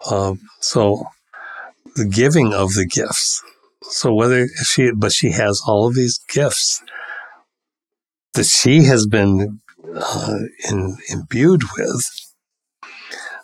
Uh, 0.04 0.34
so, 0.60 1.04
the 1.96 2.04
giving 2.04 2.52
of 2.52 2.74
the 2.74 2.86
gifts. 2.86 3.42
So 3.82 4.12
whether 4.12 4.46
she, 4.64 4.90
but 4.92 5.12
she 5.12 5.30
has 5.32 5.62
all 5.66 5.86
of 5.86 5.94
these 5.94 6.20
gifts 6.28 6.82
that 8.34 8.44
she 8.44 8.84
has 8.84 9.06
been 9.06 9.60
uh, 9.94 10.38
in, 10.68 10.96
imbued 11.08 11.62
with 11.76 12.04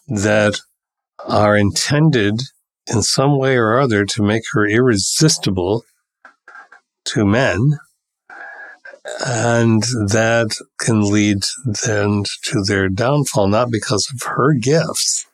that 0.08 0.60
are 1.26 1.56
intended 1.56 2.40
in 2.92 3.02
some 3.02 3.38
way 3.38 3.56
or 3.56 3.78
other 3.78 4.04
to 4.04 4.22
make 4.22 4.42
her 4.52 4.66
irresistible 4.66 5.84
to 7.04 7.24
men. 7.24 7.78
And 9.26 9.82
that 9.82 10.56
can 10.78 11.02
lead 11.02 11.44
then 11.84 12.24
to 12.44 12.62
their 12.62 12.88
downfall, 12.88 13.48
not 13.48 13.70
because 13.70 14.10
of 14.14 14.22
her 14.22 14.54
gifts, 14.54 15.26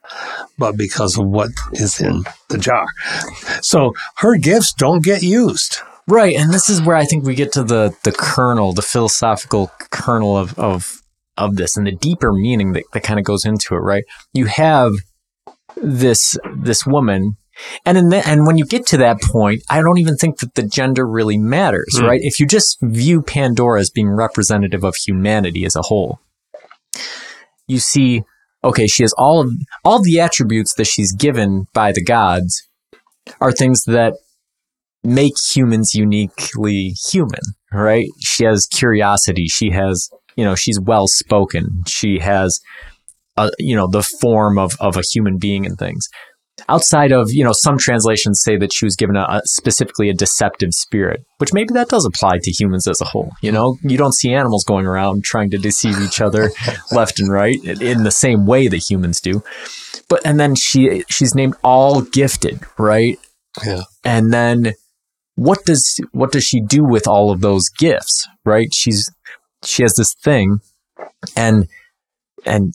but 0.58 0.76
because 0.76 1.16
of 1.16 1.26
what 1.26 1.50
is 1.72 2.00
in 2.00 2.24
the 2.48 2.58
jar. 2.58 2.86
So 3.62 3.94
her 4.16 4.36
gifts 4.36 4.72
don't 4.72 5.04
get 5.04 5.22
used. 5.22 5.78
Right. 6.08 6.34
And 6.34 6.52
this 6.52 6.68
is 6.68 6.82
where 6.82 6.96
I 6.96 7.04
think 7.04 7.24
we 7.24 7.36
get 7.36 7.52
to 7.52 7.62
the, 7.62 7.94
the 8.02 8.10
kernel, 8.10 8.72
the 8.72 8.82
philosophical 8.82 9.70
kernel 9.90 10.36
of, 10.36 10.58
of 10.58 11.00
of 11.36 11.56
this 11.56 11.76
and 11.76 11.86
the 11.86 11.92
deeper 11.92 12.32
meaning 12.32 12.72
that, 12.72 12.84
that 12.92 13.02
kind 13.02 13.18
of 13.18 13.24
goes 13.24 13.44
into 13.44 13.74
it, 13.74 13.78
right? 13.78 14.04
You 14.32 14.46
have 14.46 14.92
this 15.76 16.36
this 16.56 16.86
woman 16.86 17.36
And 17.84 17.98
in 17.98 18.08
the, 18.08 18.26
and 18.26 18.46
when 18.46 18.56
you 18.56 18.64
get 18.64 18.86
to 18.86 18.96
that 18.98 19.20
point, 19.20 19.62
I 19.68 19.82
don't 19.82 19.98
even 19.98 20.16
think 20.16 20.38
that 20.38 20.54
the 20.54 20.62
gender 20.62 21.06
really 21.06 21.36
matters, 21.36 21.94
Hmm. 21.98 22.06
right? 22.06 22.20
If 22.22 22.40
you 22.40 22.46
just 22.46 22.78
view 22.80 23.20
Pandora 23.22 23.80
as 23.80 23.90
being 23.90 24.08
representative 24.08 24.82
of 24.82 24.96
humanity 24.96 25.64
as 25.66 25.76
a 25.76 25.82
whole, 25.82 26.20
you 27.66 27.78
see, 27.78 28.22
okay, 28.64 28.86
she 28.86 29.02
has 29.02 29.12
all 29.18 29.40
of 29.42 29.50
all 29.84 30.02
the 30.02 30.20
attributes 30.20 30.74
that 30.74 30.86
she's 30.86 31.12
given 31.12 31.66
by 31.74 31.92
the 31.92 32.02
gods 32.02 32.62
are 33.40 33.52
things 33.52 33.84
that 33.84 34.14
make 35.04 35.34
humans 35.54 35.94
uniquely 35.94 36.94
human, 37.10 37.40
right? 37.72 38.06
She 38.20 38.44
has 38.44 38.66
curiosity. 38.66 39.46
She 39.46 39.70
has, 39.70 40.10
you 40.36 40.44
know, 40.44 40.54
she's 40.54 40.78
well 40.80 41.06
spoken. 41.06 41.82
She 41.86 42.18
has, 42.20 42.60
uh, 43.36 43.50
you 43.58 43.76
know, 43.76 43.86
the 43.88 44.02
form 44.20 44.58
of, 44.58 44.72
of 44.80 44.96
a 44.96 45.02
human 45.12 45.38
being 45.38 45.66
and 45.66 45.78
things. 45.78 46.06
Outside 46.68 47.10
of, 47.10 47.28
you 47.30 47.42
know, 47.42 47.54
some 47.54 47.78
translations 47.78 48.42
say 48.44 48.58
that 48.58 48.70
she 48.72 48.84
was 48.84 48.94
given 48.94 49.16
a, 49.16 49.22
a 49.22 49.40
specifically 49.44 50.10
a 50.10 50.14
deceptive 50.14 50.72
spirit, 50.72 51.24
which 51.38 51.54
maybe 51.54 51.72
that 51.72 51.88
does 51.88 52.04
apply 52.04 52.32
to 52.42 52.50
humans 52.50 52.86
as 52.86 53.00
a 53.00 53.06
whole. 53.06 53.32
You 53.40 53.50
know, 53.50 53.78
you 53.82 53.96
don't 53.96 54.14
see 54.14 54.34
animals 54.34 54.64
going 54.64 54.84
around 54.86 55.24
trying 55.24 55.50
to 55.50 55.58
deceive 55.58 55.98
each 56.00 56.20
other 56.20 56.50
left 56.92 57.18
and 57.18 57.32
right 57.32 57.58
in 57.64 58.02
the 58.04 58.10
same 58.10 58.46
way 58.46 58.68
that 58.68 58.90
humans 58.90 59.22
do. 59.22 59.42
But 60.08 60.20
and 60.26 60.38
then 60.38 60.54
she 60.54 61.04
she's 61.08 61.34
named 61.34 61.54
all 61.64 62.02
gifted, 62.02 62.60
right? 62.78 63.18
Yeah. 63.66 63.82
and 64.04 64.32
then 64.32 64.74
what 65.34 65.64
does 65.64 65.98
what 66.12 66.30
does 66.32 66.44
she 66.44 66.60
do 66.60 66.84
with 66.84 67.08
all 67.08 67.30
of 67.32 67.40
those 67.40 67.68
gifts 67.68 68.28
right 68.44 68.68
she's 68.72 69.10
she 69.64 69.82
has 69.82 69.94
this 69.94 70.14
thing 70.14 70.60
and 71.36 71.68
and 72.44 72.74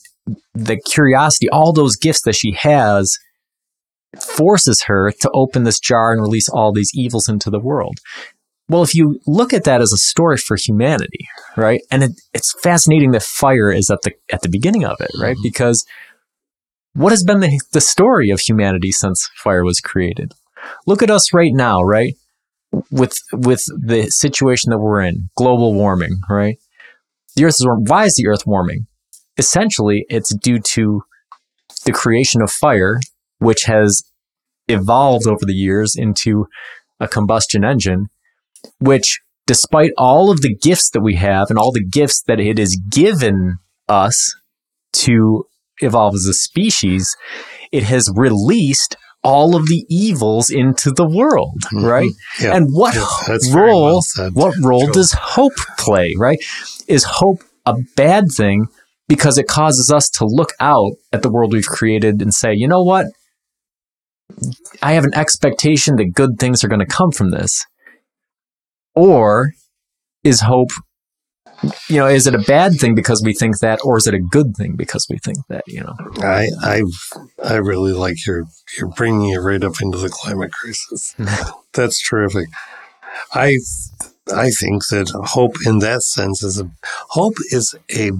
the 0.54 0.76
curiosity 0.76 1.48
all 1.50 1.72
those 1.72 1.96
gifts 1.96 2.22
that 2.22 2.34
she 2.34 2.52
has 2.52 3.18
forces 4.20 4.84
her 4.84 5.12
to 5.20 5.30
open 5.34 5.64
this 5.64 5.78
jar 5.78 6.12
and 6.12 6.22
release 6.22 6.48
all 6.48 6.72
these 6.72 6.90
evils 6.94 7.28
into 7.28 7.50
the 7.50 7.60
world. 7.60 7.98
Well 8.68 8.82
if 8.82 8.94
you 8.94 9.20
look 9.26 9.52
at 9.52 9.64
that 9.64 9.80
as 9.80 9.92
a 9.92 9.98
story 9.98 10.36
for 10.36 10.56
humanity 10.56 11.28
right? 11.56 11.80
And 11.90 12.04
it, 12.04 12.12
it's 12.34 12.54
fascinating 12.62 13.12
that 13.12 13.22
fire 13.22 13.70
is 13.70 13.90
at 13.90 14.02
the 14.02 14.12
at 14.32 14.42
the 14.42 14.48
beginning 14.48 14.84
of 14.84 15.00
it 15.00 15.10
right? 15.18 15.34
Mm-hmm. 15.34 15.42
Because 15.42 15.84
what 16.96 17.12
has 17.12 17.22
been 17.24 17.40
the, 17.40 17.60
the 17.72 17.80
story 17.80 18.30
of 18.30 18.40
humanity 18.40 18.90
since 18.90 19.28
fire 19.36 19.64
was 19.64 19.80
created? 19.80 20.32
Look 20.86 21.02
at 21.02 21.10
us 21.10 21.32
right 21.34 21.52
now, 21.52 21.82
right? 21.82 22.14
With 22.90 23.18
with 23.32 23.64
the 23.66 24.08
situation 24.08 24.70
that 24.70 24.78
we're 24.78 25.02
in, 25.02 25.28
global 25.36 25.74
warming, 25.74 26.20
right? 26.28 26.58
The 27.36 27.44
earth 27.44 27.56
is 27.60 27.66
warm. 27.66 27.84
Why 27.86 28.04
is 28.04 28.14
the 28.16 28.26
earth 28.26 28.46
warming? 28.46 28.86
Essentially, 29.38 30.04
it's 30.08 30.34
due 30.34 30.58
to 30.72 31.02
the 31.84 31.92
creation 31.92 32.42
of 32.42 32.50
fire, 32.50 32.98
which 33.38 33.64
has 33.64 34.02
evolved 34.68 35.26
over 35.26 35.44
the 35.44 35.52
years 35.54 35.94
into 35.96 36.46
a 36.98 37.06
combustion 37.06 37.64
engine, 37.64 38.06
which 38.80 39.20
despite 39.46 39.92
all 39.98 40.30
of 40.30 40.40
the 40.40 40.54
gifts 40.56 40.90
that 40.90 41.02
we 41.02 41.16
have 41.16 41.48
and 41.50 41.58
all 41.58 41.70
the 41.72 41.84
gifts 41.84 42.22
that 42.26 42.40
it 42.40 42.58
has 42.58 42.76
given 42.90 43.58
us 43.88 44.34
to 44.94 45.44
evolve 45.80 46.14
as 46.14 46.24
a 46.26 46.32
species, 46.32 47.14
it 47.70 47.84
has 47.84 48.10
released 48.16 48.96
all 49.22 49.54
of 49.56 49.66
the 49.66 49.84
evils 49.90 50.50
into 50.50 50.90
the 50.90 51.06
world, 51.06 51.60
right? 51.74 52.10
Yeah. 52.40 52.56
And 52.56 52.68
what 52.70 52.94
Yeah, 52.94 53.36
role 53.54 53.82
well 54.16 54.30
what 54.32 54.54
role 54.62 54.84
Joel. 54.84 54.92
does 54.92 55.12
hope 55.12 55.52
play, 55.78 56.14
right? 56.16 56.38
Is 56.88 57.04
hope 57.04 57.42
a 57.64 57.76
bad 57.96 58.26
thing 58.36 58.66
because 59.08 59.38
it 59.38 59.46
causes 59.46 59.90
us 59.92 60.08
to 60.10 60.26
look 60.26 60.52
out 60.60 60.92
at 61.12 61.22
the 61.22 61.30
world 61.30 61.52
we've 61.52 61.66
created 61.66 62.20
and 62.22 62.32
say, 62.32 62.52
"You 62.54 62.68
know 62.68 62.82
what? 62.82 63.06
I 64.82 64.92
have 64.92 65.04
an 65.04 65.14
expectation 65.14 65.96
that 65.96 66.14
good 66.14 66.38
things 66.38 66.62
are 66.62 66.68
going 66.68 66.80
to 66.80 66.86
come 66.86 67.10
from 67.12 67.30
this." 67.30 67.64
Or 68.94 69.52
is 70.24 70.40
hope 70.40 70.70
you 71.88 71.98
know, 71.98 72.06
is 72.06 72.26
it 72.26 72.34
a 72.34 72.38
bad 72.38 72.78
thing 72.78 72.94
because 72.94 73.22
we 73.24 73.32
think 73.32 73.58
that 73.60 73.80
or 73.84 73.96
is 73.96 74.06
it 74.06 74.14
a 74.14 74.20
good 74.20 74.56
thing 74.56 74.76
because 74.76 75.06
we 75.08 75.18
think 75.18 75.38
that, 75.48 75.64
you 75.66 75.80
know? 75.80 75.94
I 76.18 76.50
I 76.62 76.82
I 77.42 77.54
really 77.56 77.92
like 77.92 78.26
your 78.26 78.44
you're 78.76 78.90
bringing 78.90 79.30
it 79.30 79.38
right 79.38 79.62
up 79.62 79.80
into 79.80 79.98
the 79.98 80.08
climate 80.08 80.52
crisis. 80.52 81.14
That's 81.72 82.06
terrific. 82.06 82.48
I 83.32 83.58
I 84.34 84.50
think 84.50 84.88
that 84.88 85.10
hope 85.10 85.56
in 85.64 85.78
that 85.80 86.02
sense 86.02 86.42
is 86.42 86.60
a 86.60 86.70
hope 87.10 87.36
is 87.50 87.74
a 87.94 88.10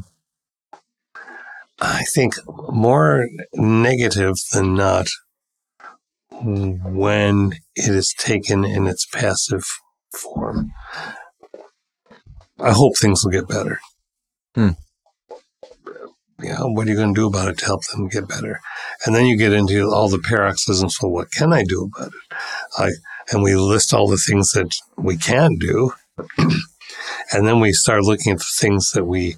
I 1.80 2.04
think 2.14 2.34
more 2.46 3.28
negative 3.54 4.36
than 4.52 4.74
not 4.74 5.08
when 6.30 7.52
it 7.74 7.94
is 7.94 8.14
taken 8.18 8.64
in 8.64 8.86
its 8.86 9.06
passive 9.06 9.64
form. 10.12 10.72
I 12.58 12.72
hope 12.72 12.96
things 12.96 13.24
will 13.24 13.32
get 13.32 13.48
better. 13.48 13.80
Hmm. 14.54 14.70
Yeah, 16.42 16.60
what 16.60 16.86
are 16.86 16.90
you 16.90 16.96
going 16.96 17.14
to 17.14 17.20
do 17.20 17.26
about 17.26 17.48
it 17.48 17.58
to 17.58 17.66
help 17.66 17.86
them 17.86 18.08
get 18.08 18.28
better? 18.28 18.60
And 19.04 19.14
then 19.14 19.26
you 19.26 19.36
get 19.36 19.52
into 19.52 19.90
all 19.90 20.08
the 20.08 20.18
paroxysms. 20.18 20.98
Well, 21.00 21.12
what 21.12 21.30
can 21.30 21.52
I 21.52 21.64
do 21.64 21.90
about 21.90 22.08
it? 22.08 22.36
I 22.76 22.90
and 23.30 23.42
we 23.42 23.54
list 23.56 23.92
all 23.92 24.08
the 24.08 24.16
things 24.16 24.52
that 24.52 24.74
we 24.96 25.16
can 25.16 25.56
do, 25.56 25.92
and 26.38 27.46
then 27.46 27.60
we 27.60 27.72
start 27.72 28.02
looking 28.02 28.32
at 28.32 28.38
the 28.38 28.52
things 28.58 28.92
that 28.92 29.04
we 29.04 29.36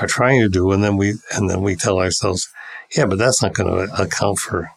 are 0.00 0.06
trying 0.06 0.40
to 0.40 0.48
do, 0.48 0.72
and 0.72 0.82
then 0.82 0.96
we 0.96 1.14
and 1.34 1.48
then 1.48 1.62
we 1.62 1.74
tell 1.74 1.98
ourselves, 1.98 2.48
yeah, 2.96 3.06
but 3.06 3.18
that's 3.18 3.42
not 3.42 3.54
going 3.54 3.88
to 3.88 4.02
account 4.02 4.38
for 4.38 4.70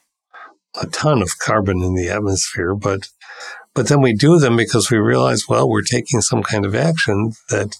a 0.81 0.87
ton 0.87 1.21
of 1.21 1.39
carbon 1.39 1.81
in 1.81 1.95
the 1.95 2.09
atmosphere, 2.09 2.75
but 2.75 3.09
but 3.73 3.89
then 3.89 4.01
we 4.01 4.13
do 4.13 4.39
them 4.39 4.55
because 4.55 4.89
we 4.89 4.97
realize, 4.97 5.47
well, 5.49 5.69
we're 5.69 5.81
taking 5.81 6.21
some 6.21 6.41
kind 6.41 6.65
of 6.65 6.73
action 6.73 7.33
that 7.49 7.75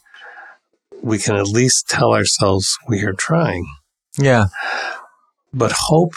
we 1.02 1.18
can 1.18 1.36
at 1.36 1.48
least 1.48 1.90
tell 1.90 2.14
ourselves 2.14 2.78
we 2.88 3.04
are 3.04 3.14
trying. 3.14 3.66
Yeah. 4.18 4.48
But 5.54 5.72
hope 5.72 6.14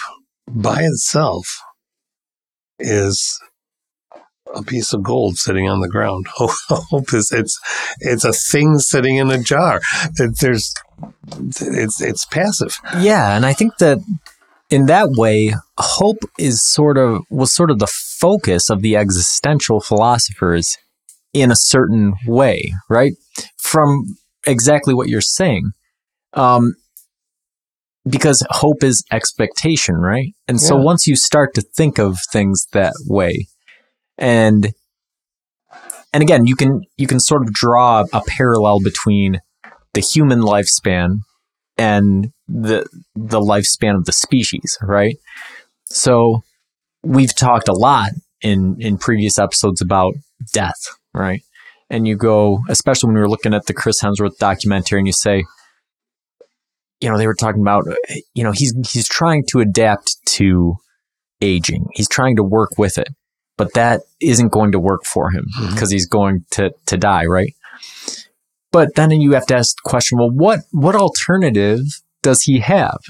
by 0.48 0.82
itself 0.82 1.60
is 2.78 3.40
a 4.54 4.62
piece 4.62 4.92
of 4.92 5.02
gold 5.02 5.36
sitting 5.36 5.68
on 5.68 5.80
the 5.80 5.88
ground. 5.88 6.26
Hope 6.36 7.12
is 7.12 7.30
it's 7.32 7.58
it's 8.00 8.24
a 8.24 8.32
thing 8.32 8.78
sitting 8.78 9.16
in 9.16 9.30
a 9.30 9.42
jar. 9.42 9.80
It- 10.18 10.38
There's 10.40 10.74
it's 11.60 12.00
it's 12.00 12.24
passive. 12.26 12.76
Yeah, 12.98 13.36
and 13.36 13.44
I 13.46 13.52
think 13.52 13.76
that 13.78 13.98
in 14.70 14.86
that 14.86 15.10
way, 15.12 15.54
hope 15.78 16.18
is 16.38 16.62
sort 16.62 16.98
of 16.98 17.22
was 17.30 17.52
sort 17.54 17.70
of 17.70 17.78
the 17.78 17.86
focus 17.86 18.68
of 18.68 18.82
the 18.82 18.96
existential 18.96 19.80
philosophers 19.80 20.76
in 21.32 21.50
a 21.50 21.56
certain 21.56 22.14
way, 22.26 22.72
right? 22.90 23.12
From 23.58 24.04
exactly 24.46 24.92
what 24.94 25.08
you're 25.08 25.20
saying. 25.20 25.70
Um, 26.34 26.74
because 28.08 28.44
hope 28.50 28.82
is 28.82 29.04
expectation, 29.12 29.96
right? 29.96 30.32
And 30.46 30.60
so 30.60 30.76
Yeah. 30.78 30.84
once 30.84 31.06
you 31.06 31.16
start 31.16 31.54
to 31.54 31.62
think 31.62 31.98
of 31.98 32.18
things 32.32 32.66
that 32.72 32.94
way, 33.06 33.48
and 34.18 34.72
and 36.12 36.22
again, 36.22 36.46
you 36.46 36.56
can 36.56 36.82
you 36.96 37.06
can 37.06 37.20
sort 37.20 37.42
of 37.42 37.52
draw 37.52 38.04
a 38.12 38.22
parallel 38.26 38.80
between 38.80 39.40
the 39.94 40.00
human 40.00 40.40
lifespan 40.40 41.18
and 41.76 42.32
the 42.48 42.86
the 43.14 43.40
lifespan 43.40 43.96
of 43.96 44.04
the 44.04 44.12
species, 44.12 44.76
right? 44.82 45.16
So 45.86 46.42
we've 47.02 47.34
talked 47.34 47.68
a 47.68 47.72
lot 47.72 48.10
in 48.42 48.76
in 48.80 48.98
previous 48.98 49.38
episodes 49.38 49.80
about 49.80 50.14
death, 50.52 50.80
right? 51.14 51.42
And 51.90 52.06
you 52.06 52.16
go, 52.16 52.60
especially 52.68 53.08
when 53.08 53.14
we 53.14 53.20
were 53.20 53.30
looking 53.30 53.54
at 53.54 53.66
the 53.66 53.74
Chris 53.74 54.02
Hemsworth 54.02 54.36
documentary, 54.38 54.98
and 54.98 55.06
you 55.06 55.12
say, 55.12 55.44
you 57.00 57.08
know, 57.08 57.16
they 57.16 57.26
were 57.26 57.34
talking 57.34 57.62
about, 57.62 57.84
you 58.34 58.44
know, 58.44 58.52
he's 58.52 58.74
he's 58.90 59.08
trying 59.08 59.44
to 59.50 59.60
adapt 59.60 60.16
to 60.26 60.74
aging. 61.40 61.86
He's 61.94 62.08
trying 62.08 62.36
to 62.36 62.42
work 62.42 62.70
with 62.76 62.98
it, 62.98 63.08
but 63.58 63.74
that 63.74 64.02
isn't 64.20 64.52
going 64.52 64.72
to 64.72 64.80
work 64.80 65.04
for 65.04 65.30
him 65.30 65.44
mm-hmm. 65.44 65.74
because 65.74 65.90
he's 65.90 66.06
going 66.06 66.44
to 66.52 66.70
to 66.86 66.96
die, 66.96 67.26
right? 67.26 67.54
But 68.72 68.94
then 68.94 69.10
you 69.10 69.32
have 69.32 69.46
to 69.46 69.56
ask 69.56 69.76
the 69.76 69.88
question, 69.88 70.18
well, 70.18 70.30
what 70.30 70.60
what 70.70 70.94
alternative 70.94 71.80
does 72.22 72.42
he 72.42 72.60
have? 72.60 73.00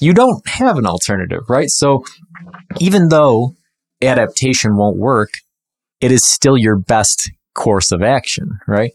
You 0.00 0.14
don't 0.14 0.46
have 0.46 0.78
an 0.78 0.86
alternative, 0.86 1.42
right? 1.48 1.70
So 1.70 2.04
even 2.78 3.08
though 3.08 3.54
adaptation 4.00 4.76
won't 4.76 4.96
work, 4.96 5.30
it 6.00 6.12
is 6.12 6.24
still 6.24 6.56
your 6.56 6.78
best 6.78 7.32
course 7.54 7.90
of 7.90 8.02
action, 8.02 8.60
right? 8.68 8.92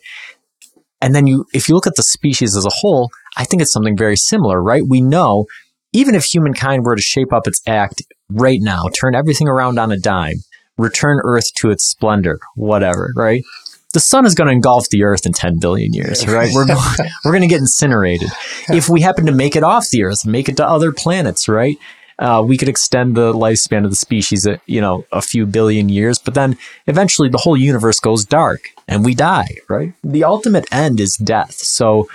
And 1.02 1.14
then 1.14 1.28
you 1.28 1.46
if 1.54 1.68
you 1.68 1.76
look 1.76 1.88
at 1.88 1.96
the 1.96 2.04
species 2.04 2.56
as 2.56 2.66
a 2.66 2.72
whole, 2.72 3.10
I 3.36 3.44
think 3.44 3.62
it's 3.62 3.74
something 3.74 3.98
very 3.98 4.16
similar, 4.16 4.62
right? 4.62 4.84
We 4.88 5.02
know 5.02 5.48
even 5.91 6.16
if 6.16 6.26
humankind 6.26 6.86
were 6.86 6.96
to 6.96 7.02
shape 7.02 7.32
up 7.32 7.48
its 7.48 7.62
act 7.68 8.02
right 8.30 8.60
now, 8.62 8.86
turn 9.00 9.16
everything 9.16 9.48
around 9.48 9.78
on 9.78 9.91
a 9.91 9.98
dime, 9.98 10.38
return 10.78 11.20
Earth 11.24 11.54
to 11.56 11.70
its 11.70 11.86
splendor, 11.86 12.40
whatever, 12.56 13.12
right? 13.16 13.44
The 13.94 14.00
sun 14.00 14.26
is 14.26 14.34
going 14.34 14.48
to 14.48 14.54
engulf 14.54 14.90
the 14.90 15.04
Earth 15.04 15.26
in 15.26 15.34
10 15.34 15.60
billion 15.60 15.94
years, 15.94 16.28
right? 16.28 16.52
We're 16.54 16.66
going, 16.66 16.80
we're 17.26 17.32
going 17.32 17.42
to 17.42 17.48
get 17.48 17.60
incinerated. 17.60 18.30
If 18.70 18.90
we 18.90 19.02
happen 19.02 19.28
to 19.28 19.32
make 19.32 19.56
it 19.56 19.64
off 19.64 19.90
the 19.90 20.04
Earth, 20.04 20.26
make 20.26 20.50
it 20.50 20.58
to 20.58 20.68
other 20.68 20.92
planets, 20.92 21.48
right? 21.48 21.78
Uh, 22.20 22.44
we 22.46 22.58
could 22.58 22.70
extend 22.70 23.16
the 23.16 23.34
lifespan 23.34 23.84
of 23.84 23.90
the 23.90 23.96
species, 23.96 24.46
a, 24.46 24.60
you 24.66 24.80
know, 24.80 25.06
a 25.12 25.22
few 25.22 25.46
billion 25.46 25.90
years, 25.90 26.20
but 26.20 26.34
then 26.34 26.58
eventually 26.88 27.28
the 27.28 27.40
whole 27.40 27.58
universe 27.58 28.00
goes 28.00 28.24
dark 28.24 28.70
and 28.88 29.04
we 29.04 29.16
die, 29.16 29.58
right? 29.68 29.94
The 30.04 30.24
ultimate 30.24 30.66
end 30.72 31.00
is 31.00 31.16
death. 31.18 31.54
So 31.54 32.08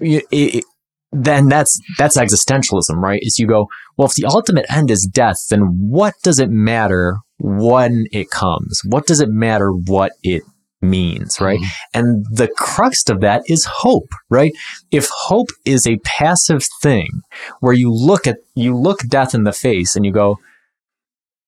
it, 0.00 0.24
it, 0.30 0.64
then 1.12 1.48
that's 1.48 1.80
that's 1.98 2.16
existentialism, 2.16 2.96
right? 2.96 3.20
Is 3.22 3.38
you 3.38 3.46
go, 3.46 3.68
well, 3.96 4.06
if 4.06 4.14
the 4.14 4.26
ultimate 4.26 4.66
end 4.70 4.90
is 4.90 5.08
death, 5.10 5.46
then 5.50 5.60
what 5.60 6.14
does 6.22 6.38
it 6.38 6.50
matter 6.50 7.18
when 7.40 8.06
it 8.12 8.30
comes? 8.30 8.80
What 8.86 9.06
does 9.06 9.20
it 9.20 9.28
matter 9.28 9.70
what 9.72 10.12
it 10.22 10.42
means, 10.82 11.40
right? 11.40 11.58
Mm-hmm. 11.58 11.98
And 11.98 12.26
the 12.30 12.48
crux 12.48 13.08
of 13.08 13.20
that 13.20 13.42
is 13.46 13.64
hope, 13.64 14.12
right? 14.28 14.52
If 14.90 15.08
hope 15.10 15.48
is 15.64 15.86
a 15.86 15.98
passive 15.98 16.64
thing 16.82 17.22
where 17.60 17.72
you 17.72 17.92
look 17.92 18.26
at 18.26 18.38
you 18.54 18.76
look 18.76 19.00
death 19.08 19.34
in 19.34 19.44
the 19.44 19.52
face 19.52 19.96
and 19.96 20.04
you 20.04 20.12
go 20.12 20.38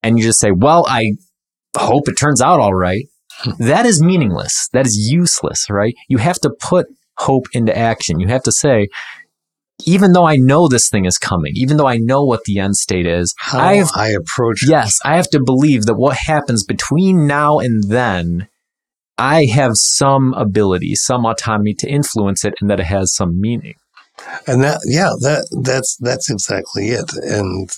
and 0.03 0.19
you 0.19 0.25
just 0.25 0.41
say, 0.41 0.51
"Well, 0.51 0.85
I 0.89 1.13
hope 1.77 2.09
it 2.09 2.17
turns 2.17 2.41
out 2.41 2.61
all 2.61 2.75
right." 2.75 3.07
That 3.59 3.87
is 3.87 4.03
meaningless. 4.03 4.69
That 4.73 4.87
is 4.87 5.11
useless, 5.11 5.67
right? 5.71 5.95
You 6.07 6.19
have 6.19 6.39
to 6.41 6.51
put 6.51 6.87
hope 7.17 7.47
into 7.53 7.77
action. 7.77 8.21
You 8.21 8.29
have 8.29 8.43
to 8.45 8.53
say, 8.53 8.89
even 9.87 10.13
though 10.13 10.27
I 10.27 10.37
know 10.37 10.69
this 10.69 10.89
thing 10.89 11.05
is 11.05 11.19
coming, 11.19 11.53
even 11.57 11.77
though 11.77 11.87
I 11.87 11.97
know 11.97 12.25
what 12.25 12.45
the 12.45 12.59
end 12.59 12.77
state 12.77 13.07
is, 13.07 13.35
How 13.39 13.59
I, 13.59 13.75
have, 13.77 13.91
I 13.95 14.09
approach 14.09 14.65
Yes, 14.67 14.99
I 15.05 15.17
have 15.17 15.29
to 15.31 15.43
believe 15.43 15.87
that 15.87 15.95
what 15.95 16.17
happens 16.17 16.65
between 16.65 17.27
now 17.27 17.59
and 17.59 17.85
then, 17.85 18.49
I 19.19 19.45
have 19.47 19.73
some 19.75 20.35
ability, 20.35 20.95
some 20.95 21.27
autonomy 21.27 21.75
to 21.75 21.89
influence 21.89 22.45
it, 22.45 22.55
and 22.61 22.71
that 22.71 22.81
it 22.81 22.87
has 22.87 23.15
some 23.15 23.41
meaning. 23.41 23.75
And 24.47 24.63
that, 24.63 24.81
yeah, 24.85 25.11
that 25.21 25.49
that's 25.63 25.97
that's 25.97 26.31
exactly 26.31 26.89
it, 26.89 27.13
and 27.15 27.69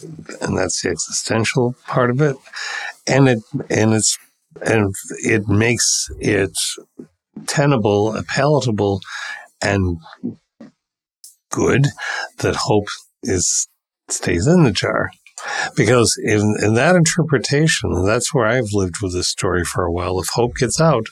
and 0.40 0.58
that's 0.58 0.82
the 0.82 0.90
existential 0.90 1.74
part 1.86 2.10
of 2.10 2.20
it, 2.20 2.36
and 3.06 3.28
it 3.28 3.38
and 3.70 3.94
it's 3.94 4.18
and 4.62 4.94
it 5.22 5.48
makes 5.48 6.08
it 6.18 6.56
tenable, 7.46 8.20
palatable, 8.28 9.00
and 9.62 9.98
good 11.54 11.86
that 12.38 12.56
hope 12.56 12.88
is 13.22 13.68
stays 14.08 14.46
in 14.46 14.64
the 14.64 14.72
jar. 14.72 15.10
Because 15.76 16.18
in, 16.22 16.56
in 16.62 16.74
that 16.74 16.96
interpretation, 16.96 18.04
that's 18.04 18.32
where 18.32 18.46
I've 18.46 18.72
lived 18.72 18.96
with 19.02 19.12
this 19.12 19.28
story 19.28 19.64
for 19.64 19.84
a 19.84 19.92
while. 19.92 20.18
If 20.20 20.28
hope 20.32 20.56
gets 20.56 20.80
out, 20.80 21.06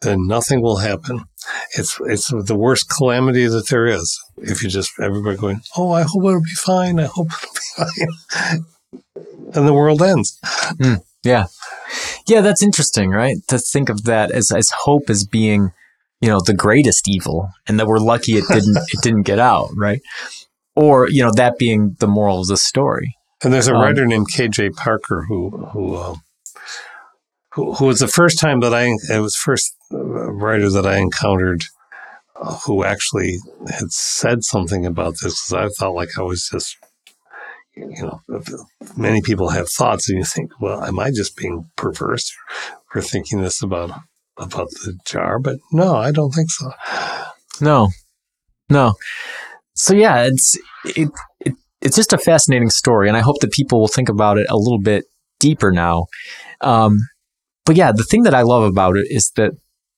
then 0.00 0.26
nothing 0.26 0.62
will 0.62 0.78
happen. 0.78 1.24
It's 1.76 1.98
it's 2.06 2.28
the 2.28 2.56
worst 2.56 2.88
calamity 2.88 3.46
that 3.46 3.68
there 3.68 3.86
is. 3.86 4.18
If 4.38 4.62
you 4.62 4.68
just 4.68 4.92
everybody 5.00 5.36
going, 5.36 5.60
oh, 5.76 5.92
I 5.92 6.02
hope 6.02 6.24
it'll 6.24 6.40
be 6.40 6.50
fine. 6.54 7.00
I 7.00 7.06
hope 7.06 7.28
it'll 7.28 7.84
be 7.86 8.04
fine, 8.36 8.64
and 9.54 9.66
the 9.68 9.74
world 9.74 10.02
ends. 10.02 10.38
Mm, 10.74 11.02
yeah, 11.24 11.46
yeah, 12.26 12.40
that's 12.40 12.62
interesting, 12.62 13.10
right? 13.10 13.36
To 13.48 13.58
think 13.58 13.88
of 13.88 14.04
that 14.04 14.30
as 14.30 14.52
as 14.52 14.70
hope 14.70 15.10
as 15.10 15.24
being 15.24 15.72
you 16.22 16.28
know 16.28 16.40
the 16.40 16.54
greatest 16.54 17.08
evil 17.08 17.50
and 17.66 17.78
that 17.78 17.86
we're 17.86 17.98
lucky 17.98 18.32
it 18.32 18.44
didn't 18.48 18.76
it 18.76 19.02
didn't 19.02 19.22
get 19.22 19.38
out 19.38 19.68
right? 19.76 20.00
Or 20.74 21.08
you 21.08 21.22
know 21.22 21.32
that 21.36 21.58
being 21.58 21.96
the 21.98 22.06
moral 22.06 22.40
of 22.40 22.46
the 22.46 22.56
story. 22.56 23.16
And 23.44 23.52
there's 23.52 23.68
a 23.68 23.74
um, 23.74 23.82
writer 23.82 24.06
named 24.06 24.28
K.J. 24.32 24.70
Parker 24.70 25.24
who 25.28 25.50
who, 25.72 25.94
uh, 25.96 26.14
who 27.50 27.74
who 27.74 27.86
was 27.86 27.98
the 27.98 28.08
first 28.08 28.38
time 28.38 28.60
that 28.60 28.72
i 28.72 28.84
it 29.10 29.20
was 29.20 29.36
first 29.36 29.74
uh, 29.92 29.98
writer 29.98 30.70
that 30.70 30.86
i 30.86 30.96
encountered 30.96 31.64
uh, 32.40 32.56
who 32.64 32.84
actually 32.84 33.36
had 33.68 33.92
said 33.92 34.42
something 34.42 34.86
about 34.86 35.14
this 35.22 35.44
because 35.44 35.52
i 35.52 35.68
felt 35.78 35.94
like 35.94 36.16
i 36.18 36.22
was 36.22 36.48
just 36.50 36.78
you 37.74 38.02
know, 38.02 38.20
many 38.96 39.22
people 39.22 39.48
have 39.48 39.68
thoughts, 39.68 40.08
and 40.08 40.18
you 40.18 40.24
think, 40.24 40.52
well, 40.60 40.84
am 40.84 40.98
I 40.98 41.10
just 41.10 41.36
being 41.36 41.70
perverse 41.76 42.32
for 42.90 43.00
thinking 43.00 43.40
this 43.40 43.62
about 43.62 43.92
about 44.42 44.70
the 44.84 44.98
jar, 45.04 45.38
but 45.38 45.56
no, 45.72 45.96
I 45.96 46.10
don't 46.10 46.32
think 46.32 46.50
so. 46.50 46.72
No, 47.60 47.90
no. 48.68 48.94
So 49.74 49.94
yeah, 49.94 50.24
it's 50.24 50.58
it, 50.84 51.08
it 51.40 51.54
it's 51.80 51.96
just 51.96 52.12
a 52.12 52.18
fascinating 52.18 52.70
story, 52.70 53.08
and 53.08 53.16
I 53.16 53.20
hope 53.20 53.40
that 53.40 53.52
people 53.52 53.80
will 53.80 53.88
think 53.88 54.08
about 54.08 54.38
it 54.38 54.46
a 54.48 54.56
little 54.56 54.80
bit 54.80 55.04
deeper 55.40 55.72
now. 55.72 56.06
Um, 56.60 56.98
but 57.64 57.76
yeah, 57.76 57.92
the 57.92 58.04
thing 58.04 58.22
that 58.24 58.34
I 58.34 58.42
love 58.42 58.62
about 58.62 58.96
it 58.96 59.06
is 59.08 59.30
that, 59.36 59.52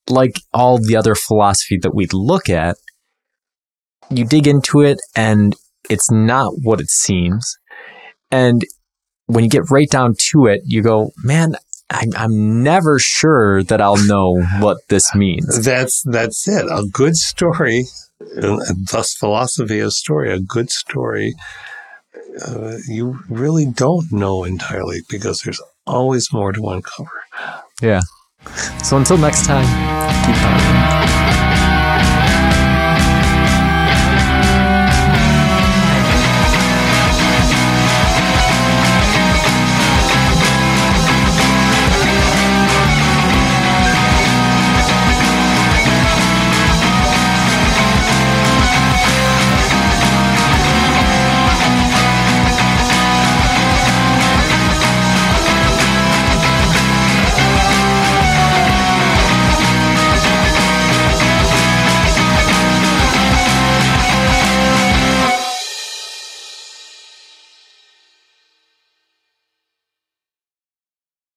like 0.09 0.41
all 0.53 0.79
the 0.79 0.97
other 0.97 1.15
philosophy 1.15 1.79
that 1.83 1.95
we 1.95 2.07
look 2.13 2.49
at, 2.49 2.77
you 4.11 4.25
dig 4.25 4.47
into 4.47 4.81
it, 4.81 4.99
and 5.15 5.55
it's 5.91 6.11
not 6.11 6.53
what 6.63 6.81
it 6.81 6.91
seems. 6.91 7.57
And 8.31 8.63
when 9.27 9.45
you 9.45 9.51
get 9.51 9.71
right 9.71 9.89
down 9.91 10.15
to 10.31 10.47
it, 10.47 10.61
you 10.65 10.83
go, 10.83 11.13
man, 11.23 11.57
I'm, 11.91 12.11
I'm 12.17 12.63
never 12.63 12.99
sure 12.99 13.63
that 13.65 13.81
I'll 13.81 14.03
know 14.07 14.43
what 14.61 14.79
this 14.89 15.15
means. 15.15 15.65
That's 15.65 16.03
that's 16.03 16.49
it. 16.49 16.67
A 16.67 16.85
good 16.91 17.17
story, 17.17 17.85
thus 18.91 19.15
philosophy 19.15 19.81
of 19.81 19.93
story. 19.93 20.33
A 20.33 20.41
good 20.41 20.71
story, 20.71 21.35
uh, 22.47 22.77
you 22.89 23.21
really 23.29 23.67
don't 23.67 24.11
know 24.11 24.45
entirely 24.45 25.03
because 25.09 25.43
there's 25.43 25.61
always 25.87 26.33
more 26.33 26.53
to 26.53 26.69
uncover. 26.69 27.23
Yeah. 27.83 28.01
So 28.83 28.97
until 28.97 29.19
next 29.19 29.47
time, 29.47 29.65
keep 30.27 30.43
on. 30.45 31.54